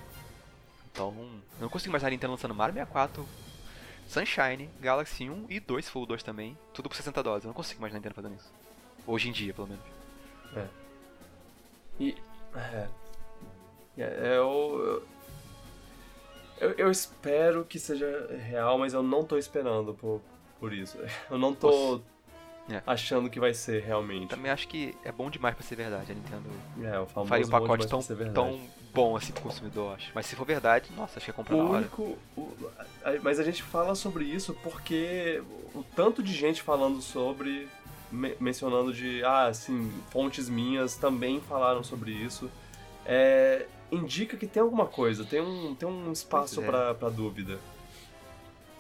[0.93, 3.27] Então, eu não consigo imaginar a Nintendo lançando Mario 64,
[4.07, 7.45] Sunshine, Galaxy 1 e 2, se for o 2 também, tudo por 60 dólares.
[7.45, 8.53] Eu não consigo imaginar a Nintendo fazendo isso.
[9.07, 9.85] Hoje em dia, pelo menos.
[11.99, 12.17] E.
[12.55, 12.89] É.
[13.99, 15.05] É, eu,
[16.61, 16.75] eu.
[16.77, 20.21] Eu espero que seja real, mas eu não tô esperando por,
[20.61, 20.99] por isso.
[21.31, 22.01] Eu não tô.
[22.69, 22.81] É.
[22.87, 24.29] achando que vai ser realmente.
[24.29, 26.13] Também acho que é bom demais pra ser verdade.
[26.13, 26.49] A Nintendo
[26.85, 28.01] É, o famoso faria um bom pacote tão,
[28.33, 28.61] tão
[28.95, 30.13] bom assim pro consumidor, acho.
[30.15, 32.17] Mas se for verdade, nossa, acho que é comprar O na único.
[32.37, 32.57] o-
[33.25, 35.43] mas a gente fala sobre isso porque
[35.75, 37.67] o tanto de gente falando sobre.
[38.13, 39.25] me- mencionando de.
[39.25, 42.49] Ah, assim, fontes minhas também falaram sobre isso.
[43.05, 46.95] É, indica que tem alguma coisa, tem um, tem um espaço é.
[46.95, 47.59] pra dúvida.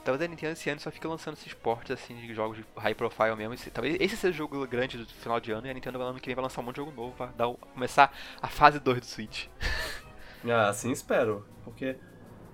[0.05, 2.94] Talvez a Nintendo esse ano só fique lançando esses portes assim de jogos de high
[2.94, 3.55] profile mesmo.
[3.55, 6.18] Esse- talvez esse seja o jogo grande do final de ano e a Nintendo ano
[6.18, 9.01] que vem vai lançar um monte de jogo novo pra dar começar a fase 2
[9.01, 9.47] do Switch.
[10.48, 11.47] Ah, assim espero.
[11.62, 11.98] Porque.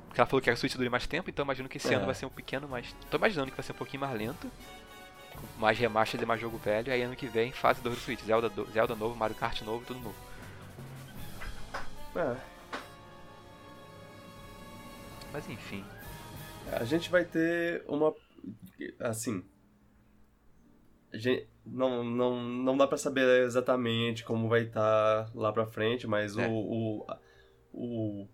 [0.09, 1.97] Porque ela falou que a Switch dure mais tempo, então imagino que esse É.
[1.97, 2.93] ano vai ser um pequeno mais.
[3.09, 4.51] Tô imaginando que vai ser um pouquinho mais lento.
[5.36, 6.93] Com mais remaster e mais jogo velho.
[6.93, 8.20] Aí ano que vem, fase 2 do Switch.
[8.24, 10.16] Zelda, do- Zelda novo, Mario Kart novo, tudo novo.
[12.16, 12.36] É,
[15.32, 15.85] Mas enfim.
[16.72, 18.14] A gente vai ter uma.
[19.01, 19.44] Assim.
[21.12, 26.06] a gente- não, não, não dá pra saber exatamente como vai estar lá pra frente,
[26.06, 26.47] mas É.
[26.47, 27.06] o, o.
[27.72, 28.28] O.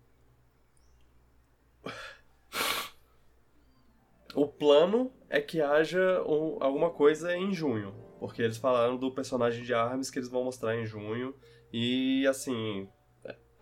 [4.35, 7.93] O plano é que haja um- alguma coisa em junho.
[8.19, 11.35] Porque eles falaram do personagem de Arms que eles vão mostrar em junho.
[11.71, 12.87] E assim.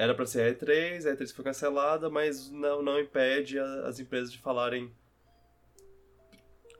[0.01, 3.99] Era pra ser a E3, a E3 foi cancelada, mas não, não impede a- as
[3.99, 4.91] empresas de falarem.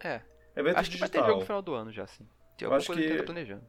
[0.03, 0.21] É.
[0.55, 1.09] Evento acho que vai digital.
[1.23, 2.27] ter jogo no final do ano já, sim.
[2.57, 3.63] Tem Eu alguma acho coisa que eu tô planejando.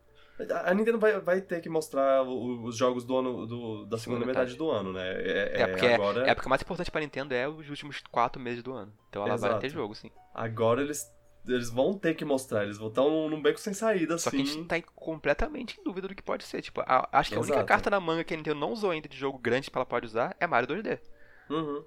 [0.64, 4.26] A Nintendo vai, vai ter que mostrar os jogos do ano do- da segunda Segunda
[4.26, 4.52] metade.
[4.52, 4.56] metade.
[4.56, 5.06] do ano, né?
[5.22, 8.00] É, É, porque é- agora, É, a época mais importante pra Nintendo é os últimos
[8.10, 8.92] 4 meses do ano.
[9.10, 9.60] Então ela vai Exato.
[9.60, 10.10] ter jogo, sim.
[10.34, 11.06] agora eles,
[11.46, 12.64] eles vão ter que mostrar.
[12.64, 14.44] Eles vão estar num beco sem saída, Só que assim.
[14.44, 16.62] a gente tá em- completamente em dúvida do que pode ser.
[16.62, 17.66] Tipo, a- acho que a única Exato.
[17.68, 20.06] carta na manga que a Nintendo não usou ainda de jogo grande que ela pode
[20.06, 21.00] usar é Mario 2D.
[21.50, 21.84] Uhum.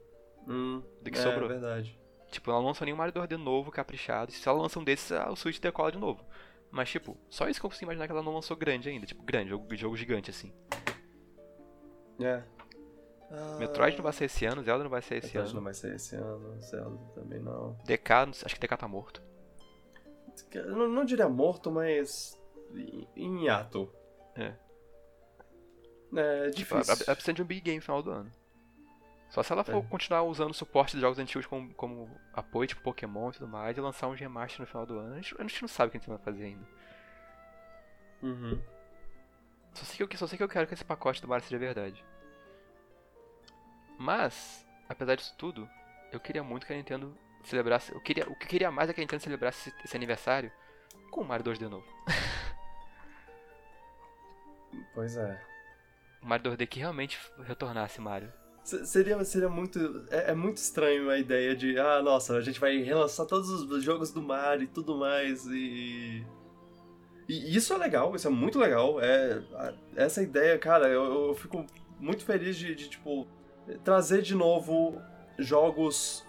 [0.48, 1.48] Hum, Do que é, sobrou.
[1.50, 1.98] verdade.
[2.32, 4.32] Tipo, ela não lançou nenhum Mario 2D novo, caprichado.
[4.32, 6.24] Se ela lança um desses, ah, o Switch decola de novo.
[6.70, 9.06] Mas, tipo, só isso que eu consigo imaginar que ela não lançou grande ainda.
[9.06, 10.52] Tipo, grande, jogo, jogo gigante, assim.
[12.20, 12.44] É.
[13.32, 15.56] Ah, Metroid não vai ser esse ano, Zelda não vai ser esse Metroid ano.
[15.56, 17.78] não vai ser esse ano, Zelda também não.
[17.86, 18.12] DK,
[18.46, 19.22] acho que DK tá morto.
[20.68, 22.40] Não, não diria morto, mas.
[23.16, 23.92] em- hiato.
[24.36, 24.54] É.
[26.18, 27.06] É Tipo, difícil.
[27.08, 28.32] ela precisa de um big game no final do ano.
[29.30, 29.88] Só se ela for É.
[29.90, 33.76] continuar usando o suporte de jogos antigos como, como apoio, tipo Pokémon e tudo mais,
[33.78, 35.14] e lançar um remaster no final do ano.
[35.14, 36.66] A gente, a gente não sabe o que a gente vai fazer ainda.
[38.22, 38.62] Uhum.
[39.74, 41.58] Só sei, que eu, só sei que eu quero que esse pacote do Mario seja
[41.58, 42.04] verdade.
[43.98, 45.68] Mas, apesar disso tudo,
[46.12, 47.18] eu queria muito que a Nintendo
[47.48, 47.92] celebrasse.
[47.94, 50.52] Eu queria, o que eu queria mais é que a Nintendo celebrasse esse, esse aniversário
[51.12, 51.86] com o Mario 2D novo.
[54.94, 55.42] Pois é.
[56.22, 58.32] O Mario 2D que realmente retornasse Mario.
[58.64, 60.06] Se- Seria, seria muito.
[60.10, 61.78] É, é muito estranho a ideia de.
[61.80, 65.46] Ah, nossa, a gente vai relançar todos os jogos do Mario e tudo mais.
[65.48, 66.26] E.
[67.28, 69.00] E isso é legal, isso é muito legal.
[69.02, 69.42] É,
[69.96, 71.66] essa ideia, cara, eu, eu fico
[72.00, 73.28] muito feliz de, de, tipo,
[73.84, 75.02] trazer de novo
[75.40, 76.26] jogos.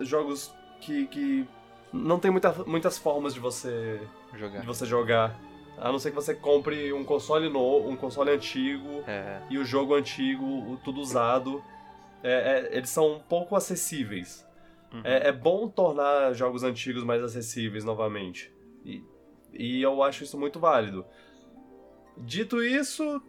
[0.00, 1.06] Jogos que.
[1.06, 1.46] que
[1.92, 4.00] não tem muita, muitas formas de você
[4.34, 4.60] Jogar.
[4.60, 5.40] de você jogar.
[5.78, 9.40] A não ser que você compre um console novo, um console antigo É.
[9.48, 11.62] e o jogo antigo, tudo usado.
[12.22, 12.32] É,
[12.72, 14.46] é, eles são um pouco acessíveis.
[14.92, 15.02] Uhum.
[15.04, 18.52] É, é bom tornar jogos antigos mais acessíveis novamente.
[18.84, 19.04] E,
[19.52, 21.06] e eu acho isso muito válido.
[22.16, 23.22] Dito isso,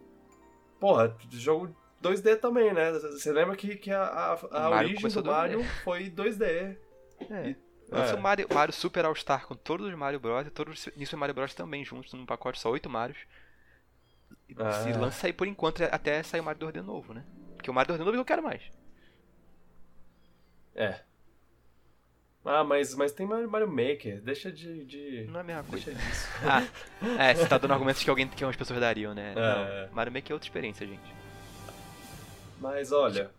[0.80, 1.70] porra, jogo
[2.02, 2.92] 2D também, né?
[2.92, 5.26] Você lembra que, que a, a, a Mario origem do 2D.
[5.26, 6.76] Mario foi 2D.
[7.30, 7.48] É.
[7.50, 7.56] E-
[7.90, 8.16] Lança é.
[8.16, 10.46] o Mario, Mario Super All Star com todos os Mario Bros.
[10.46, 11.54] e todos os Super Mario Bros.
[11.54, 13.18] também juntos num pacote, só 8 Marios.
[14.48, 14.72] E Ah.
[14.84, 17.24] Se lança aí por enquanto até sair o Mario 2D novo, né?
[17.56, 18.62] Porque o Mario 2D novo eu quero mais.
[20.74, 21.00] É.
[22.44, 24.84] Ah, mas, mas tem Mario, Mario Maker, deixa de.
[24.84, 25.26] de...
[25.28, 25.90] Não é a mesma coisa.
[25.92, 26.28] Deixa disso.
[27.18, 29.32] Ah, é, você tá dando argumentos que alguém que umas pessoas dariam, né?
[29.36, 29.86] É.
[29.88, 31.19] Não, Mario Maker é outra experiência, gente.
[32.60, 33.30] Mas olha,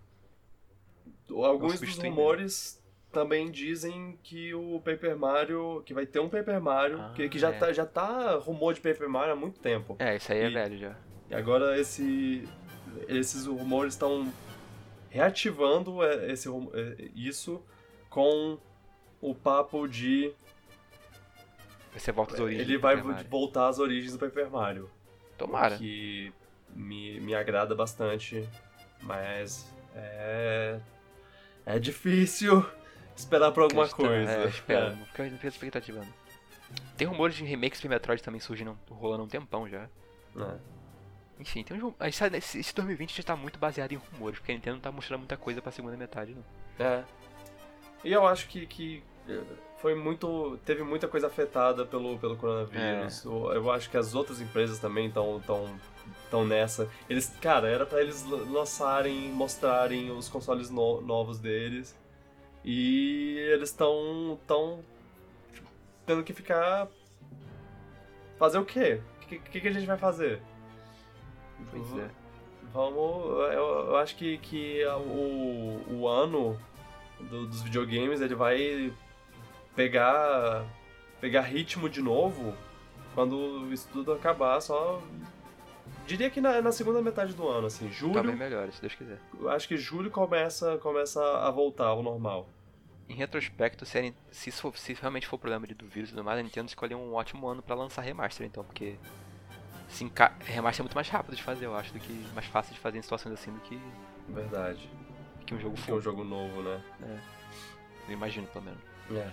[1.30, 2.81] alguns dos rumores
[3.11, 7.38] também dizem que o Paper Mario, que vai ter um Paper Mario, Ah, que, que
[7.38, 7.57] já, é.
[7.60, 9.95] tá, já tá rumor de Paper Mario há muito tempo.
[9.99, 10.95] É, isso aí é E- velho já.
[11.30, 12.48] E agora esse,
[13.07, 14.31] esses rumores estão
[15.10, 17.61] reativando é, esse, é, isso
[18.10, 18.57] com
[19.22, 20.34] o papo de
[21.93, 22.68] Você volta às origens.
[22.68, 22.95] ele vai
[23.30, 24.89] voltar às origens do Paper Mario.
[25.38, 25.77] Tomara.
[25.77, 26.34] Que
[26.73, 28.48] me, me agrada bastante,
[29.02, 30.80] mas é.
[31.65, 32.65] É difícil
[33.15, 34.32] esperar por alguma Acreditar, coisa.
[34.32, 35.06] É, espera, É.
[35.06, 36.02] fica fica expectativa.
[36.98, 39.90] Tem rumores de remakes de Metroid também surgindo, rolando há um tempão já.
[40.38, 40.57] É.
[41.40, 44.56] Enfim, tem um, esse, esse esse 2020 já tá muito baseado em rumores, porque a
[44.56, 46.86] Nintendo não tá mostrando muita coisa pra segunda metade, não.
[46.86, 47.03] É.
[48.03, 49.03] E eu acho que, que
[49.78, 50.57] foi muito.
[50.65, 53.26] teve muita coisa afetada pelo, pelo coronavírus.
[53.26, 53.28] É.
[53.28, 55.41] Eu, eu acho que as outras empresas também estão
[56.03, 56.90] tão, tão nessa.
[57.10, 61.95] Eles, cara, era pra eles lan- lançarem, mostrarem os consoles no- novos deles.
[62.64, 64.84] E eles estão tão
[66.06, 66.88] tendo que ficar
[68.38, 69.02] fazer o quê?
[69.23, 70.41] O que, que, que a gente vai fazer?
[71.72, 72.10] Pois é.
[72.73, 73.26] Vamos.
[73.53, 76.57] Eu, eu acho que, que o, o ano
[77.19, 78.91] do- dos videogames ele vai
[79.76, 80.65] pegar.
[81.19, 82.53] pegar ritmo de novo
[83.14, 85.02] quando isso tudo acabar, só.
[86.12, 88.16] Diria que na, na segunda metade do ano, assim, julho.
[88.16, 89.18] Talvez melhore, se Deus quiser.
[89.40, 92.50] eu Acho que julho começa, começa a voltar ao normal.
[93.08, 96.44] Em retrospecto, se, se, se realmente for problema de, do vírus e tudo mais, a
[96.44, 98.98] Nintendo escolheu um ótimo ano pra lançar remaster, então, porque
[99.88, 100.34] se enca...
[100.42, 102.98] remaster é muito mais rápido de fazer, eu acho, do que mais fácil de fazer
[102.98, 103.80] em situações assim do que,
[104.28, 104.90] Verdade.
[105.46, 106.84] que um jogo Que é um jogo novo, né?
[108.10, 108.82] Eu imagino, pelo menos.
[109.12, 109.32] É.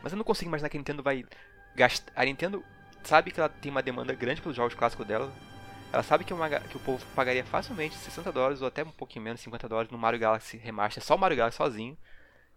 [0.00, 1.24] Mas eu não consigo imaginar que a Nintendo vai
[1.74, 2.12] gastar.
[2.14, 2.62] A Nintendo
[3.02, 5.32] sabe que ela tem uma demanda grande pelos jogos clássicos dela.
[5.92, 9.24] Ela sabe que, uma que o povo pagaria facilmente 60 dólares ou até um pouquinho
[9.24, 11.96] menos, 50 dólares no Mario Galaxy Remaster, só o Mario Galaxy sozinho.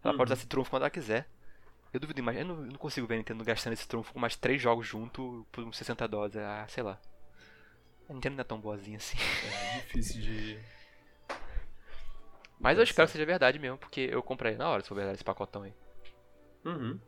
[0.04, 0.18] Ela Uhum.
[0.18, 1.28] pode usar esse trunfo quando ela quiser.
[1.94, 4.20] Eu duvido, mas eu não, eu não consigo ver a Nintendo gastando esse trunfo com
[4.20, 6.36] mais três jogos junto por uns 60 dólares.
[6.38, 7.00] Ah, sei lá.
[8.10, 9.18] A Nintendo não é tão boazinha assim.
[9.76, 10.60] É difícil de.
[12.60, 15.16] Mas eu espero que seja verdade mesmo, porque eu comprei na hora se for verdade
[15.16, 15.74] esse pacotão aí.
[16.66, 17.00] Uhum.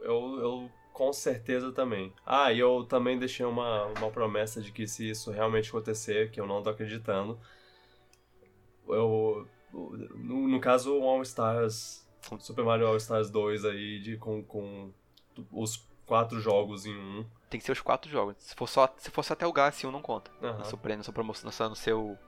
[0.00, 2.12] Eu, eu com certeza também.
[2.26, 6.40] Ah, e eu também deixei uma, uma promessa de que se isso realmente acontecer, que
[6.40, 7.38] eu não tô acreditando,
[8.88, 9.46] eu.
[9.72, 12.04] No, no caso, o All Stars.
[12.40, 14.92] Super Mario All Stars 2 aí, de, com, com
[15.52, 17.24] os quatro jogos em um.
[17.48, 18.34] Tem que ser os quatro jogos.
[18.38, 20.30] Se for só, se for só até o Galaxy 1, não conta.
[20.42, 20.58] Aham.
[20.58, 22.18] Na sua, na sua promoção, no seu.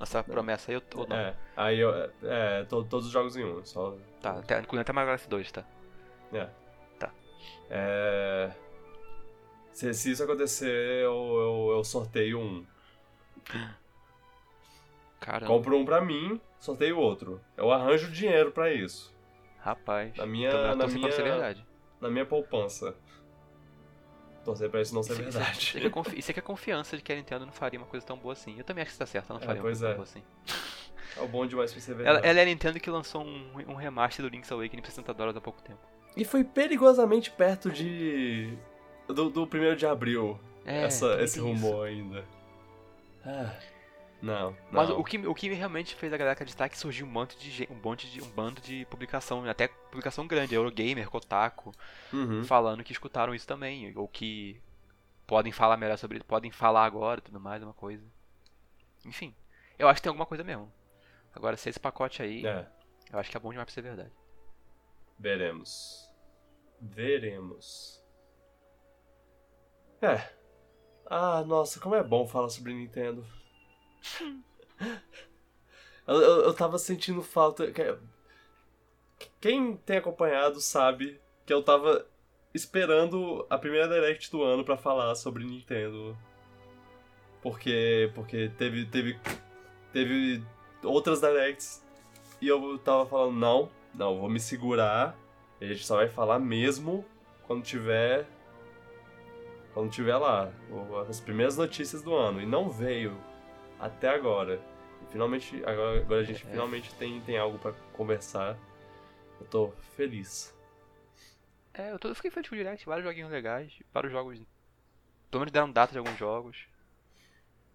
[0.00, 1.14] Na sua promessa aí, eu- ou não.
[1.16, 1.90] É, aí eu.
[2.22, 3.94] É, to- todos os jogos em um, só.
[4.22, 5.62] Tá, até, incluindo até Mario Galaxy 2, tá?
[6.32, 6.48] É.
[7.70, 8.50] É.
[9.72, 11.12] Se, se isso acontecer, eu,
[11.70, 12.64] eu, eu sorteio um.
[15.20, 15.46] Caramba.
[15.46, 17.40] Compro um pra mim, sorteio outro.
[17.56, 19.12] Eu arranjo dinheiro pra isso.
[19.58, 20.14] Rapaz.
[20.16, 21.66] Na minha- Então, na pra minha- verdade.
[22.00, 22.94] Na minha poupança.
[24.44, 25.58] Torcer pra isso não ser Isso, isso, verdade.
[25.58, 27.86] isso, aqui é confi- isso aqui é confiança de que a Nintendo não faria uma
[27.86, 28.58] coisa tão boa assim.
[28.58, 29.88] Eu também acho que isso tá certo, ela não É, faria uma pois coisa é.
[29.94, 30.22] tão boa assim.
[31.16, 32.26] É o bom demais pra ser Ela, verdade.
[32.26, 35.36] ela é a Nintendo que lançou um, um remaster do Link's Awakening por 60 dólares
[35.38, 35.80] há pouco tempo.
[36.16, 38.56] E foi perigosamente perto de.
[39.08, 40.38] do, do primeiro de abril.
[40.64, 41.64] É, essa, esse tem isso.
[41.66, 42.24] rumor ainda.
[43.24, 43.54] Ah.
[44.22, 44.98] Não, Mas não.
[45.00, 47.68] o que, o que realmente fez a galera acreditar é que surgiu um monte de
[47.70, 51.72] um monte de um bando de publicação, até publicação grande, Eurogamer, Kotaku,
[52.10, 52.42] Uhum.
[52.42, 54.58] falando que escutaram isso também, ou que
[55.26, 58.02] podem falar melhor sobre isso, podem falar agora, e tudo mais, uma coisa.
[59.04, 59.34] Enfim,
[59.78, 60.72] eu acho que tem alguma coisa mesmo.
[61.34, 62.66] Agora, se esse pacote aí, É,
[63.12, 64.10] eu acho que é bom demais pra ser verdade.
[65.18, 66.03] veremos.
[66.80, 68.02] Veremos.
[70.02, 70.28] É.
[71.06, 73.24] Ah, nossa, como é bom falar sobre Nintendo.
[76.06, 77.70] eu, eu, eu tava sentindo falta.
[77.70, 77.98] que-
[79.40, 82.06] Quem tem acompanhado sabe que eu tava
[82.52, 86.16] esperando a primeira Direct do ano pra falar sobre Nintendo.
[87.42, 88.10] Porque.
[88.14, 88.86] Porque teve.
[88.86, 89.18] Teve.
[89.92, 90.44] Teve
[90.82, 91.82] outras Directs.
[92.40, 95.16] E eu tava falando, não, não, vou me segurar.
[95.60, 97.04] E a gente só vai falar mesmo
[97.46, 98.26] quando tiver.
[99.72, 100.52] Quando tiver lá.
[101.08, 102.40] As primeiras notícias do ano.
[102.40, 103.18] E não veio
[103.78, 104.60] até agora.
[105.02, 105.56] E finalmente.
[105.64, 106.50] Agora, agora a gente É.
[106.50, 108.56] finalmente tem, tem algo pra conversar.
[109.40, 110.54] Eu tô feliz.
[111.72, 114.38] É, eu, tô, eu fiquei feliz com o Direct, vários joguinhos legais, vários jogos.
[115.28, 116.68] Pelo menos deram data de alguns jogos.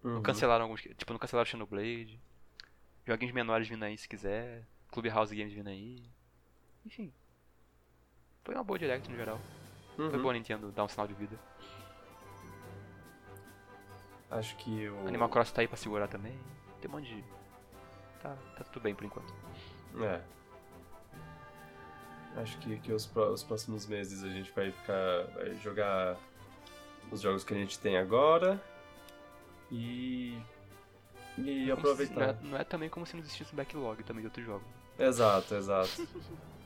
[0.02, 0.22] Não Uhum.
[0.22, 0.80] cancelaram alguns.
[0.80, 2.18] Tipo, não cancelaram Xenoblade.
[3.06, 4.64] Joguinhos menores vindo aí se quiser.
[4.90, 6.02] Clubhouse Games vindo aí.
[6.86, 7.12] Enfim.
[8.44, 9.38] Foi uma boa direct no geral.
[9.96, 10.22] Foi Uhum.
[10.22, 11.36] bom a Nintendo dar um sinal de vida.
[14.30, 15.06] Acho que o.
[15.08, 16.38] Animal Crossing tá aí pra segurar também.
[16.80, 17.24] Tem um monte de.
[18.22, 19.32] Tá, tá tudo bem por enquanto.
[20.02, 20.20] É.
[22.40, 25.24] Acho que, que os, os próximos meses a gente vai ficar.
[25.34, 26.16] vai jogar
[27.10, 28.62] os jogos que a gente tem agora.
[29.70, 30.40] E.
[31.36, 32.28] E se- Não aproveitar.
[32.30, 34.66] é, não é também como se não existisse um backlog também de outros jogos.
[34.98, 35.90] Exato, exato.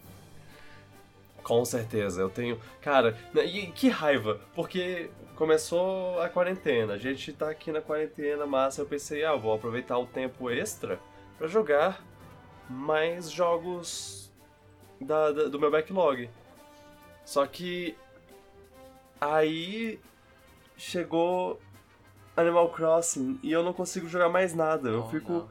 [1.45, 2.59] Com certeza, eu tenho.
[2.81, 8.47] Cara, né, e que raiva, porque começou a quarentena, a gente tá aqui na quarentena,
[8.47, 10.99] mas eu pensei, ah, vou aproveitar o tempo extra
[11.39, 12.03] pra jogar
[12.69, 14.33] mais jogos
[15.01, 16.29] da, da- do meu backlog.
[17.27, 17.95] Só que
[19.21, 20.01] aí
[20.77, 21.61] chegou
[22.37, 24.89] Animal Crossing e eu não consigo jogar mais nada.
[24.89, 25.49] Eu Oh, fico não.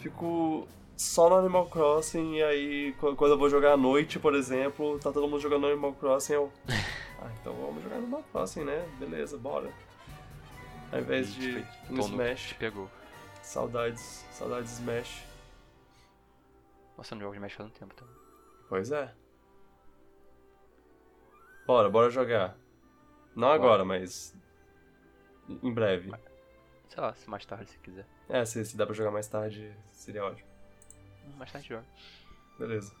[0.00, 0.68] fico
[0.98, 5.12] só no Animal Crossing, e aí quando eu vou jogar à noite, por exemplo, tá
[5.12, 6.52] todo mundo jogando Animal Crossing, eu.
[7.20, 8.88] Ah, então vamos jogar Animal Crossing, né?
[8.96, 9.72] Beleza, bora.
[10.92, 12.52] Ao invés de no Smash.
[12.52, 12.88] Pegou.
[13.42, 15.24] Saudades, saudades Smash.
[16.96, 18.14] Nossa, não jogo de Smash faz um tempo também.
[18.68, 19.12] Pois é.
[21.66, 22.56] Bora, bora jogar.
[23.34, 23.54] Não bora.
[23.54, 24.32] agora, mas.
[25.48, 26.12] Em breve.
[26.88, 28.06] Sei lá, se mais tarde se quiser.
[28.28, 30.47] É, se, se dá pra jogar mais tarde, seria ótimo.
[31.36, 31.86] Mais tarde joga.
[32.58, 32.94] Beleza.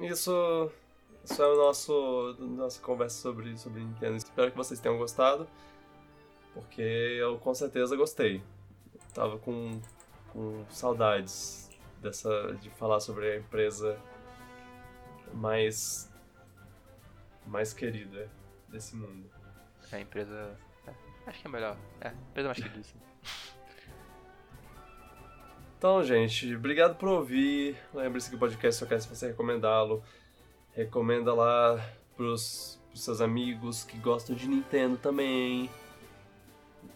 [0.00, 0.72] Isso,
[1.24, 4.16] isso é o nosso nossa conversa sobre sobre Nintendo.
[4.16, 5.48] Espero que vocês tenham gostado,
[6.52, 8.42] porque eu com certeza gostei.
[8.94, 9.80] Eu tava com,
[10.32, 11.70] com saudades
[12.00, 13.98] dessa de falar sobre a empresa
[15.32, 16.10] mais
[17.46, 18.30] mais querida
[18.68, 19.30] desse mundo.
[19.92, 20.94] É a empresa, é,
[21.26, 21.76] acho que é melhor.
[22.00, 22.82] É, a empresa mais querida.
[22.82, 22.98] Sim.
[25.84, 27.76] Então, gente, obrigado por ouvir.
[27.92, 30.02] Lembre-se que o podcast só quer se você recomendá-lo.
[30.72, 31.78] Recomenda lá
[32.16, 35.68] pros, pros seus amigos que gostam de Nintendo também.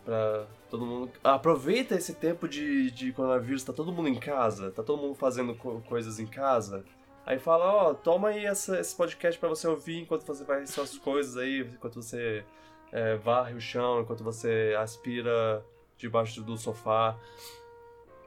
[0.06, 1.12] Pra todo mundo.
[1.22, 5.54] Aproveita esse tempo de, de coronavírus, tá todo mundo em casa, tá todo mundo fazendo
[5.54, 6.82] co coisas em casa.
[7.26, 10.70] Aí fala, ó, oh, toma aí essa, esse podcast para você ouvir enquanto você faz
[10.70, 12.42] suas coisas aí, enquanto você
[12.90, 15.62] é, varre o chão, enquanto você aspira
[15.98, 17.18] debaixo do sofá.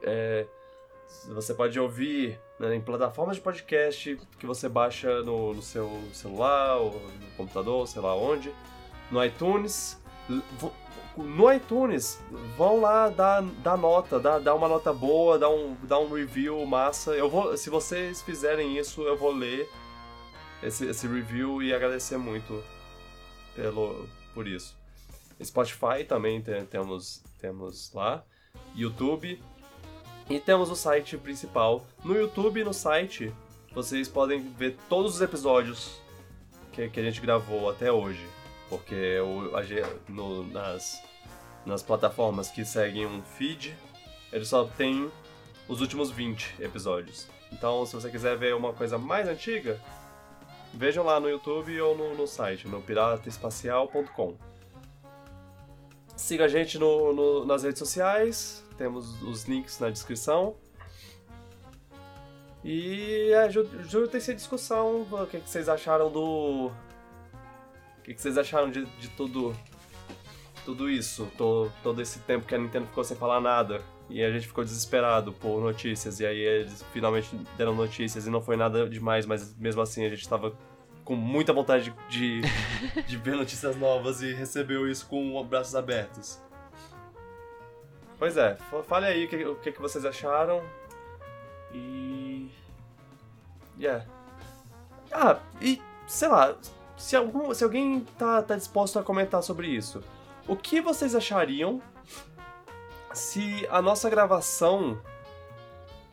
[0.02, 0.46] É,
[1.28, 6.76] você pode ouvir né, em plataformas de podcast que você baixa no, no seu celular
[6.76, 8.52] ou no computador, sei lá onde.
[9.10, 10.00] No iTunes.
[11.16, 12.22] No iTunes,
[12.56, 16.64] vão lá dar, dar nota, dar, dar uma nota boa, dar um, dar um review
[16.64, 17.12] massa.
[17.12, 19.68] Eu vou, se vocês fizerem isso, eu vou ler
[20.62, 22.64] esse, esse review e agradecer muito
[23.54, 24.74] pelo, por isso.
[25.42, 28.24] Spotify também tem, temos, temos lá.
[28.74, 29.42] YouTube.
[30.30, 31.84] E temos o site principal.
[32.04, 33.32] No YouTube e no site,
[33.74, 36.00] vocês podem ver todos os episódios
[36.72, 38.26] que, que a gente gravou até hoje.
[38.68, 39.62] Porque o, a,
[40.10, 41.02] no, nas,
[41.66, 43.76] nas plataformas que seguem um feed,
[44.32, 45.10] ele só tem
[45.68, 47.28] os últimos 20 episódios.
[47.52, 49.78] Então, se você quiser ver uma coisa mais antiga,
[50.72, 54.34] vejam lá no YouTube ou no, no site, no pirataespacial.com.
[56.16, 60.56] Siga a gente no, no, nas redes sociais, temos os links na descrição.
[62.64, 66.66] E é, juntem-se a discussão, o que, que vocês acharam do...
[66.66, 69.54] O que, que vocês acharam de, de tudo,
[70.64, 73.80] tudo isso, todo, todo esse tempo que a Nintendo ficou sem falar nada.
[74.10, 78.42] E a gente ficou desesperado por notícias, e aí eles finalmente deram notícias, e não
[78.42, 80.52] foi nada demais, mas mesmo assim a gente estava
[81.04, 86.42] com muita vontade de, de, de ver notícias novas e recebeu isso com braços abertos.
[88.22, 90.62] Pois é, fale aí o que, o que, vocês acharam.
[91.72, 92.48] E.
[93.76, 94.06] Yeah.
[95.10, 96.56] Ah, e sei lá,
[96.96, 100.04] se, algum, se alguém tá, tá disposto a comentar sobre isso,
[100.46, 101.82] o que vocês achariam
[103.12, 105.02] se a nossa gravação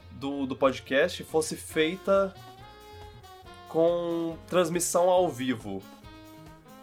[0.10, 2.34] do, do podcast fosse feita
[3.68, 5.80] com transmissão ao vivo?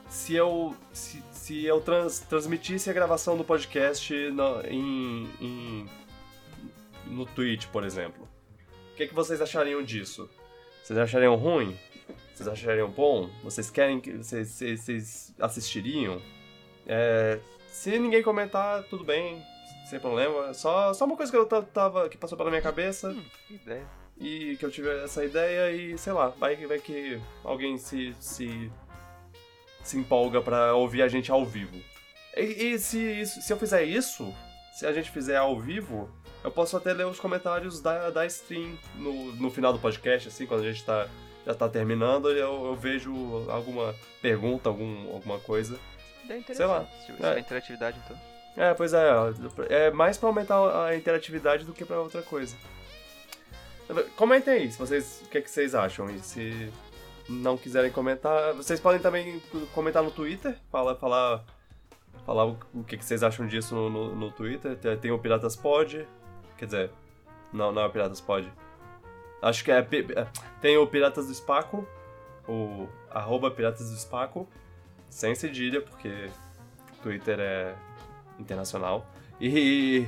[0.08, 5.86] Se eu, se, se eu trans, transmitisse a gravação do podcast no, em, em,
[7.06, 8.26] no Twitch, por exemplo.
[8.92, 10.28] O que, é que vocês achariam disso?
[10.82, 11.76] Vocês achariam ruim?
[12.34, 13.30] Vocês achariam bom?
[13.42, 14.12] Vocês querem que.
[14.12, 16.20] Vocês, vocês, vocês assistiriam?
[16.86, 19.42] É, se ninguém comentar, tudo bem,
[19.88, 20.54] sem problema.
[20.54, 22.08] Só, só uma coisa que eu tava.
[22.08, 23.10] que passou pela minha cabeça.
[23.10, 23.86] Hum, que ideia.
[24.18, 28.70] E que eu tive essa ideia e sei lá, vai, vai que alguém se, se
[29.86, 31.76] se empolga para ouvir a gente ao vivo.
[32.36, 34.34] E, e se, se eu fizer isso,
[34.74, 36.10] se a gente fizer ao vivo,
[36.44, 40.46] eu posso até ler os comentários da, da stream no, no final do podcast, assim,
[40.46, 41.08] quando a gente tá,
[41.46, 43.12] já tá terminando, eu, eu vejo
[43.48, 45.78] alguma pergunta, algum, alguma coisa.
[46.28, 46.86] É Sei lá.
[47.06, 47.38] Se é.
[47.38, 48.18] interatividade, então.
[48.56, 49.06] É, pois é.
[49.68, 52.56] É mais pra aumentar a interatividade do que pra outra coisa.
[54.16, 56.10] Comentem aí se vocês, o que, é que vocês acham.
[56.10, 56.72] E se
[57.28, 59.40] não quiserem comentar, vocês podem também
[59.74, 61.44] comentar no Twitter, falar, falar,
[62.24, 64.76] falar o que, vocês acham disso no, no, no Twitter.
[65.00, 66.06] Tem o Piratas Pod,
[66.56, 66.90] quer dizer,
[67.52, 68.50] não, não é o Piratas Pod.
[69.42, 70.26] Acho que é, é,
[70.60, 71.86] tem o Piratas do Spaco,
[72.48, 74.48] o arroba Piratas do Spaco,
[75.10, 76.30] sem cedilha, porque
[77.02, 77.74] Twitter é
[78.38, 79.06] internacional.
[79.40, 80.06] E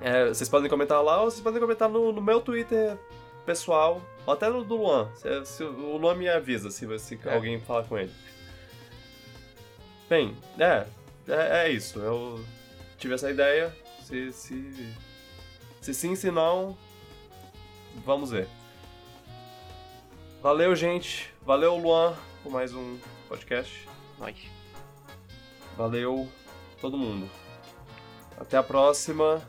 [0.00, 2.98] é, vocês podem comentar lá ou vocês podem comentar no, no meu Twitter
[3.44, 4.00] pessoal,
[4.30, 5.10] ou até no do Luan.
[5.16, 7.34] Se, se, o Luan me avisa se, se é.
[7.34, 8.12] alguém falar com ele.
[10.08, 10.86] Bem, é,
[11.28, 11.98] é, é, isso.
[11.98, 12.44] Eu
[12.96, 13.74] tive essa ideia.
[14.04, 14.94] Se, se,
[15.80, 16.78] Se sim, se não,
[18.04, 18.46] vamos ver.
[20.40, 21.32] Valeu, gente.
[21.42, 22.98] Valeu, Luan, por mais um
[23.28, 23.88] podcast.
[24.18, 24.36] Nós.
[25.76, 26.28] Valeu,
[26.80, 27.28] todo mundo.
[28.38, 29.42] Até a próxima.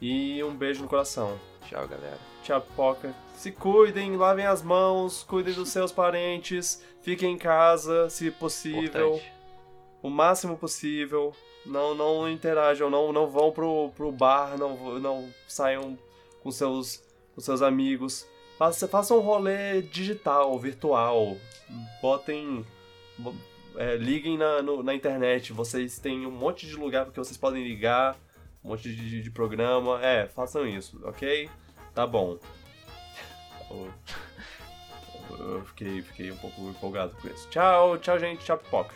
[0.00, 1.38] E um beijo no coração.
[1.68, 2.18] Tchau, galera.
[2.42, 3.23] Tchau, pipoca.
[3.44, 9.32] Se cuidem, lavem as mãos, cuidem dos seus parentes, fiquem em casa, se possível, Importante.
[10.02, 11.30] o máximo possível.
[11.66, 15.98] Não, não interajam, não, não vão pro, pro bar, não, não saiam
[16.42, 17.02] com seus,
[17.34, 18.26] com seus amigos.
[18.58, 21.36] Faça, façam um rolê digital, virtual.
[22.00, 22.64] Botem.
[23.18, 23.34] bo-
[23.76, 25.52] é, liguem na, no- na internet.
[25.52, 28.16] Vocês têm um monte de lugar que vocês podem ligar,
[28.64, 30.00] um monte de, de programa.
[30.02, 31.50] É, façam isso, ok?
[31.94, 32.38] Tá bom.
[35.38, 37.48] Eu, fiquei, fiquei um pouco empolgado com isso.
[37.50, 38.44] Tchau, tchau, gente.
[38.44, 38.94] Tchau, pipoca.